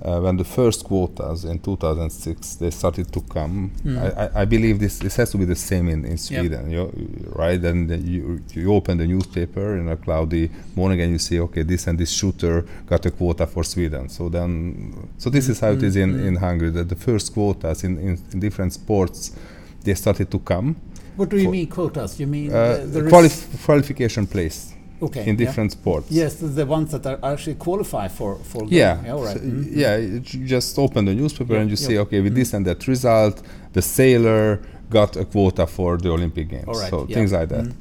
Uh, 0.00 0.20
when 0.20 0.36
the 0.36 0.44
first 0.44 0.84
quotas 0.84 1.44
in 1.44 1.58
2006 1.58 2.56
they 2.56 2.70
started 2.70 3.12
to 3.12 3.20
come, 3.22 3.70
Mm. 3.84 3.98
I, 3.98 4.24
I, 4.24 4.42
I 4.42 4.44
believe 4.46 4.78
this 4.78 4.98
this 4.98 5.16
has 5.16 5.30
to 5.32 5.38
be 5.38 5.44
the 5.44 5.56
same 5.56 5.88
in, 5.88 6.04
in 6.04 6.16
Sweden, 6.18 6.70
you, 6.70 6.90
right? 7.34 7.64
And 7.64 7.88
then 7.90 8.06
you 8.06 8.40
you 8.54 8.72
open 8.74 8.98
the 8.98 9.06
newspaper 9.06 9.76
in 9.76 9.88
a 9.88 9.96
cloudy 9.96 10.50
morning 10.76 11.00
and 11.00 11.10
you 11.12 11.18
see, 11.18 11.40
okay, 11.40 11.64
this 11.64 11.86
and 11.88 11.98
this 11.98 12.10
shooter 12.10 12.64
got 12.86 13.06
a 13.06 13.10
quota 13.10 13.46
for 13.46 13.64
Sweden. 13.64 14.08
So 14.08 14.28
then, 14.28 15.08
so 15.18 15.30
this 15.30 15.48
is 15.48 15.60
how 15.60 15.72
it 15.72 15.82
is 15.82 15.96
in, 15.96 16.10
Mm, 16.14 16.26
in. 16.28 16.36
Hungary. 16.36 16.70
That 16.70 16.88
the 16.88 16.96
first 16.96 17.32
quotas 17.34 17.82
in, 17.84 17.98
in, 17.98 18.18
in 18.32 18.40
different 18.40 18.72
sports 18.72 19.32
they 19.84 19.94
started 19.94 20.30
to 20.30 20.38
come. 20.38 20.74
What 21.16 21.28
do 21.30 21.36
you 21.36 21.50
mean 21.50 21.66
quotas? 21.68 22.20
You 22.20 22.26
mean 22.28 22.52
Uh, 22.52 22.76
the, 22.92 23.00
the 23.02 23.10
qualif- 23.10 23.46
qualification 23.64 24.26
place. 24.26 24.74
Okay. 25.00 25.20
in 25.22 25.26
yeah. 25.38 25.44
different 25.46 25.72
sports. 25.72 26.06
Yes, 26.10 26.34
the, 26.34 26.66
ones 26.66 26.90
that 26.90 27.06
are 27.06 27.18
actually 27.32 27.56
qualify 27.56 28.08
for 28.08 28.36
for. 28.50 28.64
Yeah, 28.68 29.12
all 29.14 29.24
right. 29.24 29.36
so, 29.36 29.42
Mhm. 29.42 29.76
yeah. 29.76 29.96
You 29.96 30.20
just 30.46 30.78
open 30.78 31.04
the 31.04 31.14
newspaper 31.14 31.54
Yeah, 31.54 31.60
and 31.62 31.70
you 31.70 31.76
yeah. 31.80 31.86
see, 31.88 31.98
okay, 31.98 32.20
with 32.20 32.32
Mhm. 32.32 32.36
this 32.40 32.54
and 32.54 32.64
that 32.66 32.86
result, 32.88 33.42
the 33.72 33.82
sailor 33.82 34.58
got 34.90 35.16
a 35.16 35.24
quota 35.24 35.66
for 35.66 35.98
the 35.98 36.08
Olympic 36.10 36.48
Games. 36.48 36.64
All 36.68 36.80
right. 36.80 36.90
So 36.90 36.98
yeah. 37.08 37.14
things 37.16 37.32
like 37.32 37.48
that. 37.48 37.64
Mhm. 37.66 37.74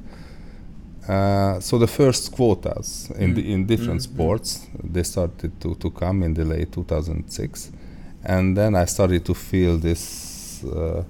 Uh, 1.09 1.59
so 1.61 1.77
the 1.77 1.87
first 1.87 2.31
quotas 2.33 3.09
in 3.17 3.33
the, 3.33 3.41
in 3.53 3.65
different 3.65 4.01
Mm, 4.01 4.07
mm. 4.07 4.13
sports 4.13 4.67
they 4.93 5.03
started 5.03 5.51
to, 5.61 5.73
to 5.75 5.89
come 5.89 6.21
in 6.25 6.33
the 6.33 6.43
late 6.43 6.69
2006, 6.73 7.71
and 8.25 8.57
then 8.57 8.75
I 8.75 8.85
started 8.85 9.23
to 9.23 9.33
feel 9.33 9.77
this 9.77 10.61
uh, 10.65 11.03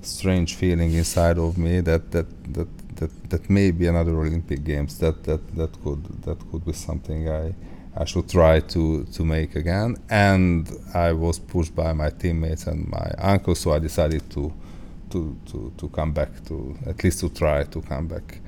strange 0.00 0.54
feeling 0.54 0.92
inside 0.94 1.38
of 1.38 1.58
me 1.58 1.82
that 1.82 2.10
that 2.12 2.26
that 2.54 2.68
that, 3.02 3.30
that 3.30 3.50
maybe 3.50 3.86
another 3.86 4.12
Olympic 4.12 4.62
Games 4.64 4.98
that, 4.98 5.24
that 5.24 5.42
that 5.56 5.72
could 5.82 6.04
that 6.22 6.38
could 6.50 6.64
be 6.64 6.72
something 6.72 7.28
I 7.28 7.54
I 7.96 8.04
should 8.04 8.28
try 8.28 8.60
to 8.60 9.04
to 9.04 9.24
make 9.24 9.56
again. 9.56 9.96
And 10.08 10.70
I 10.94 11.12
was 11.12 11.38
pushed 11.38 11.74
by 11.74 11.92
my 11.92 12.10
teammates 12.10 12.66
and 12.66 12.88
my 12.88 13.10
uncle, 13.18 13.54
so 13.54 13.72
I 13.72 13.78
decided 13.78 14.22
to 14.30 14.52
to 15.10 15.36
to, 15.46 15.72
to 15.76 15.88
come 15.88 16.12
back 16.12 16.30
to 16.48 16.76
at 16.86 17.02
least 17.04 17.20
to 17.20 17.28
try 17.28 17.64
to 17.64 17.82
come 17.82 18.08
back. 18.08 18.38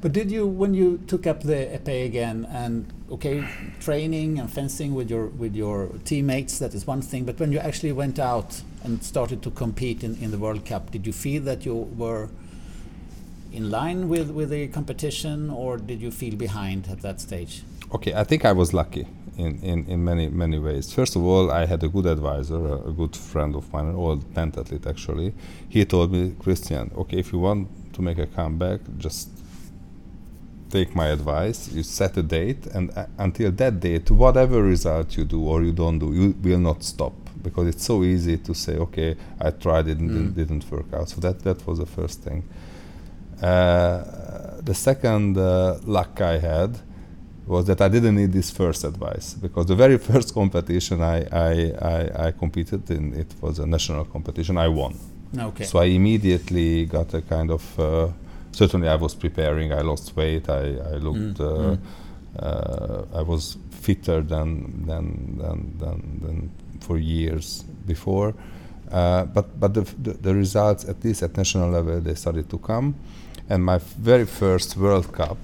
But 0.00 0.12
did 0.12 0.30
you, 0.30 0.46
when 0.46 0.74
you 0.74 0.98
took 1.06 1.26
up 1.26 1.42
the 1.42 1.78
épée 1.78 2.04
again, 2.06 2.46
and 2.50 2.86
okay, 3.10 3.44
training 3.80 4.38
and 4.38 4.50
fencing 4.50 4.94
with 4.94 5.10
your 5.10 5.26
with 5.26 5.54
your 5.54 5.88
teammates, 6.04 6.58
that 6.58 6.74
is 6.74 6.86
one 6.86 7.02
thing. 7.02 7.24
But 7.24 7.38
when 7.40 7.52
you 7.52 7.58
actually 7.58 7.92
went 7.92 8.18
out 8.18 8.62
and 8.84 9.02
started 9.02 9.42
to 9.42 9.50
compete 9.50 10.02
in, 10.04 10.16
in 10.22 10.30
the 10.30 10.38
World 10.38 10.64
Cup, 10.64 10.90
did 10.90 11.06
you 11.06 11.12
feel 11.12 11.42
that 11.42 11.66
you 11.66 11.74
were 11.74 12.28
in 13.52 13.70
line 13.70 14.08
with 14.08 14.30
with 14.30 14.50
the 14.50 14.68
competition, 14.68 15.50
or 15.50 15.76
did 15.78 16.00
you 16.00 16.10
feel 16.10 16.36
behind 16.36 16.88
at 16.88 17.00
that 17.02 17.20
stage? 17.20 17.62
Okay, 17.94 18.12
I 18.14 18.24
think 18.24 18.44
I 18.44 18.52
was 18.52 18.72
lucky 18.72 19.06
in, 19.36 19.58
in, 19.62 19.84
in 19.86 20.04
many 20.04 20.28
many 20.28 20.58
ways. 20.58 20.92
First 20.92 21.16
of 21.16 21.22
all, 21.24 21.50
I 21.50 21.66
had 21.66 21.82
a 21.82 21.88
good 21.88 22.06
advisor, 22.06 22.54
a, 22.66 22.88
a 22.88 22.92
good 22.92 23.16
friend 23.16 23.56
of 23.56 23.72
mine, 23.72 23.86
an 23.86 23.96
old 23.96 24.22
pentathlete 24.34 24.86
actually. 24.86 25.34
He 25.68 25.84
told 25.84 26.12
me, 26.12 26.30
Krisztián, 26.38 26.96
okay, 26.96 27.18
if 27.18 27.32
you 27.32 27.40
want 27.40 27.68
to 27.94 28.02
make 28.02 28.18
a 28.18 28.26
comeback, 28.26 28.80
just 28.98 29.28
take 30.70 30.94
my 30.94 31.08
advice. 31.08 31.68
You 31.72 31.82
set 31.82 32.16
a 32.16 32.22
date, 32.22 32.66
and 32.66 32.90
uh, 32.96 33.06
until 33.18 33.50
that 33.52 33.80
date, 33.80 34.10
whatever 34.10 34.62
result 34.62 35.16
you 35.16 35.24
do 35.24 35.42
or 35.48 35.62
you 35.64 35.72
don't 35.72 35.98
do, 35.98 36.12
you 36.12 36.34
will 36.42 36.60
not 36.60 36.84
stop 36.84 37.12
because 37.42 37.66
it's 37.68 37.84
so 37.84 38.04
easy 38.04 38.36
to 38.36 38.54
say, 38.54 38.76
okay, 38.76 39.16
I 39.40 39.50
tried 39.50 39.88
it 39.88 39.98
and 39.98 40.10
Mm. 40.10 40.14
didn't, 40.14 40.34
didn't 40.36 40.70
work 40.70 40.92
out. 40.94 41.08
So 41.08 41.20
that 41.22 41.40
that 41.40 41.66
was 41.66 41.78
the 41.78 41.86
first 41.86 42.22
thing. 42.22 42.44
Uh, 43.42 44.60
the 44.62 44.74
second 44.74 45.38
uh, 45.38 45.78
luck 45.84 46.20
I 46.20 46.38
had 46.38 46.78
was 47.46 47.66
that 47.66 47.80
I 47.80 47.88
didn't 47.88 48.16
need 48.16 48.32
this 48.32 48.50
first 48.50 48.84
advice 48.84 49.34
because 49.34 49.66
the 49.66 49.74
very 49.74 49.98
first 50.10 50.34
competition 50.34 51.02
I, 51.02 51.18
I, 51.32 51.72
I, 51.80 52.26
I 52.26 52.32
competed 52.32 52.90
in, 52.90 53.14
it 53.14 53.34
was 53.40 53.58
a 53.58 53.66
national 53.66 54.04
competition, 54.04 54.56
I 54.56 54.68
won. 54.68 54.96
Okay. 55.36 55.64
So 55.64 55.78
I 55.78 55.86
immediately 55.86 56.86
got 56.86 57.14
a 57.14 57.22
kind 57.22 57.50
of, 57.50 57.80
uh, 57.80 58.08
certainly 58.52 58.88
I 58.88 58.96
was 58.96 59.14
preparing, 59.14 59.72
I 59.72 59.80
lost 59.80 60.16
weight, 60.16 60.48
I, 60.48 60.76
I 60.92 60.94
looked, 60.96 61.38
Mm, 61.38 61.40
uh, 61.40 61.76
mm. 61.76 61.78
uh, 62.38 63.18
I 63.18 63.22
was 63.22 63.56
fitter 63.70 64.20
than, 64.20 64.86
than, 64.86 65.38
than, 65.38 65.78
than, 65.78 66.20
than 66.22 66.50
for 66.80 66.98
years 66.98 67.64
before. 67.86 68.34
Uh, 68.90 69.24
but 69.24 69.58
but 69.60 69.72
the, 69.72 69.82
the, 70.02 70.12
the 70.14 70.34
results, 70.34 70.84
at 70.84 71.04
least 71.04 71.22
at 71.22 71.36
national 71.36 71.70
level, 71.70 72.00
they 72.00 72.14
started 72.14 72.50
to 72.50 72.58
come. 72.58 72.94
And 73.50 73.64
my 73.64 73.78
very 74.10 74.26
first 74.26 74.76
World 74.76 75.12
Cup, 75.12 75.38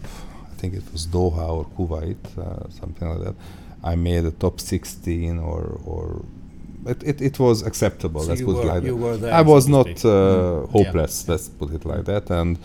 I 0.52 0.54
think 0.60 0.74
it 0.74 0.84
was 0.92 1.06
Doha 1.06 1.46
or 1.58 1.64
Kuwait, 1.76 2.24
uh, 2.38 2.68
something 2.80 3.08
like 3.08 3.22
that. 3.26 3.34
I 3.84 3.94
made 3.96 4.24
a 4.24 4.30
top 4.30 4.60
16 4.60 5.38
or 5.38 5.62
or 5.84 6.24
it, 6.86 7.02
it, 7.02 7.20
it 7.20 7.38
was 7.38 7.62
acceptable. 7.62 8.20
So 8.22 8.28
let's 8.28 8.40
you 8.40 8.46
put 8.46 8.56
were, 8.56 8.62
it 8.62 8.66
like 8.74 8.82
that. 8.84 9.20
there. 9.22 9.34
I 9.34 9.42
was 9.42 9.66
not 9.68 9.88
uh, 10.04 10.08
Mm. 10.08 10.66
Yeah. 10.66 10.84
hopeless. 10.84 11.28
Let's 11.28 11.48
put 11.48 11.70
it 11.72 11.84
like 11.84 12.04
that. 12.04 12.30
And 12.30 12.58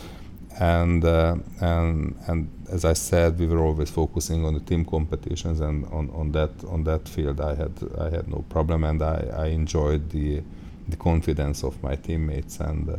and 0.60 1.04
uh, 1.04 1.36
and 1.60 2.16
and 2.28 2.50
as 2.72 2.86
I 2.86 2.94
said, 2.94 3.40
we 3.40 3.48
were 3.48 3.60
always 3.68 3.90
focusing 3.90 4.46
on 4.46 4.54
the 4.54 4.60
team 4.60 4.86
competitions, 4.86 5.60
and 5.60 5.86
on, 5.92 6.10
on 6.12 6.32
that 6.34 6.52
on 6.74 6.84
that 6.84 7.10
field, 7.10 7.42
I 7.42 7.56
had 7.56 7.74
I 8.00 8.10
had 8.16 8.28
no 8.28 8.46
problem, 8.50 8.84
and 8.84 9.02
I, 9.02 9.18
I 9.46 9.46
enjoyed 9.48 10.04
the 10.12 10.42
the 10.88 10.98
confidence 10.98 11.64
of 11.64 11.82
my 11.84 11.96
teammates 11.96 12.60
and 12.60 12.90
uh, 12.90 12.98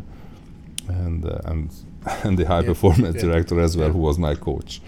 and 0.88 1.24
uh, 1.24 1.38
and 1.50 1.70
and 2.24 2.38
the 2.38 2.44
high 2.44 2.60
Yeah, 2.60 2.62
performance 2.62 3.16
yeah, 3.16 3.22
director 3.22 3.60
as 3.60 3.76
well, 3.76 3.88
yeah. 3.88 3.90
who 3.90 3.98
was 3.98 4.18
my 4.18 4.34
coach. 4.34 4.80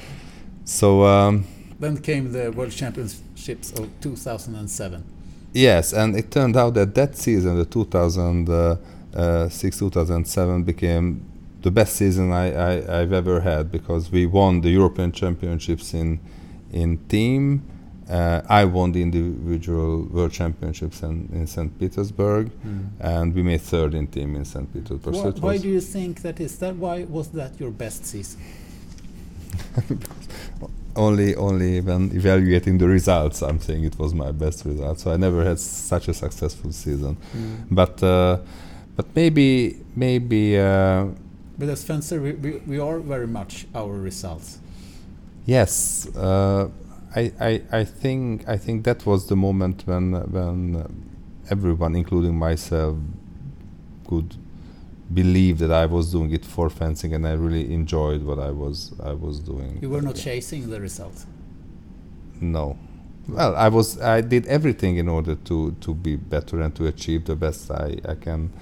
So. 0.65 1.05
Um, 1.05 1.45
Then 1.81 1.97
came 1.99 2.31
the 2.33 2.51
World 2.53 2.71
Championships 2.73 3.73
of 3.73 3.89
2007. 4.01 5.03
Yes, 5.53 5.93
and 5.93 6.17
it 6.17 6.31
turned 6.31 6.57
out 6.57 6.75
that 6.75 6.95
that 6.95 7.17
season, 7.17 7.57
the 7.59 7.65
2006 7.65 9.79
2007, 9.79 10.63
became 10.65 11.21
the 11.63 11.71
best 11.71 11.95
season 11.97 12.33
I, 12.33 12.53
I, 12.53 13.01
I've 13.01 13.13
ever 13.13 13.41
had 13.41 13.71
because 13.71 14.11
we 14.11 14.27
won 14.27 14.61
the 14.63 14.71
European 14.71 15.13
Championships 15.13 15.95
in 15.95 16.19
in 16.73 16.99
team. 17.09 17.63
Uh, 18.09 18.43
I 18.49 18.65
won 18.67 18.93
the 18.93 19.01
individual 19.01 20.05
World 20.11 20.33
Championships 20.33 21.03
in, 21.03 21.29
in 21.33 21.47
St. 21.47 21.79
Petersburg, 21.79 22.51
and 23.01 23.35
we 23.35 23.43
made 23.43 23.63
third 23.63 23.95
in 23.95 24.07
team 24.09 24.37
in 24.37 24.45
St. 24.45 24.71
Petersburg. 24.73 25.15
So 25.15 25.23
Why, 25.23 25.29
it 25.29 25.39
why 25.41 25.59
do 25.59 25.69
you 25.69 25.81
think 25.81 26.21
that 26.23 26.39
is? 26.39 26.59
That 26.59 26.77
why 26.77 27.05
was 27.05 27.29
that 27.29 27.59
your 27.59 27.71
best 27.71 28.05
season? 28.05 28.41
only 30.97 31.35
only 31.35 31.81
when 31.81 32.11
evaluating 32.15 32.79
the 32.79 32.87
results, 32.87 33.43
I'm 33.43 33.59
saying 33.61 33.85
it 33.85 33.99
was 33.99 34.15
my 34.15 34.33
best 34.33 34.65
result. 34.65 35.01
So 35.01 35.13
I 35.13 35.17
never 35.17 35.45
had 35.45 35.59
such 35.59 36.09
a 36.09 36.15
successful 36.15 36.73
season. 36.73 37.17
But 37.71 38.03
uh, 38.03 38.39
but 38.97 39.07
maybe 39.15 39.79
maybe 39.97 40.59
uh, 40.59 41.07
But 41.59 41.69
as 41.69 41.85
fencer, 41.85 42.21
we, 42.21 42.33
we, 42.33 42.51
we 42.67 42.79
are 42.79 42.99
very 42.99 43.27
much 43.27 43.67
our 43.75 43.93
results. 43.93 44.59
yes. 45.47 46.07
I, 47.17 47.33
I 47.41 47.63
I 47.73 47.85
think 47.85 48.49
I 48.49 48.57
think 48.57 48.85
that 48.85 49.07
was 49.07 49.27
the 49.29 49.37
moment 49.37 49.83
when 49.87 50.13
when 50.31 51.11
everyone, 51.51 51.95
including 51.95 52.37
myself, 52.37 52.97
could 54.09 54.37
believe 55.13 55.59
that 55.59 55.71
I 55.71 55.87
was 55.87 56.11
doing 56.11 56.33
it 56.33 56.45
for 56.45 56.69
fencing, 56.71 57.15
and 57.15 57.27
I 57.27 57.33
really 57.33 57.73
enjoyed 57.73 58.23
what 58.23 58.39
I 58.39 58.51
was 58.51 58.93
I 59.03 59.13
was 59.13 59.39
doing. 59.41 59.79
You 59.81 59.91
were 59.91 60.03
not 60.03 60.17
chasing 60.17 60.71
the 60.71 60.81
result. 60.81 61.25
No. 62.41 62.79
Well, 63.29 63.57
I 63.57 63.69
was. 63.69 64.01
I 64.01 64.21
did 64.21 64.47
everything 64.47 64.97
in 64.97 65.09
order 65.09 65.35
to 65.35 65.73
to 65.81 65.95
be 65.95 66.17
better 66.17 66.61
and 66.61 66.75
to 66.77 66.87
achieve 66.87 67.25
the 67.25 67.37
best 67.37 67.71
I 67.71 67.97
I 68.07 68.15
can 68.17 68.53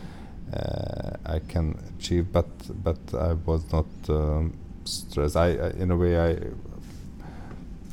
uh, 0.52 1.16
I 1.24 1.38
can 1.40 1.78
achieve. 1.98 2.32
But 2.32 2.48
but 2.84 2.98
I 3.14 3.32
was 3.32 3.72
not 3.72 3.86
um, 4.08 4.56
stressed. 4.84 5.36
I, 5.36 5.56
I 5.56 5.70
in 5.70 5.90
a 5.90 5.96
way 5.96 6.18
I 6.18 6.36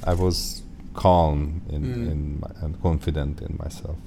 I 0.04 0.14
was 0.14 0.62
calm 0.94 1.62
in 1.70 1.82
Mm. 1.84 2.12
in 2.12 2.40
my, 2.42 2.50
and 2.66 2.82
confident 2.82 3.42
in 3.42 3.58
myself. 3.64 3.98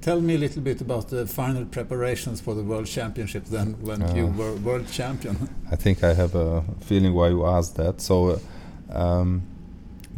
Tell 0.00 0.20
me 0.20 0.34
a 0.34 0.38
little 0.38 0.62
bit 0.62 0.80
about 0.80 1.08
the 1.08 1.26
final 1.26 1.64
preparations 1.64 2.40
for 2.40 2.54
the 2.54 2.62
World 2.62 2.86
Championship 2.86 3.44
Then, 3.46 3.74
when 3.82 4.00
you 4.16 4.26
Uh. 4.26 4.38
were 4.38 4.54
world 4.56 4.86
champion. 4.86 5.36
I 5.72 5.76
think 5.76 6.04
I 6.04 6.14
have 6.14 6.34
a 6.34 6.62
feeling 6.80 7.12
why 7.14 7.28
you 7.30 7.44
asked 7.46 7.74
that. 7.76 8.00
So, 8.00 8.16
uh, 8.30 8.38
um, 9.02 9.42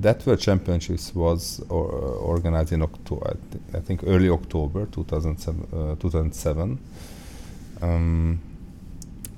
that 0.03 0.25
World 0.27 0.41
Championships 0.41 1.15
was 1.15 1.61
or, 1.69 1.87
uh, 1.93 2.33
organized 2.33 2.73
in 2.73 2.83
October, 2.83 3.37
I 3.75 3.81
think 3.81 4.03
early 4.07 4.29
October 4.29 4.87
2007. 4.87 5.67
Uh, 5.73 5.95
2007. 5.97 6.79
Um, 7.83 8.39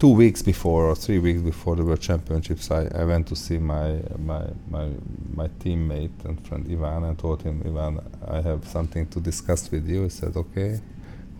two 0.01 0.15
weeks 0.15 0.41
before 0.43 0.87
or 0.87 0.97
three 0.97 1.19
weeks 1.19 1.43
before 1.43 1.77
the 1.77 1.85
World 1.85 2.01
Championships, 2.01 2.71
I, 2.71 2.89
I 2.95 3.05
went 3.05 3.29
to 3.29 3.37
see 3.37 3.59
my 3.59 4.01
my 4.19 4.47
my 4.69 4.89
my 5.35 5.49
teammate 5.61 6.25
and 6.25 6.45
friend 6.47 6.67
Ivan 6.69 7.05
and 7.05 7.19
told 7.19 7.43
him, 7.43 7.63
Ivan, 7.67 8.01
I 8.27 8.41
have 8.41 8.67
something 8.67 9.07
to 9.09 9.21
discuss 9.21 9.71
with 9.71 9.87
you. 9.87 10.05
He 10.05 10.09
said, 10.09 10.37
Okay, 10.37 10.81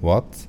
what? 0.01 0.47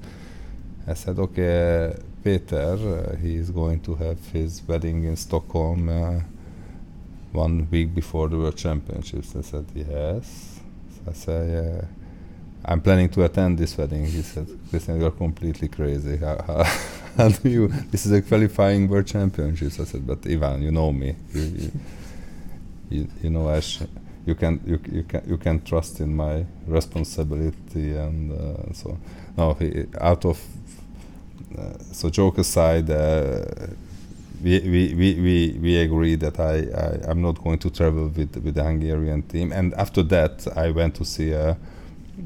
I 0.87 0.95
said, 0.95 1.19
okay, 1.19 1.95
Peter, 2.23 2.57
uh, 2.57 3.15
he 3.15 3.35
is 3.35 3.51
going 3.51 3.81
to 3.81 3.95
have 3.95 4.19
his 4.29 4.61
wedding 4.67 5.03
in 5.03 5.15
Stockholm 5.15 5.87
uh, 5.89 6.21
one 7.31 7.67
week 7.69 7.93
before 7.93 8.27
the 8.29 8.37
World 8.37 8.57
Championships. 8.57 9.35
I 9.35 9.41
said, 9.41 9.65
yes. 9.75 10.59
So 10.95 11.11
I 11.11 11.13
said. 11.13 11.87
I'm 12.63 12.81
planning 12.81 13.09
to 13.09 13.23
attend 13.23 13.57
this 13.57 13.75
wedding. 13.77 14.05
He 14.05 14.21
said, 14.21 14.45
Krisztián, 14.45 14.99
you're 14.99 15.11
completely 15.11 15.67
crazy. 15.67 16.19
You? 17.43 17.67
This 17.91 18.05
is 18.05 18.11
a 18.11 18.21
qualifying 18.21 18.87
World 18.87 19.07
Championships. 19.07 19.79
I 19.79 19.83
said, 19.85 20.05
but 20.07 20.25
Ivan, 20.27 20.61
you 20.61 20.71
know 20.71 20.91
me. 20.91 21.15
You, 21.33 21.41
you, 21.41 21.71
you, 22.89 23.07
you 23.23 23.29
know, 23.29 23.49
Ash, 23.49 23.79
you 24.25 24.35
can 24.35 24.61
you, 24.65 24.79
you 24.91 25.03
can 25.03 25.23
you 25.27 25.37
can 25.37 25.61
trust 25.63 25.99
in 25.99 26.15
my 26.15 26.45
responsibility 26.67 27.95
and 27.95 28.31
uh, 28.31 28.73
so. 28.73 28.97
No, 29.37 29.53
he, 29.53 29.85
out 29.99 30.25
of 30.25 30.41
uh, 31.57 31.73
so 31.91 32.09
joke 32.09 32.37
aside, 32.37 32.89
uh, 32.89 33.45
we, 34.43 34.59
we, 34.59 34.93
we, 34.95 35.13
we, 35.21 35.59
we 35.61 35.77
agreed 35.77 36.19
that 36.21 36.39
I, 36.39 36.59
I 36.75 37.11
I'm 37.11 37.21
not 37.21 37.43
going 37.43 37.59
to 37.59 37.69
travel 37.69 38.07
with 38.07 38.35
with 38.37 38.55
the 38.55 38.63
Hungarian 38.63 39.23
team. 39.23 39.51
And 39.51 39.73
after 39.75 40.03
that, 40.03 40.47
I 40.55 40.71
went 40.71 40.95
to 40.95 41.05
see 41.05 41.33
uh, 41.33 41.55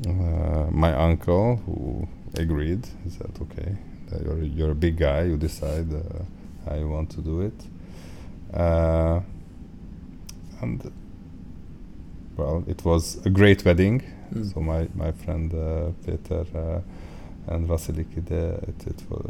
uh, 0.08 0.68
my 0.72 0.94
uncle 0.94 1.58
who 1.66 2.08
agreed. 2.36 2.88
He 3.04 3.10
said, 3.10 3.32
"Okay, 3.42 3.76
you're 4.24 4.44
you're 4.44 4.72
a 4.72 4.76
big 4.76 4.98
guy. 4.98 5.24
You 5.24 5.38
decide 5.38 5.88
uh, 5.94 6.00
how 6.70 6.76
you 6.78 6.88
want 6.90 7.10
to 7.12 7.22
do 7.22 7.42
it." 7.42 7.54
Uh, 8.54 9.20
and 10.62 10.92
well, 12.38 12.64
it 12.68 12.84
was 12.86 13.26
a 13.26 13.30
great 13.30 13.64
wedding. 13.66 14.02
Mm. 14.34 14.54
So 14.54 14.60
my 14.62 14.88
my 14.96 15.12
friend 15.12 15.54
uh, 15.54 15.92
Peter 16.06 16.46
uh, 16.56 16.82
and 17.54 17.68
Vasiliki, 17.68 18.26
there, 18.26 18.54
it, 18.68 18.88
it 18.88 19.04
was, 19.10 19.26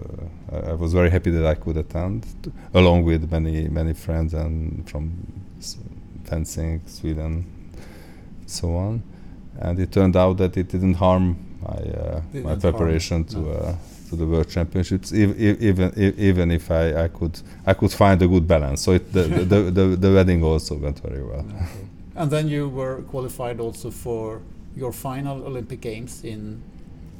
uh, 0.53 0.71
I- 0.71 0.73
was 0.73 0.93
very 0.93 1.09
happy 1.09 1.31
that 1.31 1.45
I 1.45 1.53
could 1.55 1.75
attend, 1.77 2.25
t- 2.43 2.51
along 2.73 3.03
with 3.03 3.29
many 3.31 3.67
many 3.67 3.93
friends 3.93 4.33
and 4.33 4.89
from 4.89 5.11
fencing, 6.23 6.81
Sweden, 6.85 7.45
so 8.45 8.75
on. 8.75 9.03
And 9.59 9.79
it 9.79 9.91
turned 9.91 10.15
out 10.15 10.37
that 10.37 10.57
it 10.57 10.69
didn't 10.69 10.95
harm 10.95 11.37
my 11.61 11.75
uh, 11.75 12.21
Didn't 12.31 12.43
my 12.45 12.49
harm, 12.51 12.61
preparation 12.61 13.25
to 13.25 13.39
no. 13.39 13.51
uh, 13.51 13.75
to 14.09 14.15
the 14.15 14.25
World 14.25 14.49
Championships, 14.49 15.11
ev- 15.11 15.39
ev- 15.39 15.61
even 15.61 16.15
even 16.17 16.51
if 16.51 16.69
I, 16.71 17.05
I 17.05 17.07
could 17.07 17.39
I 17.65 17.73
could 17.73 17.91
find 17.91 18.21
a 18.21 18.27
good 18.27 18.47
balance. 18.47 18.81
So 18.81 18.93
it, 18.93 19.11
the, 19.11 19.23
the, 19.23 19.71
the, 19.71 19.85
the 19.95 20.13
wedding 20.13 20.43
also 20.43 20.75
went 20.75 20.99
very 20.99 21.23
well. 21.23 21.45
And 22.17 22.31
then 22.31 22.47
you 22.47 22.69
were 22.69 23.01
qualified 23.11 23.59
also 23.59 23.91
for 23.91 24.39
your 24.77 24.93
final 24.93 25.43
Olympic 25.45 25.81
Games 25.81 26.23
in 26.23 26.61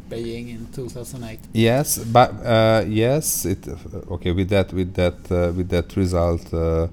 Beijing 0.09 0.49
in 0.49 0.67
2008. 0.73 1.39
Yes, 1.51 1.97
but 1.97 2.31
uh, 2.45 2.85
yes, 2.87 3.45
it 3.45 3.67
okay 4.09 4.31
with 4.31 4.49
that 4.49 4.71
with 4.71 4.93
that 4.93 5.15
uh, 5.29 5.51
with 5.51 5.67
that 5.69 5.95
result 5.97 6.53
uh, 6.53 6.87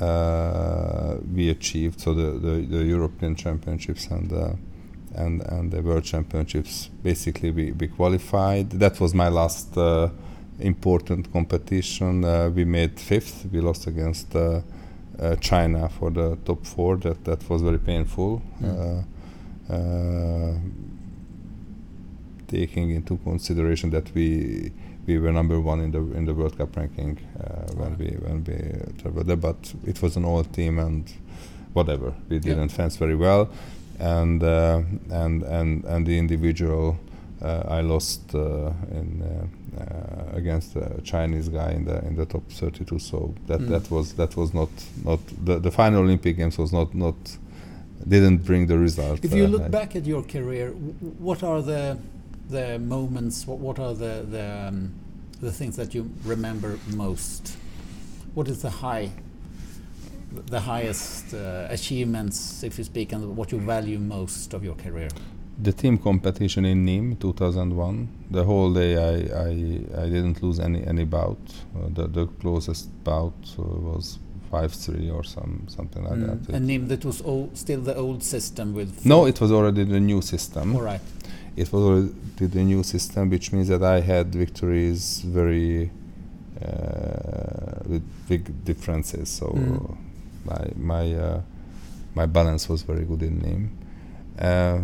uh, 0.00 1.16
we 1.32 1.50
achieved 1.50 2.00
so 2.00 2.12
the, 2.14 2.32
the, 2.40 2.66
the 2.66 2.84
European 2.84 3.36
Championships 3.36 4.08
and 4.08 4.32
uh, 4.32 4.50
and 5.16 5.42
and 5.42 5.70
the 5.72 5.80
World 5.82 6.04
Championships 6.04 6.90
basically 7.02 7.50
we, 7.50 7.72
we 7.72 7.88
qualified. 7.88 8.70
That 8.70 9.00
was 9.00 9.14
my 9.14 9.28
last 9.28 9.76
uh, 9.76 10.08
important 10.60 11.32
competition. 11.32 12.24
Uh, 12.24 12.50
we 12.54 12.64
made 12.64 12.98
fifth. 13.00 13.46
We 13.52 13.60
lost 13.60 13.86
against 13.86 14.34
uh, 14.36 14.60
uh, 15.20 15.36
China 15.36 15.88
for 15.88 16.10
the 16.10 16.36
top 16.44 16.64
four. 16.66 16.96
That 16.96 17.24
that 17.24 17.48
was 17.50 17.62
very 17.62 17.78
painful. 17.78 18.42
Mm. 18.62 19.04
Uh, 19.70 19.72
uh, 19.74 20.58
taking 22.48 22.90
into 22.90 23.16
consideration 23.18 23.90
that 23.90 24.14
we 24.14 24.72
we 25.06 25.18
were 25.18 25.32
number 25.32 25.60
one 25.60 25.80
in 25.80 25.90
the 25.90 25.98
in 26.16 26.24
the 26.24 26.34
World 26.34 26.56
Cup 26.58 26.76
ranking 26.76 27.18
uh, 27.40 27.72
when 27.74 27.90
Right. 27.90 27.98
we 27.98 28.06
when 28.26 28.44
we 28.44 28.56
traveled 29.02 29.26
there, 29.26 29.36
but 29.36 29.74
it 29.86 30.00
was 30.02 30.16
an 30.16 30.24
all 30.24 30.44
team 30.44 30.78
and 30.78 31.10
whatever 31.72 32.14
we 32.28 32.38
didn't 32.38 32.68
fence 32.70 32.96
very 32.96 33.16
well, 33.16 33.48
and 33.98 34.42
uh, 34.42 34.80
and 35.10 35.42
and 35.42 35.84
and 35.84 36.06
the 36.06 36.18
individual 36.18 36.96
uh, 37.42 37.62
I 37.68 37.80
lost 37.82 38.34
uh, 38.34 38.72
in 38.90 39.22
uh, 39.22 39.82
uh, 39.82 40.36
against 40.36 40.76
a 40.76 41.00
Chinese 41.02 41.48
guy 41.48 41.72
in 41.72 41.84
the 41.84 42.04
in 42.06 42.16
the 42.16 42.26
top 42.26 42.42
32. 42.50 42.98
So 42.98 43.34
that 43.46 43.60
Mm. 43.60 43.68
that 43.68 43.90
was 43.90 44.14
that 44.14 44.36
was 44.36 44.52
not 44.54 44.70
not 45.04 45.20
the 45.44 45.58
the 45.58 45.70
final 45.70 46.00
Olympic 46.02 46.36
Games 46.36 46.58
was 46.58 46.72
not 46.72 46.94
not 46.94 47.16
didn't 48.08 48.44
bring 48.44 48.66
the 48.66 48.78
result. 48.78 49.24
If 49.24 49.32
you 49.34 49.46
look 49.46 49.62
I- 49.62 49.68
back 49.68 49.96
at 49.96 50.04
your 50.06 50.22
career, 50.22 50.68
w- 50.70 50.94
what 51.18 51.42
are 51.42 51.62
the 51.62 51.96
the 52.50 52.78
moments? 52.78 53.46
What, 53.46 53.58
what 53.58 53.78
are 53.78 53.94
the 53.94 54.24
the 54.30 54.68
um, 54.68 54.92
the 55.40 55.52
things 55.52 55.76
that 55.76 55.94
you 55.94 56.10
remember 56.24 56.78
most? 56.96 57.56
What 58.34 58.48
is 58.48 58.60
the 58.62 58.70
high, 58.70 59.10
the 60.50 60.60
highest 60.60 61.34
uh, 61.34 61.66
achievements, 61.70 62.62
if 62.62 62.78
you 62.78 62.84
speak, 62.84 63.12
and 63.12 63.36
what 63.36 63.52
you 63.52 63.58
value 63.60 63.98
most 63.98 64.54
of 64.54 64.62
your 64.64 64.74
career? 64.76 65.08
The 65.62 65.72
team 65.72 65.98
competition 65.98 66.64
in 66.64 66.84
Nîmes 66.84 67.18
2001. 67.20 68.08
The 68.30 68.42
whole 68.44 68.72
day 68.74 68.96
I, 68.96 69.14
I, 69.48 70.04
I 70.04 70.08
didn't 70.08 70.42
lose 70.42 70.58
any 70.60 70.84
any 70.86 71.04
bout. 71.04 71.38
Uh, 71.76 71.88
the, 71.94 72.08
the 72.08 72.26
closest 72.40 72.88
bout 73.04 73.34
uh, 73.58 73.62
was 73.62 74.18
five 74.50 74.72
three 74.72 75.10
or 75.10 75.24
some 75.24 75.66
something 75.68 76.02
like 76.04 76.18
Mm. 76.18 76.26
that. 76.46 76.54
And 76.56 76.66
Nim, 76.66 76.88
that 76.88 77.04
was 77.04 77.22
still 77.54 77.80
the 77.80 77.94
old 77.96 78.22
system 78.22 78.74
with. 78.74 79.06
no, 79.06 79.26
it 79.26 79.40
was 79.40 79.50
already 79.52 79.84
the 79.84 80.00
new 80.00 80.20
system. 80.22 80.74
All 80.76 80.82
right. 80.82 81.00
It 81.56 81.72
was 81.72 81.82
already 81.82 82.46
the 82.58 82.64
new 82.64 82.82
system, 82.82 83.30
which 83.30 83.52
means 83.52 83.68
that 83.68 83.82
I 83.82 84.00
had 84.00 84.34
victories 84.34 85.20
very 85.20 85.90
uh, 86.60 87.78
with 87.86 88.02
big 88.28 88.64
differences. 88.64 89.28
So 89.28 89.46
Mm. 89.46 89.96
My 90.44 90.70
my 90.76 91.14
uh, 91.14 91.40
my 92.14 92.26
balance 92.26 92.68
was 92.68 92.82
very 92.82 93.04
good 93.04 93.22
in 93.22 93.40
him. 93.40 93.70
Uh, 94.38 94.80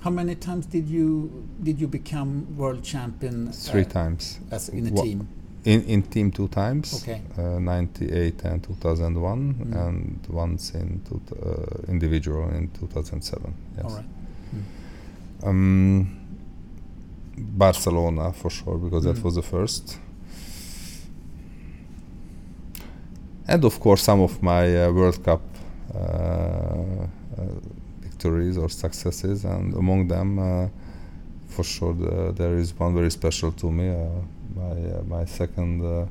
How 0.00 0.10
many 0.10 0.34
times 0.36 0.66
did 0.66 0.88
you 0.88 1.30
did 1.62 1.80
you 1.80 1.88
become 1.88 2.46
world 2.56 2.82
champion? 2.82 3.52
three 3.52 3.82
uh, 3.86 3.88
times. 3.88 4.38
As 4.50 4.68
in 4.68 4.86
a 4.86 4.90
Wha- 4.90 5.02
team. 5.02 5.28
In 5.64 5.82
in 5.82 6.02
team 6.02 6.30
two 6.30 6.48
times. 6.48 7.02
Okay. 7.02 7.20
Uh, 7.36 7.58
98 7.58 8.44
and 8.44 8.62
2001 8.62 9.54
Mm. 9.54 9.86
and 9.86 10.26
once 10.30 10.74
in 10.78 11.00
two, 11.08 11.20
uh, 11.42 11.90
individual 11.92 12.48
in 12.54 12.68
2007 12.68 13.52
yes 13.76 13.84
All 13.84 13.96
right. 13.96 14.06
um, 15.44 16.06
Barcelona 17.36 18.32
for 18.32 18.50
sure 18.50 18.78
because 18.78 19.04
Mm. 19.04 19.14
that 19.14 19.24
was 19.24 19.34
the 19.34 19.42
first 19.42 19.98
and 23.48 23.64
of 23.64 23.80
course 23.80 24.02
some 24.02 24.20
of 24.20 24.42
my 24.42 24.84
uh, 24.84 24.92
World 24.92 25.22
Cup 25.24 25.40
uh, 25.94 25.98
uh, 25.98 27.06
victories 28.00 28.58
or 28.58 28.68
successes 28.68 29.44
and 29.44 29.74
among 29.74 30.08
them 30.08 30.38
uh, 30.38 30.68
for 31.48 31.64
sure 31.64 31.94
the, 31.94 32.32
there 32.32 32.56
is 32.56 32.78
one 32.78 32.94
very 32.94 33.10
special 33.10 33.50
to 33.52 33.70
me 33.72 33.88
uh, 33.88 33.96
my 34.54 34.70
uh, 34.70 35.02
my 35.16 35.24
second 35.24 35.82
uh, 35.84 36.06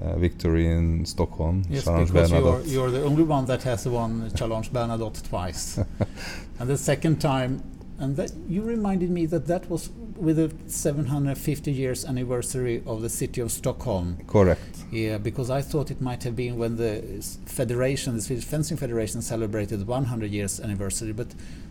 uh, 0.00 0.16
victory 0.18 0.66
in 0.66 1.04
Stockholm 1.04 1.64
Yes, 1.68 1.84
Challenge 1.84 2.12
because 2.12 2.30
you're, 2.30 2.60
you're, 2.62 2.90
the 2.90 3.02
only 3.02 3.22
one 3.22 3.46
that 3.46 3.62
has 3.62 3.88
won 3.88 4.30
Challenge 4.34 4.70
Bernadotte 4.70 5.26
twice. 5.28 5.78
and 6.58 6.68
the 6.68 6.76
second 6.76 7.20
time, 7.20 7.62
and 7.98 8.16
that 8.16 8.30
you 8.48 8.62
reminded 8.62 9.10
me 9.10 9.26
that 9.26 9.46
that 9.46 9.68
was 9.68 9.90
with 10.20 10.36
the 10.36 10.50
750 10.66 11.70
years 11.72 12.04
anniversary 12.04 12.82
of 12.86 13.02
the 13.02 13.08
city 13.08 13.40
of 13.40 13.50
Stockholm. 13.50 14.16
correct 14.26 14.60
Yeah, 14.90 15.18
because 15.18 15.50
I 15.50 15.62
thought 15.62 15.90
it 15.90 16.00
might 16.00 16.22
have 16.24 16.34
been 16.34 16.56
when 16.58 16.76
the 16.76 17.02
federation, 17.46 18.16
the 18.16 18.22
Swedish 18.22 18.44
Fencing 18.44 18.76
Federation, 18.78 19.22
celebrated 19.22 19.86
100 19.86 20.30
years 20.30 20.60
anniversary, 20.60 21.12
but 21.12 21.28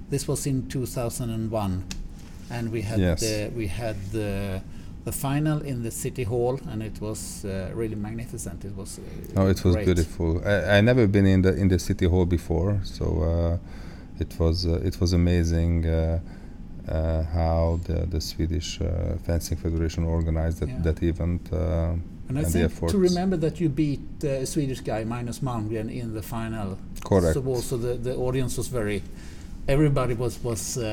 this 0.09 0.27
was 0.27 0.45
in 0.47 0.67
2001, 0.69 1.83
and 2.49 2.71
we 2.71 2.81
had 2.81 2.99
Yes. 2.99 3.19
the 3.21 3.51
we 3.55 3.67
had 3.67 3.95
the 4.11 4.61
the 5.05 5.11
final 5.11 5.61
in 5.61 5.83
the 5.83 5.91
city 5.91 6.23
hall, 6.23 6.59
and 6.69 6.83
it 6.83 6.99
was 7.01 7.45
uh, 7.45 7.71
really 7.73 7.95
magnificent. 7.95 8.65
It 8.65 8.75
was. 8.75 8.99
Uh, 8.99 9.03
No, 9.35 9.47
it 9.49 9.63
was 9.63 9.73
great. 9.75 9.85
beautiful. 9.85 10.41
I, 10.45 10.77
I 10.77 10.81
never 10.81 11.07
been 11.07 11.25
in 11.25 11.41
the 11.41 11.53
in 11.55 11.67
the 11.69 11.79
city 11.79 12.05
hall 12.05 12.25
before, 12.25 12.79
so 12.83 13.05
uh, 13.05 14.21
it 14.23 14.31
was 14.39 14.65
uh, 14.65 14.79
it 14.89 14.99
was 15.01 15.13
amazing 15.13 15.85
uh, 15.85 16.19
how 16.91 17.79
the 17.87 18.05
the 18.13 18.21
Swedish 18.21 18.79
uh, 18.81 19.17
fencing 19.25 19.57
federation 19.57 20.03
organized 20.05 20.59
that, 20.59 20.69
Yeah. 20.69 20.81
that 20.83 21.03
event. 21.03 21.41
Uh, 21.51 21.57
And 22.29 22.37
I 22.37 22.43
and 22.43 22.51
the 22.53 22.67
think 22.69 22.91
to 22.91 22.97
remember 22.97 23.37
that 23.37 23.55
you 23.61 23.69
beat 23.69 24.01
uh, 24.23 24.43
a 24.43 24.45
Swedish 24.45 24.81
guy, 24.81 25.05
Magnus 25.05 25.39
Malmgren, 25.41 25.89
in 25.89 26.13
the 26.13 26.21
final. 26.21 26.77
Correct. 27.09 27.33
So 27.35 27.41
also 27.55 27.77
the, 27.77 27.93
the 28.07 28.15
audience 28.15 28.57
was 28.57 28.67
very. 28.67 29.01
Everybody 29.67 30.13
was 30.13 30.33
was 30.43 30.77
uh, 30.77 30.83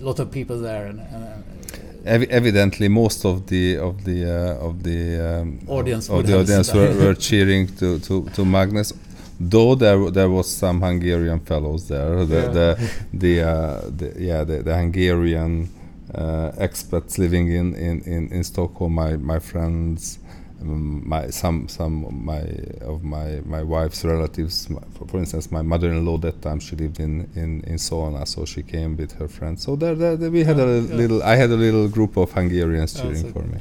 a 0.00 0.04
lot 0.08 0.18
of 0.20 0.30
people 0.30 0.56
there, 0.60 0.86
and 0.90 1.00
uh, 1.00 2.14
Evi- 2.16 2.28
evidently, 2.30 2.88
most 2.88 3.24
of 3.24 3.46
the 3.46 3.78
of 3.78 4.04
the 4.04 4.18
uh, 4.24 4.66
of 4.68 4.82
the 4.82 5.00
um, 5.40 5.58
Audience 5.68 6.08
of 6.12 6.26
the 6.26 6.38
audience 6.40 6.72
were, 6.74 6.92
were 7.04 7.14
cheering 7.14 7.66
to, 7.78 7.98
to, 8.00 8.24
to 8.34 8.44
Magnus. 8.44 8.92
Though 9.40 9.74
there 9.74 10.10
there 10.10 10.30
was 10.30 10.48
some 10.48 10.80
Hungarian 10.80 11.40
fellows 11.40 11.88
there, 11.88 12.24
the 12.24 12.34
Yeah. 12.34 12.48
the, 12.52 12.78
the, 13.12 13.42
uh, 13.42 13.90
the 13.96 14.14
yeah 14.18 14.44
the, 14.44 14.62
the 14.62 14.74
Hungarian 14.76 15.68
uh, 16.14 16.52
expats 16.58 17.18
living 17.18 17.48
in, 17.50 17.74
in, 17.74 18.00
in, 18.02 18.28
in 18.28 18.44
Stockholm, 18.44 18.94
my 18.94 19.16
my 19.16 19.40
friends, 19.40 20.18
um, 20.62 21.02
my 21.08 21.30
some 21.30 21.66
some 21.68 22.04
of 22.04 22.12
my 22.12 22.42
of 22.82 23.02
my 23.02 23.40
my 23.44 23.62
wife's 23.64 24.04
relatives. 24.04 24.68
For, 24.94 25.04
for 25.08 25.18
instance, 25.18 25.50
my 25.50 25.62
mother-in-law 25.62 26.18
that 26.18 26.40
time 26.40 26.60
she 26.60 26.76
lived 26.76 27.00
in 27.00 27.28
in 27.34 27.62
in 27.66 27.76
Solna, 27.78 28.24
so 28.26 28.44
she 28.44 28.62
came 28.62 28.96
with 28.96 29.12
her 29.18 29.26
friends. 29.28 29.62
So 29.64 29.74
there, 29.76 29.96
there, 29.96 30.16
there 30.16 30.30
we 30.30 30.44
had 30.44 30.58
Yeah, 30.58 30.64
a 30.64 30.80
yeah. 30.80 30.94
little. 30.94 31.22
I 31.24 31.34
had 31.36 31.50
a 31.50 31.56
little 31.56 31.88
group 31.88 32.16
of 32.16 32.30
Hungarians 32.32 32.94
Oh, 32.96 33.02
cheering 33.02 33.22
so 33.22 33.32
for 33.32 33.42
me. 33.42 33.58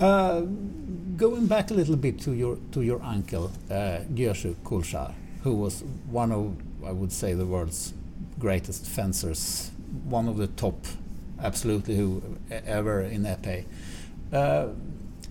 Uh, 0.00 0.42
going 1.20 1.46
back 1.46 1.70
a 1.70 1.74
little 1.74 1.96
bit 1.96 2.18
to 2.18 2.32
your 2.32 2.56
to 2.72 2.80
your 2.80 3.02
uncle 3.02 3.52
uh, 3.70 4.00
Kulcsár, 4.64 5.12
who 5.42 5.54
was 5.54 5.84
one 6.10 6.32
of 6.32 6.56
I 6.82 6.92
would 6.92 7.12
say 7.12 7.34
the 7.34 7.44
world's 7.44 7.92
greatest 8.38 8.86
fencers, 8.86 9.70
one 10.04 10.28
of 10.28 10.38
the 10.38 10.46
top, 10.46 10.86
absolutely 11.38 11.96
who 11.96 12.22
ever 12.50 13.02
in 13.02 13.24
épée. 13.24 13.66
Uh, 14.32 14.68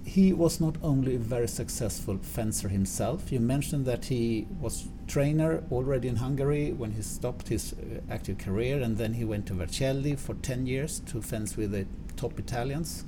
he 0.06 0.32
was 0.32 0.62
not 0.62 0.76
only 0.84 1.16
a 1.16 1.20
very 1.20 1.48
successful 1.48 2.18
fencer 2.22 2.68
himself. 2.68 3.32
You 3.32 3.40
mentioned 3.40 3.86
that 3.86 4.06
he 4.06 4.46
was 4.62 4.88
trainer 5.08 5.64
already 5.72 6.08
in 6.08 6.18
Hungary 6.18 6.72
when 6.72 6.92
he 6.92 7.02
stopped 7.02 7.48
his 7.48 7.74
uh, 7.74 8.14
active 8.14 8.38
career, 8.38 8.80
and 8.82 8.98
then 8.98 9.14
he 9.14 9.26
went 9.26 9.48
to 9.48 9.54
Vercelli 9.54 10.16
for 10.16 10.36
10 10.36 10.68
years 10.68 11.00
to 11.08 11.22
fence 11.22 11.58
with 11.58 11.72
the 11.72 11.86
top 12.16 12.38
Italians 12.38 13.06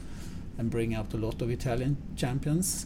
and 0.57 0.69
bring 0.69 0.95
out 0.95 1.13
a 1.13 1.17
lot 1.17 1.41
of 1.41 1.49
Italian 1.49 1.97
champions. 2.15 2.85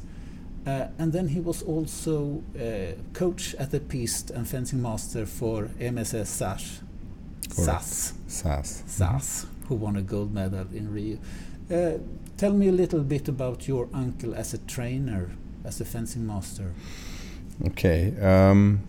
Uh, 0.66 0.88
and 0.98 1.14
then 1.14 1.28
he 1.28 1.40
was 1.40 1.62
also 1.64 2.42
uh, 2.56 2.94
coach 3.14 3.56
at 3.60 3.70
the 3.70 3.80
piste 3.80 4.32
and 4.32 4.48
fencing 4.48 4.82
master 4.82 5.26
for 5.26 5.70
Emese 5.80 6.26
Szász. 6.26 6.82
Szász. 7.50 8.14
Szász. 8.28 8.84
Szász, 8.88 9.46
who 9.68 9.76
won 9.76 9.96
a 9.96 10.02
gold 10.02 10.34
medal 10.34 10.66
in 10.74 10.92
Rio. 10.94 11.18
Uh, 11.70 12.00
tell 12.36 12.54
me 12.54 12.68
a 12.68 12.72
little 12.72 13.00
bit 13.00 13.28
about 13.28 13.68
your 13.68 13.88
uncle 13.94 14.34
as 14.36 14.54
a 14.54 14.58
trainer, 14.66 15.28
as 15.64 15.82
a 15.82 15.86
fencing 15.86 16.26
master. 16.26 16.74
Okay. 17.68 18.14
Um, 18.22 18.80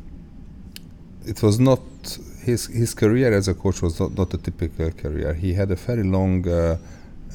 it 1.26 1.42
was 1.42 1.58
not 1.58 1.80
his 2.44 2.66
his 2.66 2.94
career 2.94 3.32
as 3.32 3.48
a 3.48 3.54
coach 3.54 3.82
was 3.82 4.00
not, 4.00 4.16
not 4.16 4.34
a 4.34 4.38
typical 4.38 4.90
career. 4.92 5.34
He 5.34 5.54
had 5.54 5.70
a 5.70 5.76
very 5.76 6.04
long 6.04 6.48
uh, 6.48 6.78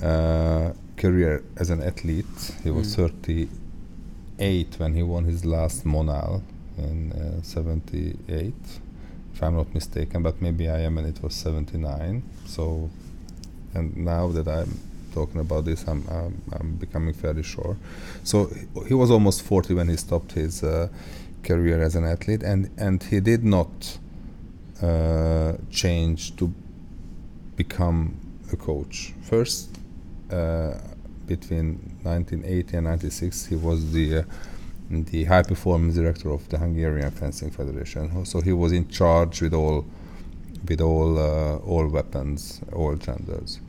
uh, 0.03 0.73
career 1.01 1.43
as 1.57 1.69
an 1.69 1.81
athlete. 1.81 2.53
He 2.63 2.71
was 2.71 2.87
Mm. 2.95 2.95
38 4.37 4.79
when 4.79 4.93
he 4.95 5.03
won 5.03 5.25
his 5.25 5.43
last 5.45 5.85
Monal 5.85 6.41
in 6.77 7.11
uh, 7.11 7.41
78, 7.43 8.53
if 9.33 9.43
I'm 9.43 9.55
not 9.55 9.73
mistaken. 9.73 10.23
But 10.23 10.41
maybe 10.41 10.69
I 10.69 10.79
am, 10.87 10.97
and 10.97 11.07
it 11.07 11.21
was 11.23 11.33
79. 11.33 12.23
So, 12.45 12.89
and 13.73 13.95
now 13.97 14.27
that 14.31 14.47
I'm 14.47 14.79
talking 15.13 15.41
about 15.41 15.65
this, 15.65 15.87
I'm 15.87 16.03
I'm, 16.09 16.41
I'm 16.53 16.75
becoming 16.79 17.13
fairly 17.13 17.43
sure. 17.43 17.75
So 18.23 18.49
he- 18.87 18.93
was 18.95 19.11
almost 19.11 19.41
40 19.41 19.73
when 19.73 19.89
he 19.89 19.97
stopped 19.97 20.31
his 20.33 20.63
uh, 20.63 20.87
career 21.43 21.81
as 21.83 21.95
an 21.95 22.05
athlete, 22.05 22.43
and 22.43 22.69
and 22.77 23.03
he 23.03 23.19
did 23.19 23.43
not 23.43 23.97
uh, 24.81 25.53
change 25.69 26.35
to 26.37 26.51
become 27.55 28.13
a 28.53 28.55
coach. 28.55 29.13
First, 29.21 29.77
between 31.27 31.99
1980 32.03 32.77
and 32.77 32.87
96, 32.87 33.45
he 33.45 33.55
was 33.55 33.91
the 33.91 34.19
uh, 34.19 34.23
the 34.91 35.23
high 35.23 35.43
performance 35.43 35.95
director 35.95 36.29
of 36.31 36.47
the 36.49 36.57
Hungarian 36.57 37.11
Fencing 37.11 37.49
Federation. 37.49 38.25
So 38.25 38.41
he 38.41 38.51
was 38.51 38.73
in 38.73 38.89
charge 38.89 39.41
with 39.41 39.53
all 39.53 39.85
with 40.67 40.81
all 40.81 41.17
uh, 41.17 41.57
all 41.57 41.87
weapons, 41.87 42.61
all 42.73 42.95
genders. 42.95 43.61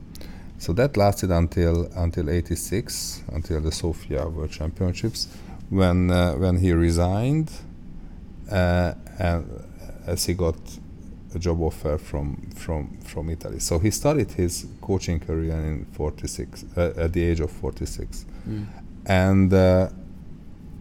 So 0.58 0.72
that 0.74 0.96
lasted 0.96 1.30
until 1.30 1.86
until 1.96 2.30
86, 2.30 3.22
until 3.32 3.60
the 3.60 3.72
Sofia 3.72 4.28
World 4.28 4.50
Championships, 4.50 5.28
when 5.70 6.10
uh, 6.10 6.34
when 6.34 6.58
he 6.58 6.72
resigned, 6.72 7.50
uh, 8.50 8.94
and 9.18 9.46
as 10.06 10.24
he 10.26 10.34
got 10.34 10.56
a 11.35 11.39
job 11.39 11.61
offer 11.62 11.99
from 11.99 12.37
from 12.55 12.99
from 13.05 13.30
Italy. 13.30 13.59
So 13.61 13.78
he 13.78 13.91
started 13.91 14.30
his 14.33 14.66
coaching 14.80 15.20
career 15.20 15.55
in 15.55 15.87
46 15.93 16.64
uh, 16.76 16.93
at 16.97 17.12
the 17.12 17.22
age 17.22 17.41
of 17.41 17.51
46, 17.51 18.26
and 19.07 19.53
uh, 19.53 19.89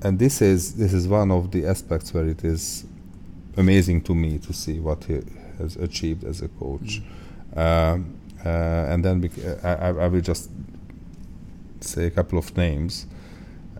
and 0.03 0.19
this 0.19 0.41
is 0.41 0.73
this 0.75 0.93
is 0.93 1.07
one 1.07 1.31
of 1.31 1.51
the 1.51 1.65
aspects 1.65 2.13
where 2.13 2.27
it 2.27 2.43
is 2.43 2.85
amazing 3.57 4.01
to 4.01 4.15
me 4.15 4.37
to 4.39 4.53
see 4.53 4.79
what 4.79 5.03
he 5.05 5.21
has 5.57 5.75
achieved 5.77 6.23
as 6.23 6.41
a 6.41 6.47
coach. 6.47 7.01
Um, 7.55 8.17
uh, 8.45 8.49
and 8.89 9.05
then 9.05 9.21
bec- 9.21 9.63
I 9.63 9.89
I 10.05 10.07
will 10.07 10.21
just 10.21 10.49
say 11.81 12.05
a 12.05 12.11
couple 12.11 12.37
of 12.39 12.55
names, 12.57 13.05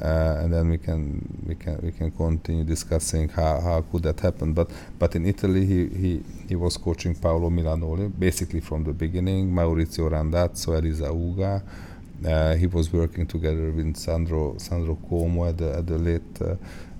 uh, 0.01 0.39
and 0.41 0.53
then 0.53 0.69
we 0.69 0.77
can 0.77 1.21
we 1.45 1.55
can 1.55 1.79
we 1.81 1.91
can 1.91 2.11
continue 2.11 2.63
discussing 2.63 3.29
how, 3.29 3.59
how 3.61 3.81
could 3.91 4.03
that 4.03 4.19
happen. 4.19 4.53
But 4.53 4.69
but 4.97 5.15
in 5.15 5.25
Italy 5.25 5.65
he, 5.65 5.87
he, 5.87 6.23
he 6.49 6.55
was 6.55 6.77
coaching 6.77 7.15
Paolo 7.15 7.49
Milanoli 7.49 8.11
basically 8.19 8.61
from 8.61 8.83
the 8.83 8.93
beginning. 8.93 9.51
Maurizio 9.51 10.09
Randazzo, 10.09 10.73
Elisa 10.73 11.09
Uga. 11.09 11.61
Uh, 12.25 12.55
he 12.55 12.67
was 12.67 12.91
working 12.93 13.25
together 13.25 13.71
with 13.71 13.95
Sandro 13.95 14.55
Sandro 14.57 14.95
Cuomo 14.95 15.49
at 15.49 15.57
the 15.57 15.77
at 15.77 15.87
the 15.87 15.97
late. 15.97 16.41
Uh, 16.41 16.55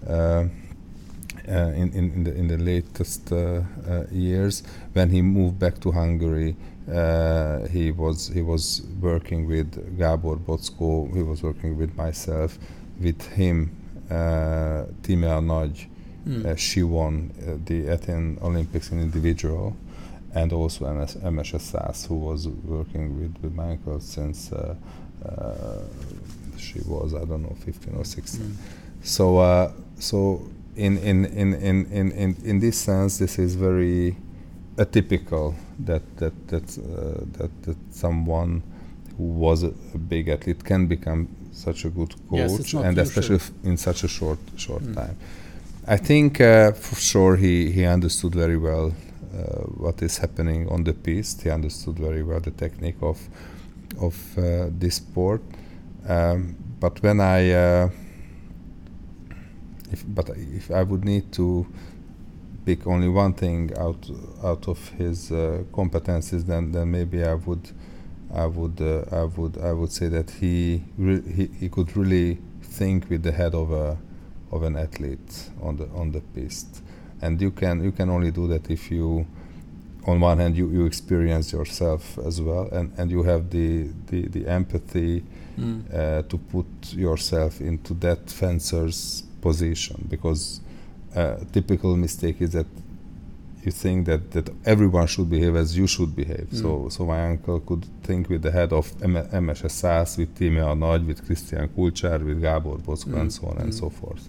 uh, 0.10 0.47
uh, 1.47 1.54
in, 1.54 1.91
in, 1.93 2.12
in 2.12 2.24
the 2.24 2.36
in 2.36 2.47
the 2.47 2.58
latest 2.58 3.32
uh, 3.32 3.62
years, 4.12 4.62
when 4.93 5.10
he 5.10 5.24
moved 5.24 5.58
back 5.58 5.80
to 5.80 5.91
Hungary, 5.91 6.56
uh, 6.91 7.68
he 7.68 7.91
was 7.91 8.28
he 8.28 8.41
was 8.41 8.84
working 8.99 9.47
with 9.47 9.97
Gábor 9.97 10.38
Boczkó, 10.38 11.14
He 11.16 11.24
was 11.24 11.41
working 11.41 11.78
with 11.78 11.95
myself. 11.95 12.60
With 13.02 13.22
him, 13.34 13.72
uh, 14.10 14.86
Tímea 15.02 15.41
Nagy, 15.43 15.88
Mm. 16.26 16.45
uh, 16.45 16.56
she 16.56 16.84
won 16.84 17.32
uh, 17.41 17.58
the 17.66 17.89
Athens 17.89 18.39
Olympics 18.43 18.91
in 18.91 18.99
individual, 19.02 19.76
and 20.36 20.54
also 20.54 20.86
MS, 20.93 21.16
Emese 21.24 21.58
Szász, 21.60 22.06
who 22.08 22.16
was 22.16 22.47
working 22.47 23.20
with, 23.20 23.36
with 23.41 23.58
uncle 23.60 23.99
since 23.99 24.52
uh, 24.52 24.76
uh, 25.26 25.80
she 26.58 26.80
was 26.86 27.16
I 27.16 27.26
don't 27.26 27.41
know 27.41 27.56
15 27.66 27.95
or 27.95 28.06
16. 28.06 28.39
Mm. 28.45 28.56
So 29.02 29.39
uh, 29.39 29.72
so 29.97 30.41
in 30.76 30.97
in, 30.99 31.26
in, 31.26 31.54
in, 31.56 31.86
in, 31.91 32.12
in 32.12 32.36
in 32.43 32.60
this 32.60 32.78
sense, 32.78 33.18
this 33.18 33.39
is 33.39 33.56
very 33.56 34.16
atypical 34.78 35.56
that 35.80 36.04
that 36.18 36.34
that 36.49 36.78
uh, 36.78 37.26
that, 37.38 37.49
that 37.64 37.78
someone 37.89 38.62
who 39.18 39.24
was 39.24 39.64
a 39.64 39.72
big 40.08 40.30
athlete 40.30 40.64
can 40.64 40.86
become 40.86 41.28
such 41.68 41.86
a 41.86 41.89
good 41.89 42.14
coach, 42.30 42.39
Yes, 42.39 42.74
and 42.74 42.97
especially 42.97 43.39
in 43.64 43.78
such 43.78 44.03
a 44.03 44.07
short 44.07 44.39
short 44.57 44.84
Mm. 44.84 44.95
time. 44.95 45.16
I 45.95 45.97
think 45.97 46.39
uh, 46.41 46.72
for 46.74 46.95
sure 47.12 47.36
he, 47.38 47.72
he 47.72 47.84
understood 47.86 48.34
very 48.36 48.57
well 48.57 48.88
uh, 49.34 49.64
what 49.84 50.01
is 50.01 50.18
happening 50.20 50.70
on 50.70 50.84
the 50.84 50.93
piste. 50.93 51.43
He 51.43 51.49
understood 51.51 51.97
very 51.99 52.24
well 52.24 52.39
the 52.39 52.51
technique 52.51 53.01
of 53.01 53.18
of 53.99 54.16
uh, 54.38 54.43
this 54.80 54.95
sport. 54.95 55.41
Um, 56.09 56.55
but 56.80 57.01
when 57.03 57.20
I 57.20 57.51
uh, 57.51 57.89
if 59.91 60.03
but 60.07 60.30
if 60.38 60.72
I 60.72 60.84
would 60.84 61.03
need 61.05 61.32
to 61.34 61.66
pick 62.66 62.88
only 62.88 63.09
one 63.09 63.34
thing 63.34 63.72
out 63.78 64.09
out 64.43 64.68
of 64.68 64.80
his 64.97 65.32
uh, 65.32 65.64
competencies, 65.72 66.43
then 66.45 66.72
then 66.72 66.91
maybe 66.91 67.24
I 67.24 67.34
would 67.34 67.70
I 68.34 68.46
would 68.46 68.82
uh, 68.82 69.04
I 69.12 69.24
would 69.24 69.58
I 69.58 69.74
would 69.74 69.92
say 69.92 70.08
that 70.10 70.30
he, 70.32 70.84
re- 70.98 71.22
he 71.22 71.50
he 71.60 71.70
could 71.70 71.96
really 71.98 72.38
think 72.62 73.10
with 73.10 73.24
the 73.24 73.32
head 73.32 73.54
of 73.56 73.72
a 73.72 73.98
of 74.52 74.64
an 74.64 74.76
athlete 74.76 75.50
on 75.62 75.78
the 75.78 75.88
on 75.96 76.12
the 76.12 76.22
piste, 76.22 76.82
and 77.22 77.42
you 77.42 77.52
can 77.52 77.84
you 77.84 77.92
can 77.92 78.10
only 78.10 78.32
do 78.32 78.48
that 78.48 78.70
if 78.70 78.92
you 78.92 79.26
on 80.08 80.20
one 80.20 80.40
hand 80.40 80.58
you, 80.58 80.70
you 80.72 80.86
experience 80.86 81.52
yourself 81.54 82.18
as 82.26 82.42
well 82.42 82.68
and, 82.72 82.92
and 82.98 83.12
you 83.12 83.22
have 83.22 83.52
the, 83.52 83.88
the, 84.08 84.28
the 84.28 84.48
empathy 84.48 85.24
Mm. 85.60 85.84
uh, 85.94 86.22
to 86.30 86.38
put 86.38 86.94
yourself 86.94 87.60
into 87.60 87.94
that 87.96 88.30
fencer's 88.30 89.24
position 89.42 90.08
because 90.10 90.62
uh, 91.14 91.36
typical 91.52 91.98
mistake 91.98 92.42
is 92.42 92.52
that 92.52 92.66
you 93.66 93.72
think 93.72 94.05
that, 94.05 94.32
that 94.32 94.49
everyone 94.66 95.07
should 95.07 95.30
behave 95.30 95.55
as 95.55 95.76
you 95.78 95.88
should 95.88 96.16
behave. 96.16 96.47
So 96.51 96.68
Mm. 96.68 96.91
so 96.91 97.05
my 97.05 97.30
uncle 97.30 97.59
could 97.59 97.86
think 98.03 98.30
with 98.30 98.41
the 98.41 98.51
head 98.51 98.72
of 98.74 98.91
M- 99.01 99.28
Emese 99.32 99.68
Szász, 99.70 100.18
with 100.18 100.30
Tímea 100.38 100.74
Nagy, 100.78 101.05
with 101.05 101.22
Krisztián 101.26 101.70
Kulcsár, 101.76 102.24
with 102.24 102.39
Gábor 102.41 102.80
and 102.88 103.16
Mm, 103.16 103.30
so 103.30 103.47
on 103.47 103.57
and 103.57 103.68
mm. 103.74 103.78
so 103.80 103.89
forth. 103.89 104.22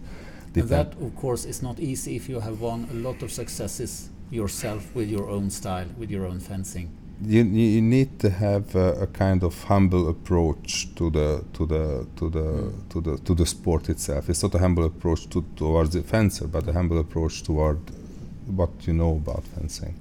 And 0.44 0.54
Depend- 0.54 0.68
that, 0.68 0.94
of 1.02 1.14
course, 1.20 1.48
is 1.48 1.60
not 1.60 1.78
easy 1.78 2.14
if 2.14 2.28
you 2.28 2.40
have 2.40 2.56
won 2.60 2.86
a 2.90 2.94
lot 3.02 3.22
of 3.22 3.30
successes 3.30 4.10
yourself 4.30 4.82
with 4.94 5.08
your 5.10 5.28
own 5.30 5.50
style, 5.50 5.86
with 5.98 6.10
your 6.10 6.26
own 6.26 6.40
fencing. 6.40 6.88
you, 7.24 7.44
you 7.44 7.66
you 7.76 7.82
need 7.82 8.08
to 8.18 8.28
have 8.30 8.64
a, 8.74 9.02
a 9.02 9.06
kind 9.06 9.42
of 9.44 9.54
humble 9.68 10.08
approach 10.08 10.88
to 10.94 11.08
the 11.10 11.42
to 11.52 11.66
the 11.66 12.04
to 12.16 12.28
the 12.30 12.42
Mm. 12.42 12.72
to 12.88 13.00
the 13.00 13.16
to 13.24 13.34
the 13.34 13.46
sport 13.46 13.88
itself. 13.88 14.28
It's 14.28 14.42
not 14.42 14.54
a 14.54 14.58
humble 14.58 14.84
approach 14.84 15.28
to, 15.28 15.44
towards 15.56 15.90
the 15.90 16.02
fencer, 16.02 16.48
but 16.48 16.66
a 16.68 16.72
humble 16.72 16.98
approach 16.98 17.42
toward 17.44 17.78
what 18.47 18.70
you 18.86 18.93
know 18.93 19.12
about 19.12 19.45
fencing. 19.45 19.95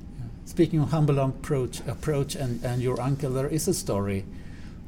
Speaking 0.46 0.82
of 0.82 0.92
humble 0.92 1.20
approach, 1.20 1.80
approach 1.88 2.36
and, 2.36 2.64
and 2.64 2.82
your 2.82 3.00
uncle, 3.00 3.32
there 3.32 3.48
is 3.48 3.68
a 3.68 3.74
story 3.74 4.26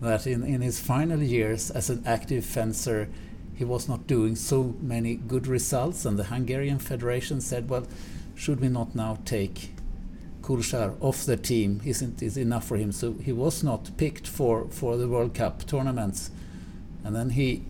that 0.01 0.27
in, 0.27 0.43
in 0.43 0.61
his 0.61 0.79
final 0.79 1.21
years 1.21 1.71
as 1.71 1.89
an 1.89 2.03
active 2.05 2.45
fencer, 2.45 3.07
he 3.55 3.63
was 3.63 3.87
not 3.87 4.07
doing 4.07 4.35
so 4.35 4.75
many 4.81 5.15
good 5.15 5.47
results, 5.47 6.05
and 6.05 6.17
the 6.17 6.25
Hungarian 6.25 6.79
Federation 6.79 7.39
said, 7.39 7.69
"Well, 7.69 7.87
should 8.35 8.59
we 8.59 8.67
not 8.67 8.95
now 8.95 9.19
take 9.25 9.71
Kulcsár 10.41 10.95
off 10.99 11.25
the 11.25 11.37
team? 11.37 11.79
Isn't 11.85 12.21
it 12.21 12.35
enough 12.35 12.67
for 12.67 12.77
him?" 12.77 12.91
So 12.91 13.13
he 13.13 13.31
was 13.31 13.63
not 13.63 13.95
picked 13.95 14.27
for 14.27 14.67
for 14.69 14.97
the 14.97 15.07
World 15.07 15.33
Cup 15.33 15.65
tournaments, 15.65 16.31
and 17.05 17.15
then 17.15 17.29
he 17.29 17.63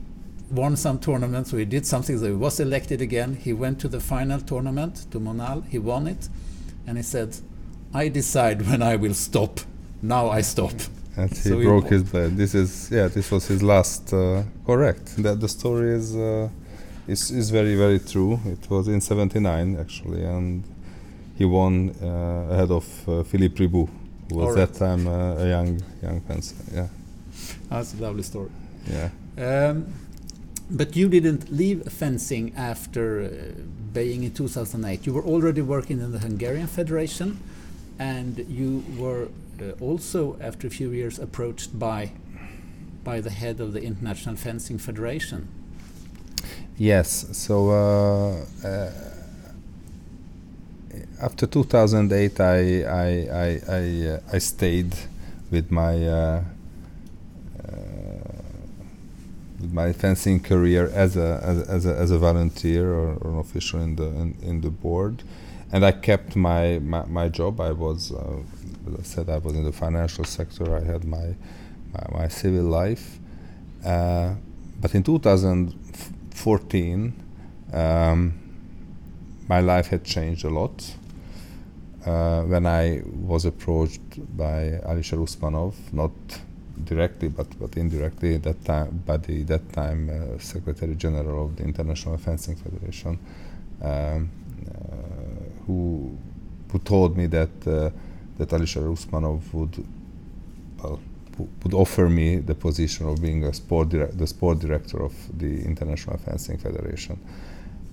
won 0.51 0.75
some 0.75 0.99
tournaments. 0.99 1.49
So 1.51 1.57
he 1.57 1.65
did 1.65 1.85
something. 1.85 2.17
So 2.19 2.25
he 2.25 2.33
was 2.33 2.59
elected 2.59 3.01
again. 3.01 3.35
He 3.35 3.53
went 3.53 3.79
to 3.81 3.87
the 3.87 3.99
final 3.99 4.39
tournament 4.39 5.05
to 5.11 5.19
Monal. 5.19 5.65
He 5.67 5.79
won 5.79 6.07
it, 6.07 6.29
and 6.87 6.97
he 6.97 7.03
said, 7.03 7.35
"I 7.93 8.09
decide 8.09 8.61
when 8.69 8.81
I 8.81 8.95
will 8.95 9.13
stop. 9.13 9.59
Now 10.01 10.29
I 10.29 10.41
stop." 10.41 10.73
and 11.17 11.29
he 11.29 11.35
So 11.35 11.59
he 11.59 11.65
broke 11.65 11.83
wa- 11.85 11.89
his 11.91 12.03
blade. 12.03 12.37
This 12.37 12.55
is 12.55 12.89
yeah, 12.91 13.07
this 13.07 13.31
was 13.31 13.47
his 13.47 13.61
last. 13.63 14.13
Uh, 14.13 14.43
correct. 14.65 15.15
That 15.23 15.39
the 15.39 15.47
story 15.47 15.91
is 15.91 16.15
uh, 16.15 16.49
is 17.07 17.31
is 17.31 17.49
very 17.51 17.75
very 17.75 17.99
true. 17.99 18.39
It 18.45 18.69
was 18.69 18.87
in 18.87 19.01
'79 19.01 19.77
actually, 19.79 20.23
and 20.23 20.63
he 21.37 21.45
won 21.45 21.89
uh, 22.01 22.53
ahead 22.53 22.71
of 22.71 22.85
uh, 23.07 23.23
Philippe 23.23 23.55
Riboud, 23.63 23.89
who 24.29 24.35
was 24.37 24.49
Alright. 24.49 24.73
that 24.73 24.79
time 24.79 25.07
uh, 25.07 25.43
a 25.43 25.47
young 25.49 25.81
young 26.01 26.21
fencer. 26.21 26.55
Yeah, 26.73 26.87
That's 27.69 27.93
a 27.93 27.97
lovely 27.97 28.23
story. 28.23 28.49
yeah. 28.87 29.09
Um, 29.37 29.85
but 30.73 30.95
you 30.95 31.07
didn't 31.07 31.51
leave 31.51 31.83
fencing 31.91 32.53
after 32.57 33.21
uh, 33.21 33.61
Beijing 33.93 34.23
in 34.23 34.33
2008. 34.33 35.05
You 35.05 35.13
were 35.13 35.23
already 35.23 35.61
working 35.61 35.99
in 36.01 36.11
the 36.11 36.19
Hungarian 36.19 36.67
Federation, 36.67 37.39
and 37.99 38.39
you 38.49 38.83
were 38.97 39.29
uh, 39.61 39.71
also, 39.79 40.35
after 40.41 40.67
a 40.67 40.71
few 40.71 40.91
years, 40.91 41.19
approached 41.19 41.77
by 41.77 42.11
by 43.03 43.19
the 43.19 43.29
head 43.29 43.59
of 43.59 43.73
the 43.73 43.81
International 43.83 44.35
Fencing 44.35 44.77
Federation. 44.77 45.47
Yes. 46.77 47.27
So 47.33 47.69
uh, 47.69 48.45
uh, 48.67 48.91
after 51.21 51.45
2008, 51.45 52.39
I 52.39 52.83
I 52.83 53.07
I 53.31 53.61
I, 53.69 54.07
uh, 54.07 54.19
I 54.33 54.37
stayed 54.39 54.95
with 55.51 55.71
my 55.71 56.07
uh, 56.07 56.43
uh, 57.59 57.73
with 59.52 59.52
my 59.71 59.93
fencing 59.93 60.39
career 60.39 60.89
as 60.93 61.17
a 61.17 61.39
as, 61.43 61.67
as 61.67 61.85
a 61.85 61.95
as 61.95 62.11
a 62.11 62.17
volunteer 62.17 62.93
or, 62.93 63.17
or 63.21 63.31
an 63.31 63.39
official 63.39 63.81
in 63.81 63.95
the 63.95 64.07
in, 64.07 64.37
in 64.41 64.61
the 64.61 64.69
board, 64.69 65.23
and 65.71 65.85
I 65.85 65.91
kept 65.91 66.35
my 66.35 66.79
my, 66.79 67.05
my 67.05 67.29
job. 67.29 67.59
I 67.59 67.71
was, 67.71 68.11
uh, 68.11 68.39
as 68.87 68.99
I 68.99 69.03
said, 69.03 69.29
I 69.29 69.37
was 69.37 69.55
in 69.55 69.63
the 69.63 69.71
financial 69.71 70.23
sector. 70.23 70.75
I 70.75 70.81
had 70.81 71.05
my 71.05 71.35
my, 71.93 72.19
my 72.19 72.27
civil 72.27 72.63
life, 72.63 73.19
uh, 73.85 74.33
but 74.81 74.95
in 74.95 75.03
2014, 75.03 77.13
um, 77.73 78.33
my 79.47 79.59
life 79.59 79.87
had 79.87 80.03
changed 80.03 80.45
a 80.45 80.49
lot. 80.49 80.95
Uh, 82.05 82.41
when 82.43 82.65
I 82.65 83.01
was 83.05 83.45
approached 83.45 84.01
by 84.35 84.81
Alisher 84.85 85.17
Usmanov, 85.17 85.75
not 85.93 86.11
directly 86.83 87.29
but, 87.29 87.47
but 87.59 87.77
indirectly 87.77 88.37
that 88.37 88.63
time 88.65 89.03
by 89.05 89.17
the 89.17 89.43
that 89.43 89.71
time 89.73 90.09
uh, 90.09 90.39
Secretary 90.39 90.95
General 90.95 91.45
of 91.45 91.55
the 91.55 91.63
International 91.63 92.17
Fencing 92.17 92.55
Federation, 92.55 93.19
um, 93.81 94.29
uh, 94.67 95.65
who 95.65 96.17
who 96.71 96.79
told 96.79 97.15
me 97.15 97.27
that 97.27 97.49
uh, 97.67 97.89
that 98.37 98.49
Alisher 98.49 98.83
Usmanov 98.91 99.53
would 99.53 99.85
well, 100.81 100.99
would 101.63 101.73
offer 101.73 102.09
me 102.09 102.37
the 102.37 102.55
position 102.55 103.07
of 103.07 103.21
being 103.21 103.43
a 103.43 103.53
sport 103.53 103.89
the 103.91 104.27
sport 104.27 104.59
director 104.59 105.01
of 105.01 105.13
the 105.37 105.63
International 105.63 106.17
Fencing 106.17 106.57
Federation, 106.57 107.19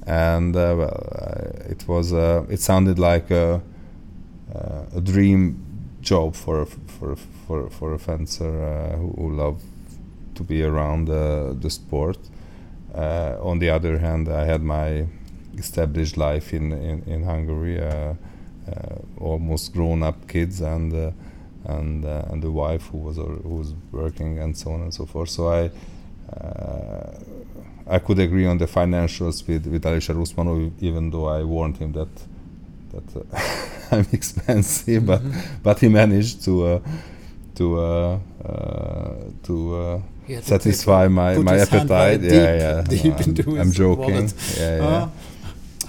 and 0.06 0.56
uh, 0.56 0.74
well, 0.78 1.08
uh, 1.12 1.70
it 1.70 1.86
was 1.86 2.12
uh, 2.12 2.44
it 2.48 2.60
sounded 2.60 2.98
like 2.98 3.30
a, 3.30 3.60
uh, 4.54 4.82
a 4.96 5.00
dream 5.00 5.62
job 6.00 6.34
for 6.34 6.64
for 6.66 7.16
for 7.51 7.66
a- 7.66 7.70
for 7.70 7.94
a 7.94 7.98
fencer 7.98 8.44
uh, 8.62 8.96
who, 8.96 9.09
who 9.18 9.36
loved 9.36 9.62
to 10.36 10.44
be 10.44 10.62
around 10.62 11.09
uh, 11.11 11.53
the 11.61 11.70
sport. 11.70 12.18
Uh, 12.94 13.51
on 13.51 13.59
the 13.59 13.70
other 13.70 13.98
hand, 13.98 14.28
I 14.28 14.44
had 14.46 14.62
my 14.62 15.07
established 15.59 16.16
life 16.16 16.57
in 16.57 16.72
in, 16.72 17.03
in 17.07 17.24
Hungary, 17.24 17.80
uh, 17.80 17.88
uh, 17.88 18.14
almost 19.18 19.72
grown 19.72 20.03
up 20.03 20.16
kids 20.28 20.61
and. 20.61 20.92
Uh, 20.92 21.11
and 21.66 22.05
uh, 22.07 22.32
and 22.32 22.42
the 22.42 22.51
wife 22.51 22.84
who 22.92 22.98
was 22.98 23.16
who 23.16 23.55
was 23.59 23.74
working 23.92 24.38
and 24.42 24.57
so 24.57 24.70
on 24.72 24.80
and 24.80 24.94
so 24.94 25.05
forth. 25.07 25.28
So 25.28 25.42
I 25.48 25.70
uh, 26.32 27.11
I 27.96 27.98
could 27.98 28.18
agree 28.18 28.46
on 28.46 28.59
the 28.59 28.66
financials 28.66 29.46
with 29.48 29.66
with 29.66 29.84
Alisher 29.84 30.14
Usmanov, 30.16 30.70
even 30.80 31.11
though 31.11 31.26
I 31.40 31.44
warned 31.44 31.76
him 31.76 31.92
that 31.92 32.09
that 32.92 33.16
uh, 33.16 33.22
I'm 33.96 34.07
expensive, 34.12 35.05
but 35.07 35.20
Mhm. 35.22 35.62
but 35.62 35.80
he 35.80 35.88
managed 35.88 36.44
to 36.44 36.53
uh, 36.66 36.78
to 37.61 37.78
uh, 37.78 38.18
uh, 38.44 39.14
to 39.42 39.54
uh, 39.76 40.00
to 40.26 40.42
satisfy 40.42 41.08
my 41.08 41.36
my 41.38 41.58
his 41.58 41.68
hand 41.68 41.88
very 41.88 42.14
appetite. 42.14 42.20
deep- 42.22 42.32
yeah, 42.32 42.54
yeah. 42.64 42.82
deep 42.88 43.14
I'm, 43.20 43.28
into 43.28 43.42
I'm 43.61 43.72
joking. 43.72 44.14
wallet. 44.14 44.34
Yeah, 44.58 44.76
yeah. 44.76 45.02
Ah, 45.02 45.08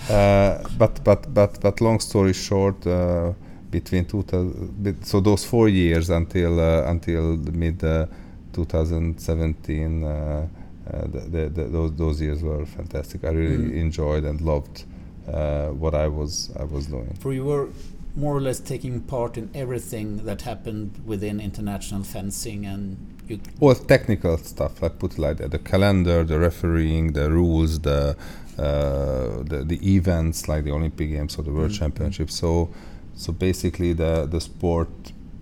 Uh, 0.10 0.58
but 0.82 0.94
but 1.04 1.22
but 1.34 1.52
but 1.62 1.80
long 1.80 2.00
story 2.02 2.34
short, 2.34 2.86
uh, 2.88 3.32
between 3.72 4.04
2000, 4.06 4.84
bet- 4.84 5.06
so 5.06 5.22
those 5.22 5.46
four 5.48 5.70
years 5.70 6.10
until 6.10 6.60
uh, 6.60 6.92
until 6.94 7.38
the 7.38 7.52
mid 7.52 7.84
uh, 7.84 8.06
2017, 8.54 10.04
uh, 10.04 10.08
uh, 10.08 11.02
the, 11.14 11.20
the, 11.20 11.50
the, 11.50 11.64
those 11.76 11.92
those 11.96 12.22
years 12.22 12.42
were 12.44 12.66
fantastic. 12.66 13.24
I 13.24 13.30
really 13.30 13.70
Mm. 13.72 13.82
enjoyed 13.86 14.24
and 14.26 14.42
loved 14.42 14.84
uh, 15.28 15.68
what 15.82 15.94
I 15.94 16.08
was 16.08 16.50
I 16.60 16.64
was 16.66 16.88
doing. 16.88 17.14
for 17.20 17.32
you 17.34 17.46
were 17.46 17.68
more 18.16 18.36
or 18.36 18.42
less 18.42 18.60
taking 18.60 19.02
part 19.02 19.38
in 19.38 19.50
everything 19.54 20.26
that 20.26 20.42
happened 20.42 21.02
within 21.06 21.40
international 21.40 22.04
fencing, 22.04 22.66
and 22.66 22.98
you 23.28 23.40
All 23.60 23.76
technical 23.76 24.38
stuff, 24.38 24.82
like 24.82 25.00
put 25.00 25.14
it 25.14 25.20
like 25.20 25.38
that, 25.38 25.52
the 25.52 25.60
calendar, 25.60 26.24
the 26.24 26.38
refereeing, 26.40 27.14
the 27.14 27.30
rules, 27.32 27.80
the 27.80 28.16
uh, 28.58 29.44
the, 29.44 29.64
the 29.66 29.80
events 29.96 30.48
like 30.48 30.64
the 30.66 30.72
Olympic 30.72 31.10
Games 31.10 31.38
or 31.38 31.44
the 31.44 31.52
World 31.52 31.72
Mm. 31.72 31.80
Championship. 31.80 32.30
So 32.30 32.70
so 33.16 33.32
basically 33.32 33.94
the 33.94 34.28
the 34.30 34.40
sport 34.42 34.90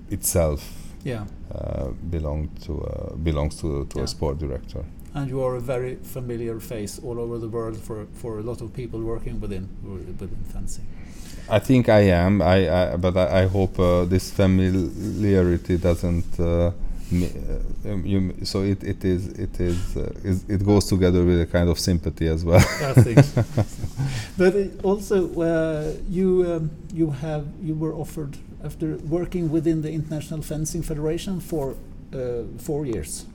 itself 0.10 0.62
yeah. 1.04 1.26
uh, 1.54 1.88
belong 2.10 2.50
to 2.66 2.74
uh, 2.82 3.16
belongs 3.16 3.56
to 3.62 3.86
to 3.86 3.98
Yeah. 3.98 4.04
a 4.04 4.08
sport 4.08 4.38
director. 4.40 4.84
And 5.16 5.28
you 5.30 5.42
are 5.44 5.56
a 5.56 5.60
very 5.62 5.96
familiar 6.04 6.60
face 6.60 7.00
all 7.04 7.18
over 7.20 7.40
the 7.40 7.48
world 7.50 7.78
for, 7.78 8.06
for 8.14 8.38
a 8.40 8.44
lot 8.44 8.62
of 8.62 8.72
people 8.74 9.00
working 9.02 9.40
within 9.42 9.68
within 9.84 10.44
fencing. 10.54 10.86
I 11.50 11.60
think 11.60 11.90
I 11.90 12.02
am. 12.02 12.42
I, 12.42 12.70
I 12.94 12.96
but 12.98 13.18
I, 13.18 13.42
I 13.44 13.46
hope 13.48 13.80
uh, 13.80 14.06
this 14.06 14.32
familiarity 14.32 15.78
doesn't. 15.78 16.40
Uh, 16.40 16.72
uh, 17.12 17.92
um, 17.92 18.06
you, 18.06 18.34
so 18.46 18.62
it, 18.62 18.84
it 18.84 19.04
is 19.04 19.28
it 19.30 19.60
is, 19.60 19.98
uh, 19.98 20.14
is 20.24 20.44
it 20.48 20.64
goes 20.64 20.86
together 20.86 21.24
with 21.26 21.42
a 21.42 21.48
kind 21.48 21.68
of 21.70 21.80
sympathy 21.80 22.28
as 22.28 22.46
well. 22.46 22.60
I 22.82 22.94
think. 22.94 23.26
but 24.38 24.54
also, 24.84 25.42
uh, 25.42 25.94
you 26.10 26.46
um, 26.54 26.70
you 26.94 27.10
have 27.12 27.48
you 27.64 27.74
were 27.76 27.94
offered 27.96 28.38
after 28.64 28.98
working 29.10 29.50
within 29.52 29.82
the 29.82 29.92
International 29.92 30.42
Fencing 30.42 30.84
Federation 30.84 31.40
for 31.40 31.76
uh, 32.14 32.44
four 32.60 32.86
years. 32.86 33.26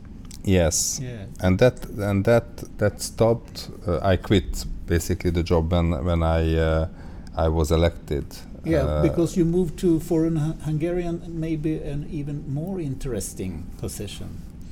yes, 0.44 1.00
Yeah. 1.02 1.26
and 1.40 1.58
that 1.58 1.86
and 1.98 2.24
that 2.24 2.46
that 2.78 3.00
stopped. 3.02 3.70
Uh, 3.86 3.98
I 4.02 4.16
quit 4.16 4.64
basically 4.86 5.30
the 5.30 5.42
job 5.42 5.72
when 5.72 5.90
when 6.04 6.22
I 6.22 6.56
uh, 6.56 6.88
I 7.36 7.48
was 7.48 7.70
elected. 7.70 8.24
Yeah, 8.64 8.84
Uh, 8.86 9.02
because 9.02 9.36
you 9.40 9.44
moved 9.44 9.76
to 9.80 10.00
foreign 10.00 10.36
Hu- 10.36 10.54
Hungarian, 10.64 11.20
maybe 11.28 11.78
an 11.92 12.06
even 12.10 12.44
more 12.54 12.80
interesting 12.80 13.64
position. 13.80 14.26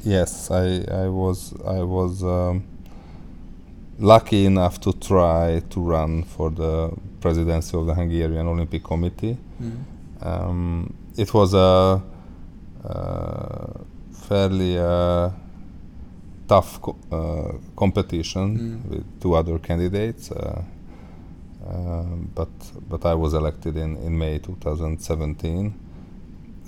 Yes, 0.04 0.50
I, 0.50 0.84
I 1.04 1.08
was 1.08 1.52
I 1.66 1.82
was 1.82 2.22
um, 2.22 2.62
lucky 3.98 4.46
enough 4.46 4.80
to 4.80 4.92
try 4.92 5.60
to 5.70 5.80
run 5.80 6.22
for 6.24 6.50
the 6.50 6.90
presidency 7.20 7.76
of 7.76 7.86
the 7.86 7.94
Hungarian 7.94 8.46
Olympic 8.46 8.82
Committee. 8.82 9.36
Um, 10.22 10.92
it 11.16 11.32
was 11.34 11.54
a, 11.54 12.02
uh 12.84 13.66
fairly 14.28 14.78
uh, 14.78 15.30
tough 16.48 16.80
co- 16.80 16.96
uh, 17.10 17.52
competition 17.76 18.58
Mm. 18.58 18.90
with 18.90 19.04
two 19.20 19.34
other 19.34 19.58
candidates, 19.58 20.30
uh, 20.30 20.62
um, 21.66 22.30
but 22.34 22.48
but 22.88 23.04
I 23.06 23.14
was 23.14 23.34
elected 23.34 23.76
in, 23.76 23.96
in 23.98 24.18
May 24.18 24.38
2017. 24.38 25.74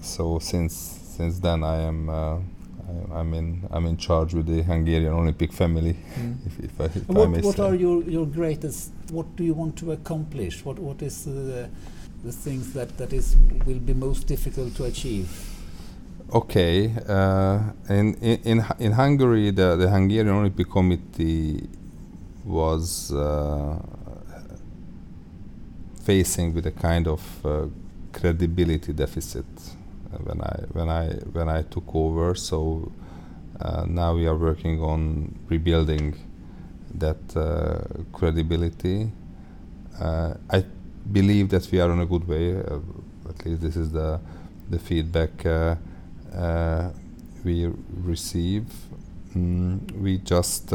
So 0.03 0.39
since 0.39 0.75
since 1.17 1.39
then 1.39 1.65
I 1.65 1.77
am 1.83 2.09
uh, 2.09 2.39
I, 2.89 3.19
I'm 3.21 3.35
in 3.35 3.69
I'm 3.71 3.87
in 3.87 3.97
charge 3.97 4.35
with 4.35 4.47
the 4.47 4.63
Hungarian 4.63 5.13
Olympic 5.13 5.53
family, 5.53 5.97
if, 6.47 6.61
if 6.61 6.81
I, 6.81 6.85
if 6.85 7.11
I 7.11 7.13
What, 7.13 7.31
may 7.31 7.41
what 7.41 7.61
are 7.61 7.75
your, 7.75 8.03
your 8.05 8.27
greatest? 8.27 8.93
What 9.11 9.37
do 9.37 9.45
you 9.45 9.55
want 9.55 9.77
to 9.79 9.93
accomplish? 9.93 10.65
What 10.65 10.79
what 10.79 11.03
is 11.03 11.25
the 11.25 11.69
the 12.25 12.33
things 12.33 12.73
that 12.73 12.97
that 12.99 13.13
is 13.13 13.37
will 13.67 13.81
be 13.81 13.95
most 13.95 14.27
difficult 14.27 14.75
to 14.77 14.85
achieve? 14.85 15.29
Okay, 16.33 16.93
uh, 17.09 17.61
in, 17.89 18.15
in 18.15 18.39
in 18.45 18.65
in 18.79 18.93
Hungary, 18.93 19.51
the 19.51 19.77
the 19.77 19.89
Hungarian 19.91 20.35
Olympic 20.35 20.71
Committee 20.71 21.69
was 22.45 23.13
uh, 23.13 23.79
facing 26.05 26.55
with 26.55 26.67
a 26.67 26.71
kind 26.71 27.09
of 27.09 27.23
uh, 27.47 27.67
credibility 28.13 28.93
deficit 28.93 29.45
uh, 30.13 30.19
when 30.19 30.41
I 30.41 30.57
when 30.73 30.89
I 30.89 31.07
when 31.33 31.49
I 31.49 31.63
took 31.63 31.95
over. 31.95 32.35
So 32.35 32.93
uh, 33.61 33.87
now 33.89 34.15
we 34.15 34.27
are 34.27 34.37
working 34.37 34.81
on 34.81 35.35
rebuilding 35.49 36.15
that 36.95 37.37
uh, 37.37 38.03
credibility. 38.13 39.11
I 40.01 40.65
believe 41.13 41.51
that 41.51 41.71
we 41.71 41.81
are 41.81 41.91
on 41.91 42.01
a 42.01 42.07
good 42.07 42.27
way. 42.27 42.57
At 43.29 43.47
least 43.47 43.63
this 43.63 43.77
is 43.77 43.91
the 43.93 44.21
the 44.71 44.79
feedback. 44.79 45.33
We 47.45 47.71
receive, 48.03 48.65
mm, 49.37 49.93
we 50.01 50.19
just 50.19 50.73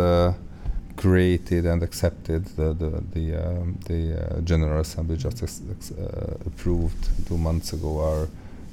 created 1.03 1.65
and 1.65 1.81
accepted 1.83 2.41
the 2.57 2.73
the 2.81 2.89
the, 3.15 3.25
um, 3.45 3.77
the 3.89 4.01
uh, 4.13 4.41
General 4.51 4.79
Assembly 4.81 5.17
just 5.17 5.41
ex- 5.43 5.61
ex- 5.71 5.91
uh, 5.91 6.35
approved 6.49 7.01
two 7.27 7.37
months 7.37 7.73
ago 7.73 7.91
our 8.09 8.27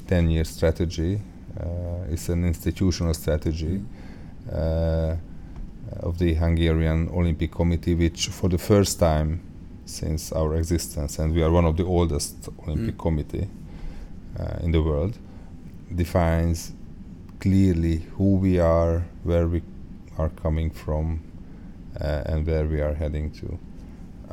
10-year 0.09 0.45
strategy. 0.45 1.21
Uh, 1.61 2.13
it's 2.13 2.29
an 2.29 2.45
institutional 2.45 3.15
strategy. 3.15 3.81
Uh, 4.53 5.17
of 6.01 6.19
the 6.19 6.35
Hungarian 6.35 7.09
Olympic 7.15 7.51
Committee, 7.53 7.95
which 7.95 8.29
for 8.29 8.49
the 8.51 8.59
first 8.59 8.99
time 8.99 9.41
since 9.85 10.33
our 10.33 10.57
existence, 10.57 11.19
and 11.21 11.33
we 11.35 11.43
are 11.45 11.51
one 11.51 11.65
of 11.65 11.77
the 11.77 11.85
oldest 11.85 12.49
Olympic 12.67 12.97
Mm. 12.97 13.03
committee 13.07 13.47
uh, 14.41 14.65
in 14.65 14.73
the 14.73 14.83
world, 14.83 15.15
defines 15.95 16.73
clearly 17.39 17.97
who 18.19 18.37
we 18.37 18.59
are, 18.59 19.03
where 19.25 19.47
we 19.47 19.63
are 20.19 20.31
coming 20.43 20.71
from, 20.71 21.21
and 22.01 22.47
where 22.47 22.67
we 22.67 22.81
are 22.81 22.95
heading 22.95 23.31
to. 23.33 23.59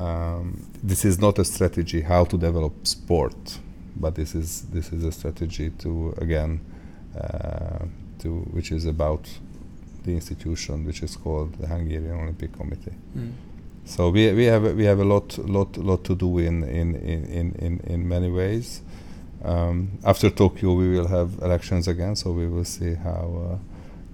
Um, 0.04 0.66
this 0.82 1.06
is 1.06 1.20
not 1.20 1.38
a 1.40 1.46
strategy 1.46 2.02
how 2.02 2.26
to 2.26 2.38
develop 2.38 2.88
sport, 2.88 3.60
but 3.96 4.16
this 4.16 4.34
is 4.36 4.64
this 4.74 4.92
is 4.92 5.04
a 5.04 5.12
strategy 5.12 5.70
to 5.80 6.14
again 6.18 6.60
uh, 7.20 7.86
to 8.20 8.30
which 8.52 8.72
is 8.72 8.86
about 8.86 9.30
the 10.04 10.12
institution 10.12 10.86
which 10.86 11.04
is 11.04 11.16
called 11.16 11.54
the 11.56 11.68
Hungarian 11.68 12.20
Olympic 12.20 12.52
Committee. 12.54 12.96
Mm. 13.18 13.32
So 13.86 14.10
we 14.10 14.32
we 14.34 14.46
have 14.46 14.64
a- 14.66 14.74
we 14.74 14.86
have 14.86 15.00
a 15.00 15.06
lot 15.06 15.38
lot 15.38 15.78
lot 15.78 16.04
to 16.06 16.16
do 16.16 16.40
in 16.40 16.64
in 16.64 16.96
in 16.96 17.26
in, 17.26 17.56
in, 17.60 17.80
in 17.86 18.08
many 18.08 18.30
ways. 18.32 18.82
Um, 19.44 20.00
after 20.06 20.30
Tokyo, 20.30 20.74
we 20.74 20.90
will 20.90 21.08
have 21.08 21.30
elections 21.42 21.88
again, 21.88 22.16
so 22.16 22.32
we 22.32 22.48
will 22.48 22.64
see 22.66 22.94
how 22.96 23.26
uh, 23.52 23.58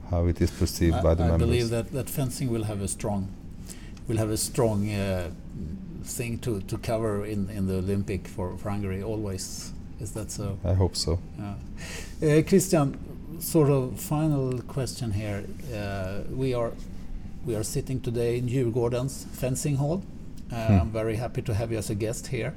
how 0.10 0.26
it 0.28 0.42
is 0.42 0.52
perceived 0.52 0.96
I, 0.96 1.02
by 1.04 1.14
the 1.14 1.24
I 1.24 1.28
members. 1.28 1.48
I 1.48 1.52
believe 1.52 1.70
that, 1.70 1.92
that 1.92 2.10
fencing 2.10 2.50
will 2.50 2.64
have 2.64 2.82
a 2.82 2.88
strong 2.88 3.28
will 4.10 4.18
have 4.18 4.32
a 4.32 4.38
strong 4.38 4.90
uh, 4.92 5.30
thing 6.04 6.40
to, 6.40 6.60
to 6.62 6.78
cover 6.80 7.26
in, 7.26 7.50
in 7.52 7.68
the 7.68 7.76
Olympic 7.78 8.28
for, 8.28 8.58
for 8.58 8.72
Hungary 8.72 9.04
always. 9.04 9.72
Is 10.02 10.12
that 10.14 10.32
so? 10.32 10.58
I 10.66 10.74
hope 10.74 10.96
so. 10.96 11.20
Yeah. 11.38 11.54
Uh, 12.22 12.42
Krisztián, 12.42 12.98
sort 13.40 13.70
of 13.70 14.00
final 14.00 14.60
question 14.64 15.12
here. 15.12 15.44
Uh, 15.74 16.22
we 16.32 16.54
are 16.54 16.72
we 17.46 17.56
are 17.56 17.64
sitting 17.64 18.02
today 18.02 18.38
in 18.38 18.48
Djurgården's 18.50 19.26
fencing 19.32 19.78
hall. 19.78 20.04
Uh, 20.52 20.68
Hmm. 20.68 20.74
I'm 20.82 20.92
very 20.92 21.16
happy 21.16 21.42
to 21.44 21.54
have 21.54 21.72
you 21.72 21.78
as 21.78 21.90
a 21.90 21.96
guest 21.96 22.28
here. 22.28 22.54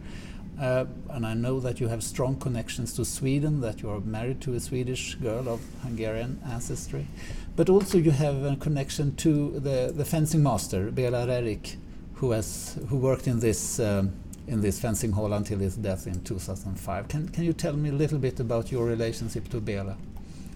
Uh, 0.60 0.84
and 1.10 1.26
I 1.26 1.34
know 1.34 1.60
that 1.60 1.80
you 1.80 1.88
have 1.88 2.02
strong 2.02 2.36
connections 2.36 2.94
to 2.94 3.04
Sweden, 3.04 3.60
that 3.60 3.82
you 3.82 3.90
are 3.90 4.00
married 4.00 4.40
to 4.42 4.54
a 4.54 4.60
Swedish 4.60 5.14
girl 5.16 5.48
of 5.48 5.60
Hungarian 5.82 6.40
ancestry. 6.50 7.06
But 7.54 7.68
also 7.68 7.98
you 7.98 8.10
have 8.12 8.44
a 8.44 8.56
connection 8.56 9.14
to 9.16 9.60
the, 9.60 9.92
the 9.94 10.04
fencing 10.04 10.42
master, 10.42 10.90
Bela 10.90 11.26
Rerrich, 11.26 11.76
who 12.14 12.30
has 12.30 12.78
who 12.88 12.96
worked 12.96 13.26
in 13.26 13.40
this 13.40 13.78
um, 13.78 14.12
in 14.46 14.60
this 14.60 14.80
fencing 14.80 15.12
hall 15.12 15.32
until 15.32 15.58
his 15.58 15.76
death 15.76 16.06
in 16.06 16.22
2005. 16.22 17.08
Can 17.08 17.28
can 17.28 17.44
you 17.44 17.52
tell 17.52 17.74
me 17.74 17.90
a 17.90 17.92
little 17.92 18.18
bit 18.18 18.40
about 18.40 18.72
your 18.72 18.86
relationship 18.86 19.48
to 19.50 19.60
Bela? 19.60 19.96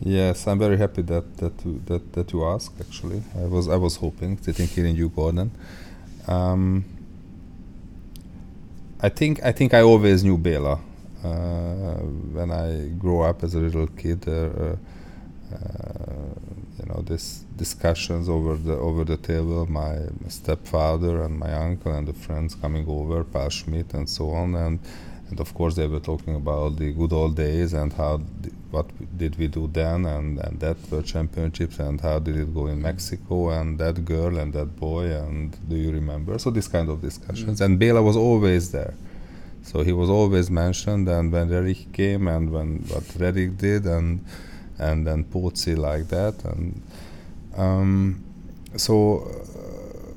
Yes, 0.00 0.46
I'm 0.46 0.58
very 0.58 0.76
happy 0.76 1.02
that 1.02 1.36
that 1.38 1.86
that 1.86 2.12
that 2.12 2.32
you 2.32 2.44
asked. 2.44 2.80
Actually, 2.80 3.22
I 3.34 3.44
was 3.44 3.68
I 3.68 3.76
was 3.76 3.96
hoping 3.96 4.38
sitting 4.38 4.66
here 4.66 4.86
in 4.86 4.96
Djurgården. 4.96 5.50
Um, 6.28 6.84
I 9.00 9.08
think 9.08 9.42
I 9.44 9.52
think 9.52 9.74
I 9.74 9.82
always 9.82 10.22
knew 10.24 10.38
Bela. 10.38 10.78
Uh, 11.24 11.98
when 12.32 12.50
I 12.50 12.88
grew 12.98 13.22
up 13.22 13.42
as 13.42 13.54
a 13.54 13.58
little 13.58 13.86
kid, 13.88 14.28
uh, 14.28 14.32
uh, 14.32 14.76
you 16.78 16.86
know, 16.86 17.02
this 17.06 17.44
discussions 17.56 18.28
over 18.28 18.56
the 18.56 18.74
over 18.74 19.04
the 19.04 19.16
table, 19.16 19.66
my 19.66 19.98
stepfather 20.28 21.22
and 21.22 21.38
my 21.38 21.52
uncle 21.52 21.92
and 21.92 22.06
the 22.06 22.12
friends 22.12 22.54
coming 22.54 22.86
over, 22.88 23.24
Pál 23.24 23.50
Schmitt 23.50 23.94
and 23.94 24.08
so 24.08 24.30
on, 24.30 24.54
and 24.54 24.80
and 25.28 25.40
of 25.40 25.52
course 25.54 25.74
they 25.74 25.86
were 25.86 26.00
talking 26.00 26.36
about 26.36 26.76
the 26.76 26.92
good 26.92 27.12
old 27.12 27.34
days 27.36 27.72
and 27.72 27.92
how 27.92 28.18
what 28.70 28.86
did 29.18 29.36
we 29.38 29.48
do 29.48 29.68
then 29.72 30.06
and 30.06 30.38
and 30.38 30.60
that 30.60 30.76
world 30.90 31.06
championships 31.06 31.78
and 31.78 32.00
how 32.00 32.18
did 32.18 32.36
it 32.36 32.54
go 32.54 32.66
in 32.68 32.80
Mexico 32.80 33.50
and 33.50 33.78
that 33.78 34.04
girl 34.04 34.38
and 34.38 34.52
that 34.52 34.76
boy 34.76 35.04
and 35.06 35.56
do 35.68 35.76
you 35.76 35.90
remember? 35.90 36.38
So 36.38 36.50
this 36.50 36.68
kind 36.68 36.88
of 36.88 37.00
discussions 37.00 37.60
mm. 37.60 37.64
and 37.64 37.78
Bela 37.78 38.02
was 38.02 38.16
always 38.16 38.70
there. 38.70 38.94
So 39.66 39.82
he 39.82 39.92
was 39.92 40.08
always 40.08 40.48
mentioned, 40.48 41.08
and 41.08 41.32
when 41.32 41.48
Rerrich 41.48 41.92
came, 41.92 42.28
and 42.28 42.52
when 42.52 42.84
what 42.86 43.02
Rerrich 43.18 43.58
did, 43.58 43.84
and 43.84 44.24
and 44.78 45.06
then 45.06 45.24
Pozzi 45.24 45.76
like 45.76 46.08
that, 46.08 46.44
and 46.44 46.82
um, 47.56 48.24
so 48.76 49.18
uh, 49.20 50.12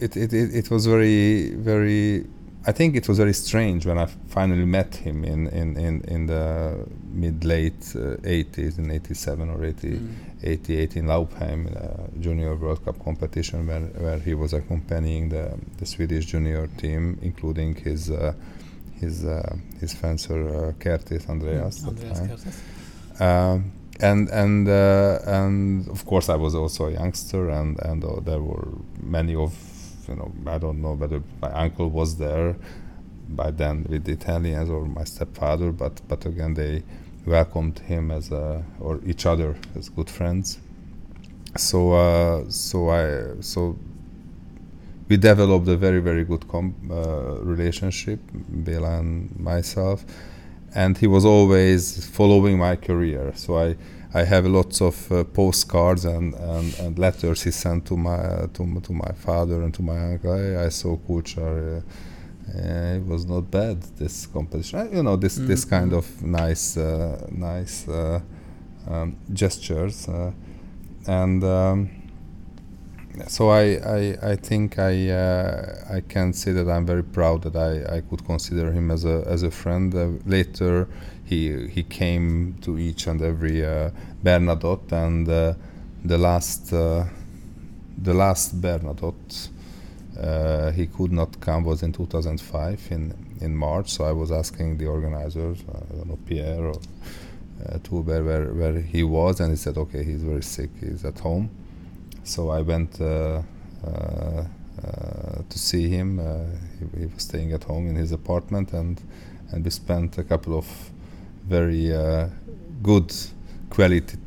it, 0.00 0.16
it, 0.16 0.32
it 0.32 0.54
it 0.54 0.70
was 0.70 0.86
very 0.86 1.50
very. 1.50 2.26
I 2.68 2.72
think 2.72 2.96
it 2.96 3.06
was 3.08 3.18
very 3.18 3.32
strange 3.32 3.86
when 3.86 3.96
I 3.96 4.06
finally 4.06 4.64
met 4.64 4.96
him 4.96 5.24
in 5.24 5.46
in 5.48 5.76
in, 5.76 6.02
in 6.02 6.26
the 6.26 6.86
mid 7.16 7.44
late 7.44 7.94
uh, 7.94 8.16
80s 8.22 8.78
in 8.78 8.90
87 8.90 9.48
or 9.50 9.64
80, 9.64 10.00
88 10.42 10.96
in 10.96 11.06
Laupheim, 11.06 11.66
uh, 11.74 12.20
Junior 12.20 12.54
World 12.54 12.84
Cup 12.84 13.02
competition, 13.02 13.66
where, 13.66 13.80
where 13.80 14.18
he 14.18 14.34
was 14.34 14.52
accompanying 14.52 15.30
the, 15.30 15.58
the 15.78 15.86
Swedish 15.86 16.26
junior 16.26 16.66
team, 16.76 17.18
including 17.22 17.74
his 17.76 18.10
uh, 18.10 18.34
his 19.00 19.24
uh, 19.24 19.56
his 19.80 19.94
fencer 19.94 20.48
uh, 20.48 20.72
Kertész 20.72 21.28
Andreas. 21.28 21.82
the 21.82 21.88
Andreas. 21.88 22.62
Um, 23.20 23.72
and 24.00 24.28
and 24.28 24.68
uh, 24.68 25.18
and 25.26 25.88
of 25.88 26.04
course 26.04 26.28
I 26.28 26.36
was 26.36 26.54
also 26.54 26.86
a 26.86 26.92
youngster, 26.92 27.48
and 27.48 27.78
and 27.82 28.04
uh, 28.04 28.20
there 28.20 28.40
were 28.40 28.68
many 29.02 29.34
of 29.34 29.54
you 30.08 30.16
know 30.16 30.32
I 30.46 30.58
don't 30.58 30.82
know 30.82 30.92
whether 30.94 31.22
my 31.40 31.50
uncle 31.50 31.88
was 31.88 32.16
there 32.16 32.56
by 33.28 33.50
then 33.50 33.86
with 33.88 34.04
the 34.04 34.12
Italians 34.12 34.70
or 34.70 34.84
my 34.84 35.04
stepfather, 35.04 35.72
but 35.72 36.00
but 36.08 36.26
again 36.26 36.54
they 36.54 36.82
welcomed 37.24 37.78
him 37.80 38.10
as 38.10 38.30
a 38.30 38.64
or 38.80 39.00
each 39.04 39.26
other 39.26 39.56
as 39.76 39.88
good 39.88 40.10
friends. 40.10 40.58
So 41.56 41.92
uh, 41.92 42.50
so 42.50 42.90
I 42.90 43.40
so 43.40 43.78
we 45.08 45.16
developed 45.16 45.68
a 45.68 45.76
very 45.76 46.00
very 46.00 46.24
good 46.24 46.46
com- 46.48 46.74
uh, 46.90 47.40
relationship, 47.40 48.20
Bela 48.32 48.98
and 48.98 49.38
myself, 49.38 50.04
and 50.76 50.98
he 50.98 51.06
was 51.08 51.24
always 51.24 52.06
following 52.18 52.58
my 52.58 52.76
career. 52.76 53.32
So 53.34 53.56
I 53.68 53.76
I 54.14 54.24
have 54.24 54.46
lots 54.46 54.80
of 54.80 55.12
uh, 55.12 55.24
postcards 55.24 56.04
and, 56.06 56.34
and, 56.34 56.78
and 56.80 56.98
letters 56.98 57.42
he 57.44 57.50
sent 57.50 57.84
to 57.86 57.96
my 57.96 58.16
uh, 58.16 58.46
to, 58.54 58.80
to 58.80 58.92
my 58.92 59.12
father 59.26 59.62
and 59.64 59.74
to 59.74 59.82
my 59.82 59.98
uncle. 60.12 60.32
I, 60.32 60.66
I 60.66 60.70
saw 60.70 60.96
Kuchar. 60.96 61.54
Uh, 61.78 61.82
uh, 62.48 62.96
it 62.96 63.04
was 63.06 63.26
not 63.26 63.50
bad 63.50 63.82
this 63.98 64.26
competition. 64.26 64.88
You 64.96 65.02
know 65.02 65.16
this 65.16 65.36
this 65.36 65.64
Mm, 65.64 65.70
kind 65.70 65.92
mm. 65.92 65.98
of 65.98 66.22
nice 66.22 66.76
uh, 66.80 67.26
nice 67.32 67.88
uh, 67.88 68.20
um, 68.88 69.16
gestures, 69.32 70.08
uh, 70.08 70.30
and 71.06 71.42
um, 71.44 71.90
so 73.28 73.50
I, 73.50 73.78
I 73.98 74.18
I 74.32 74.36
think 74.36 74.78
I 74.78 75.10
uh, 75.10 75.84
I 75.90 76.00
can 76.00 76.32
say 76.32 76.52
that 76.52 76.68
I'm 76.68 76.86
very 76.86 77.02
proud 77.02 77.42
that 77.42 77.56
I, 77.56 77.96
I 77.96 78.00
could 78.02 78.24
consider 78.24 78.72
him 78.72 78.90
as 78.90 79.04
a 79.04 79.24
as 79.26 79.42
a 79.42 79.50
friend. 79.50 79.94
Uh, 79.94 80.08
later, 80.26 80.88
he 81.24 81.66
he 81.68 81.82
came 81.82 82.56
to 82.62 82.78
each 82.78 83.06
and 83.06 83.22
every 83.22 83.64
uh, 83.64 83.90
Bernadotte, 84.22 84.92
and 84.92 85.28
uh, 85.28 85.54
the 86.04 86.18
last 86.18 86.72
uh, 86.72 87.04
the 88.02 88.14
last 88.14 88.60
Bernadotte 88.60 89.48
uh, 90.20 90.70
he 90.72 90.86
could 90.86 91.12
not 91.12 91.40
come 91.40 91.64
was 91.64 91.82
in 91.82 91.92
2005 91.92 92.88
in 92.90 93.14
in 93.40 93.56
March. 93.56 93.90
So 93.90 94.04
I 94.04 94.12
was 94.12 94.30
asking 94.32 94.78
the 94.78 94.86
organizers, 94.86 95.58
I 95.68 95.94
don't 95.94 96.08
know 96.08 96.18
Pierre 96.26 96.66
or 96.66 96.80
uh, 97.66 97.78
Tuber 97.82 98.22
where 98.24 98.52
where 98.52 98.80
he 98.80 99.02
was, 99.02 99.40
and 99.40 99.50
he 99.50 99.56
said, 99.56 99.76
okay, 99.76 100.04
he's 100.04 100.22
very 100.22 100.42
sick, 100.42 100.70
he's 100.80 101.04
at 101.04 101.18
home. 101.18 101.50
So 102.26 102.50
I 102.50 102.60
went 102.62 103.00
uh, 103.00 103.42
uh, 103.86 104.44
uh, 104.84 105.42
to 105.48 105.58
see 105.58 105.88
him. 105.88 106.18
Uh, 106.18 106.44
he, 106.78 107.00
he 107.00 107.06
was 107.06 107.22
staying 107.22 107.52
at 107.52 107.64
home 107.64 107.88
in 107.88 107.94
his 107.94 108.12
apartment, 108.12 108.72
and 108.72 109.00
and 109.52 109.64
we 109.64 109.70
spent 109.70 110.18
a 110.18 110.24
couple 110.24 110.58
of 110.58 110.66
very 111.48 111.94
uh, 111.94 112.28
good 112.82 113.14
quality 113.70 114.18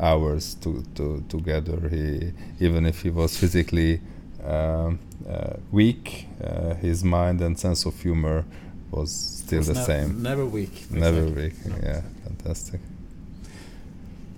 hours 0.00 0.54
to, 0.54 0.84
to 0.94 1.24
together. 1.28 1.88
He 1.88 2.32
even 2.60 2.86
if 2.86 3.02
he 3.02 3.10
was 3.10 3.36
physically 3.36 4.00
um, 4.44 5.00
uh, 5.28 5.56
weak, 5.72 6.28
uh, 6.42 6.74
his 6.74 7.02
mind 7.02 7.40
and 7.40 7.58
sense 7.58 7.84
of 7.84 8.00
humor 8.00 8.44
was 8.90 9.10
still 9.12 9.58
Was 9.58 9.66
the 9.66 9.74
same. 9.74 10.22
Never 10.22 10.46
weak. 10.46 10.90
Never 10.90 11.22
exactly. 11.22 11.42
weak. 11.42 11.66
No. 11.66 11.74
Yeah, 11.82 12.02
fantastic. 12.24 12.80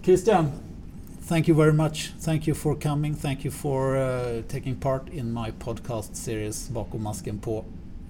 Krisztián, 0.02 0.50
thank 1.30 1.48
you 1.48 1.54
very 1.54 1.72
much. 1.72 2.12
Thank 2.20 2.46
you 2.46 2.54
for 2.54 2.74
coming. 2.74 3.14
Thank 3.14 3.44
you 3.44 3.52
for 3.52 3.96
uh, 3.96 4.42
taking 4.48 4.74
part 4.74 5.08
in 5.08 5.32
my 5.32 5.52
podcast 5.52 6.16
series 6.16 6.68
Bakom 6.68 7.02
masken 7.02 7.38
på. 7.38 7.64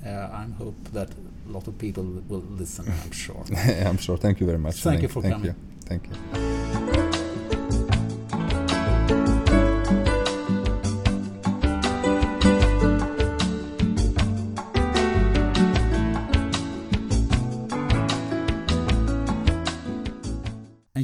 Uh, 0.05 0.09
I 0.09 0.47
hope 0.59 0.77
that 0.93 1.09
a 1.49 1.53
lot 1.53 1.69
of 1.69 1.75
people 1.79 2.05
will 2.29 2.45
listen, 2.59 2.87
I'm 3.05 3.13
sure. 3.13 3.45
I'm 3.89 3.99
sure. 3.99 4.17
Thank 4.17 4.41
you 4.41 4.47
very 4.47 4.59
much. 4.59 4.83
Thank 4.83 5.03
you 5.03 5.09
for 5.09 5.23
Thank 5.23 5.35
coming. 5.35 5.47
you. 5.47 5.55
Thank 5.87 6.03
you. 6.07 6.70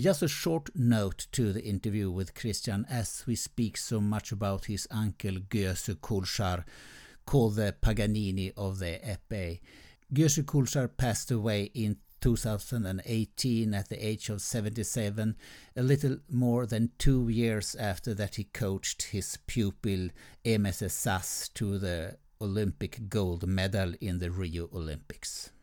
Just 0.06 0.22
a 0.22 0.28
short 0.28 0.70
note 0.76 1.26
to 1.32 1.52
the 1.52 1.64
interview 1.64 2.12
with 2.12 2.32
Krisztián 2.32 2.84
as 2.88 3.24
we 3.26 3.34
speak 3.34 3.76
so 3.76 4.00
much 4.00 4.30
about 4.30 4.66
his 4.66 4.86
uncle 4.88 5.40
Győző 5.50 5.94
Kulcsár, 6.00 6.64
called 7.24 7.56
the 7.56 7.72
Paganini 7.72 8.52
of 8.54 8.78
the 8.78 9.00
épée. 9.00 9.60
Győző 10.08 10.44
Kulcsár 10.44 10.94
passed 10.94 11.36
away 11.36 11.70
in 11.74 11.96
2018 12.20 13.74
at 13.74 13.88
the 13.88 13.98
age 13.98 14.30
of 14.30 14.40
77, 14.40 15.36
a 15.74 15.82
little 15.82 16.18
more 16.28 16.66
than 16.66 16.92
two 16.96 17.28
years 17.28 17.74
after 17.74 18.14
that 18.14 18.36
he 18.36 18.44
coached 18.52 19.10
his 19.10 19.36
pupil 19.46 20.10
Emese 20.44 20.88
Szász 20.88 21.48
to 21.52 21.78
the 21.78 22.16
Olympic 22.40 23.08
gold 23.08 23.44
medal 23.44 23.92
in 23.98 24.18
the 24.18 24.30
Rio 24.30 24.68
Olympics. 24.72 25.50